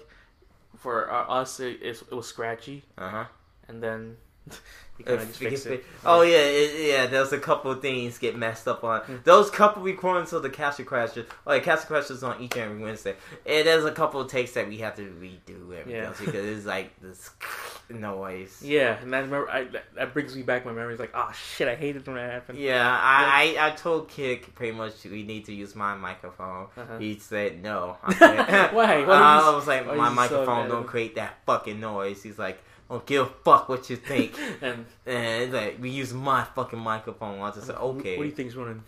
for 0.78 1.12
uh, 1.12 1.26
us 1.42 1.60
it, 1.60 1.80
it, 1.82 1.96
it 2.12 2.16
was 2.22 2.28
scratchy, 2.28 2.84
Uh 2.98 3.10
huh. 3.10 3.26
and 3.68 3.82
then 3.82 4.18
you 4.98 5.06
kind 5.06 5.20
of 5.22 5.28
just 5.28 5.40
fix 5.40 5.66
it. 5.66 5.84
Oh 6.06 6.22
yeah, 6.22 6.38
it, 6.38 6.88
yeah. 6.90 7.06
There's 7.08 7.32
a 7.34 7.40
couple 7.40 7.72
of 7.72 7.82
things 7.82 8.18
get 8.18 8.36
messed 8.38 8.68
up 8.68 8.84
on 8.84 9.02
Hmm. 9.02 9.16
those 9.24 9.50
couple 9.50 9.82
recordings 9.84 10.34
of 10.34 10.44
the 10.44 10.50
Castle 10.50 10.86
Crashers. 10.86 11.26
Like 11.46 11.64
Castle 11.64 11.96
Crashers 11.96 12.28
on 12.28 12.42
each 12.42 12.54
and 12.56 12.72
every 12.72 12.84
Wednesday. 12.84 13.16
And 13.46 13.68
there's 13.68 13.86
a 13.86 13.92
couple 13.92 14.20
of 14.22 14.30
takes 14.30 14.52
that 14.54 14.68
we 14.68 14.78
have 14.80 14.96
to 14.98 15.02
redo 15.04 15.64
everything 15.78 15.92
Yeah. 15.96 16.14
because 16.20 16.46
it's 16.46 16.66
like 16.66 17.00
this 17.02 17.30
noise. 17.90 18.62
Yeah, 18.64 18.98
and 19.02 19.12
that 19.14 19.24
remember 19.24 19.50
I, 19.50 19.68
that, 19.96 20.14
brings 20.14 20.36
me 20.36 20.42
back 20.44 20.66
my 20.66 20.72
memories. 20.72 21.00
Like, 21.00 21.12
oh 21.14 21.32
shit, 21.34 21.68
I 21.68 21.76
hated 21.76 22.06
when 22.08 22.16
that 22.18 22.32
happened. 22.32 22.60
Yeah, 22.60 22.88
I, 23.02 23.56
I 23.58 23.68
I 23.68 23.72
told 23.72 24.08
Kick 24.10 24.54
pretty 24.56 24.76
much 24.76 25.04
we 25.06 25.24
need 25.24 25.46
to 25.46 25.54
use 25.54 25.76
my 25.76 25.96
microphone. 25.96 26.68
Uh-huh. 26.78 26.98
He 27.00 27.18
said 27.20 27.62
no. 27.62 27.98
I 28.04 28.70
Why? 28.72 29.04
I 29.04 29.56
was 29.56 29.68
like, 29.68 29.86
my 29.86 29.94
he 29.94 30.00
so 30.10 30.14
microphone 30.16 30.70
don't 30.70 30.88
create 30.88 31.16
that 31.16 31.36
fucking 31.46 31.80
noise. 31.80 32.22
He's 32.24 32.40
like, 32.40 32.62
don't 32.92 33.06
give 33.06 33.26
a 33.26 33.30
fuck 33.44 33.70
what 33.70 33.90
you 33.90 33.96
think. 33.96 34.34
and 34.62 34.86
and 35.06 35.54
like 35.54 35.78
we 35.82 35.90
use 35.90 36.14
my 36.14 36.44
fucking 36.44 36.80
microphone. 36.80 37.40
I 37.42 37.52
just 37.52 37.68
said, 37.68 37.76
okay. 37.78 38.18
what 38.18 38.24
do 38.24 38.30
you 38.30 38.36
think's 38.36 38.56
running? 38.56 38.84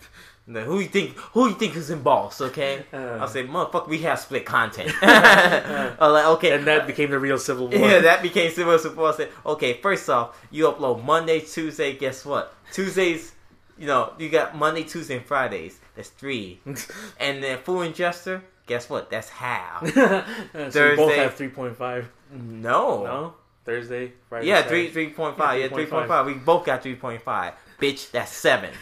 Now, 0.45 0.59
who 0.65 0.79
you 0.81 0.89
think? 0.89 1.15
Who 1.33 1.47
you 1.47 1.55
think 1.55 1.73
is 1.77 1.89
in 1.89 2.01
boss? 2.01 2.41
Okay, 2.41 2.83
Uh. 2.91 3.19
I 3.21 3.27
say, 3.27 3.47
motherfucker, 3.47 3.87
we 3.87 3.99
have 3.99 4.19
split 4.19 4.45
content. 4.45 4.91
I 5.01 5.95
was 6.01 6.11
like, 6.11 6.25
okay, 6.37 6.51
And 6.51 6.67
that 6.67 6.85
became 6.85 7.11
the 7.11 7.19
real 7.19 7.37
civil 7.37 7.69
war. 7.69 7.79
yeah, 7.79 7.99
that 7.99 8.21
became 8.21 8.51
civil 8.51 8.77
support. 8.77 9.13
I 9.13 9.17
said, 9.17 9.29
okay, 9.45 9.79
first 9.81 10.09
off, 10.09 10.37
you 10.51 10.65
upload 10.65 11.01
Monday, 11.05 11.39
Tuesday. 11.39 11.95
Guess 11.95 12.25
what? 12.25 12.53
Tuesdays, 12.73 13.31
you 13.77 13.87
know, 13.87 14.11
you 14.19 14.27
got 14.29 14.53
Monday, 14.57 14.83
Tuesday, 14.83 15.15
and 15.15 15.25
Fridays. 15.25 15.79
That's 15.95 16.09
three. 16.09 16.59
and 16.65 17.41
then 17.41 17.59
Fool 17.59 17.83
and 17.83 17.95
Jester. 17.95 18.43
Guess 18.65 18.89
what? 18.89 19.09
That's 19.09 19.29
half. 19.29 19.87
so 19.87 19.93
we 19.95 20.01
both 20.03 20.73
Thursday. 20.73 21.17
have 21.17 21.35
three 21.35 21.49
point 21.49 21.77
five. 21.77 22.09
No. 22.31 23.03
No, 23.03 23.33
Thursday, 23.66 24.11
Friday. 24.28 24.47
Yeah, 24.47 24.61
Saturday. 24.61 24.89
three, 24.89 25.05
three 25.07 25.14
point 25.14 25.38
five. 25.38 25.59
Yeah, 25.59 25.66
Yeah, 25.66 25.74
three 25.74 25.86
point 25.86 26.07
five. 26.07 26.26
We 26.26 26.34
both 26.34 26.66
got 26.66 26.84
three 26.84 26.95
point 26.95 27.22
five. 27.22 27.53
Bitch, 27.80 28.11
that's 28.11 28.32
seven. 28.32 28.72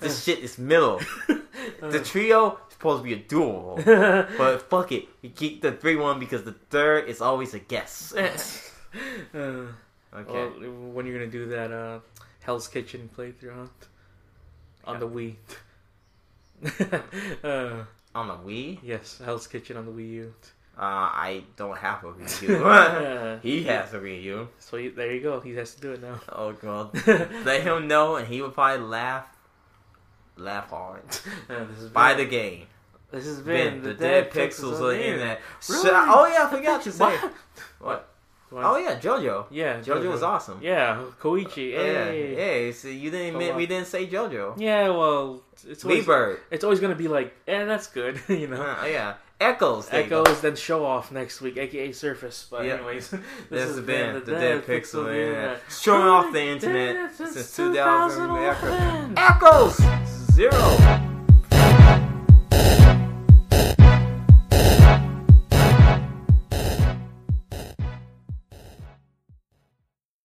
this 0.00 0.22
shit 0.24 0.38
is 0.40 0.58
middle. 0.58 1.00
the 1.80 2.00
trio 2.00 2.52
is 2.68 2.72
supposed 2.72 3.02
to 3.02 3.04
be 3.04 3.14
a 3.14 3.18
duo, 3.18 3.76
but 4.38 4.62
fuck 4.70 4.92
it, 4.92 5.08
we 5.22 5.30
keep 5.30 5.62
the 5.62 5.72
three 5.72 5.96
one 5.96 6.18
because 6.18 6.42
the 6.44 6.52
third 6.70 7.08
is 7.08 7.20
always 7.20 7.54
a 7.54 7.58
guess. 7.58 8.12
Uh, 8.14 9.38
okay. 9.38 9.72
Well, 10.12 10.92
when 10.92 11.06
you're 11.06 11.18
gonna 11.18 11.30
do 11.30 11.46
that 11.48 11.72
uh, 11.72 12.00
Hell's 12.42 12.68
Kitchen 12.68 13.08
playthrough 13.16 13.54
huh? 13.54 13.66
on 14.84 15.00
the 15.00 15.08
Wii? 15.08 15.36
uh, 17.44 17.84
On 18.14 18.28
the 18.28 18.34
Wii, 18.34 18.78
yes, 18.82 19.20
Hell's 19.24 19.46
Kitchen 19.46 19.76
on 19.76 19.86
the 19.86 19.92
Wii 19.92 20.10
U. 20.12 20.34
uh, 20.80 21.08
I 21.28 21.44
don't 21.56 21.76
have 21.76 22.02
a 22.04 22.12
Wii 22.12 22.48
U. 22.48 22.64
Uh, 22.66 23.38
he 23.40 23.64
has 23.64 23.92
a 23.92 23.98
Wii 24.00 24.22
U. 24.22 24.48
So 24.58 24.78
he, 24.78 24.88
there 24.88 25.12
you 25.14 25.20
go. 25.20 25.38
He 25.40 25.52
has 25.56 25.74
to 25.74 25.80
do 25.80 25.92
it 25.92 26.00
now. 26.02 26.18
Oh 26.28 26.52
god, 26.52 26.94
let 27.44 27.62
him 27.62 27.86
know, 27.86 28.16
and 28.16 28.26
he 28.26 28.40
would 28.40 28.54
probably 28.54 28.86
laugh, 28.86 29.26
laugh 30.36 30.70
hard. 30.70 31.02
Has 31.48 31.88
Buy 31.90 32.14
the 32.14 32.24
game. 32.24 32.66
This 33.10 33.24
has 33.26 33.40
Been 33.40 33.80
been 33.80 33.82
the 33.82 33.94
dead 33.94 34.30
pixels 34.30 34.80
on 34.80 34.88
the 34.90 35.04
internet. 35.04 35.40
Really? 35.68 35.82
So- 35.82 35.90
oh 35.92 36.26
yeah, 36.32 36.46
I 36.46 36.50
forgot 36.56 36.82
to 36.84 36.92
say. 37.00 37.04
What? 37.04 37.32
What? 37.80 38.06
What? 38.50 38.64
Oh 38.64 38.76
yeah, 38.78 38.98
JoJo. 38.98 39.46
yeah, 39.50 39.80
JoJo 39.80 40.10
was 40.10 40.22
awesome. 40.24 40.58
Yeah, 40.62 41.04
Koichi. 41.20 41.72
Yeah, 41.72 41.78
Hey. 42.06 42.66
yeah. 42.66 42.72
So 42.72 42.88
you 42.88 43.10
didn't 43.10 43.34
admit 43.34 43.54
we 43.54 43.66
didn't 43.66 43.86
say 43.86 44.06
JoJo. 44.08 44.54
Yeah, 44.58 44.88
well, 44.88 45.42
it's 45.68 45.84
always, 45.84 46.04
Rebird. 46.04 46.38
it's 46.50 46.64
always 46.64 46.80
gonna 46.80 46.96
be 46.96 47.06
like, 47.06 47.32
eh, 47.46 47.64
that's 47.64 47.86
good, 47.88 48.20
you 48.28 48.48
know. 48.48 48.60
Uh, 48.62 48.84
yeah. 48.86 49.14
Echoes. 49.40 49.88
there 49.88 50.02
you 50.02 50.08
go. 50.10 50.22
Echoes, 50.22 50.40
then 50.42 50.54
show 50.56 50.84
off 50.84 51.10
next 51.10 51.40
week, 51.40 51.56
aka 51.56 51.92
Surface. 51.92 52.46
But 52.50 52.64
Yeah. 52.66 52.74
anyways, 52.74 53.08
this 53.10 53.20
This 53.48 53.68
has 53.68 53.80
been 53.80 54.14
the 54.24 54.32
Dead 54.32 54.66
Dead 54.66 54.66
Pixel 54.66 55.08
Internet. 55.08 55.18
Internet. 55.18 55.62
Showing 55.70 56.02
off 56.06 56.32
the 56.32 56.42
internet 56.42 57.14
since 57.16 57.32
since 57.34 57.56
2000. 57.56 58.28
2011. 58.28 59.14
Echoes. 59.16 59.76
Zero. 60.32 61.06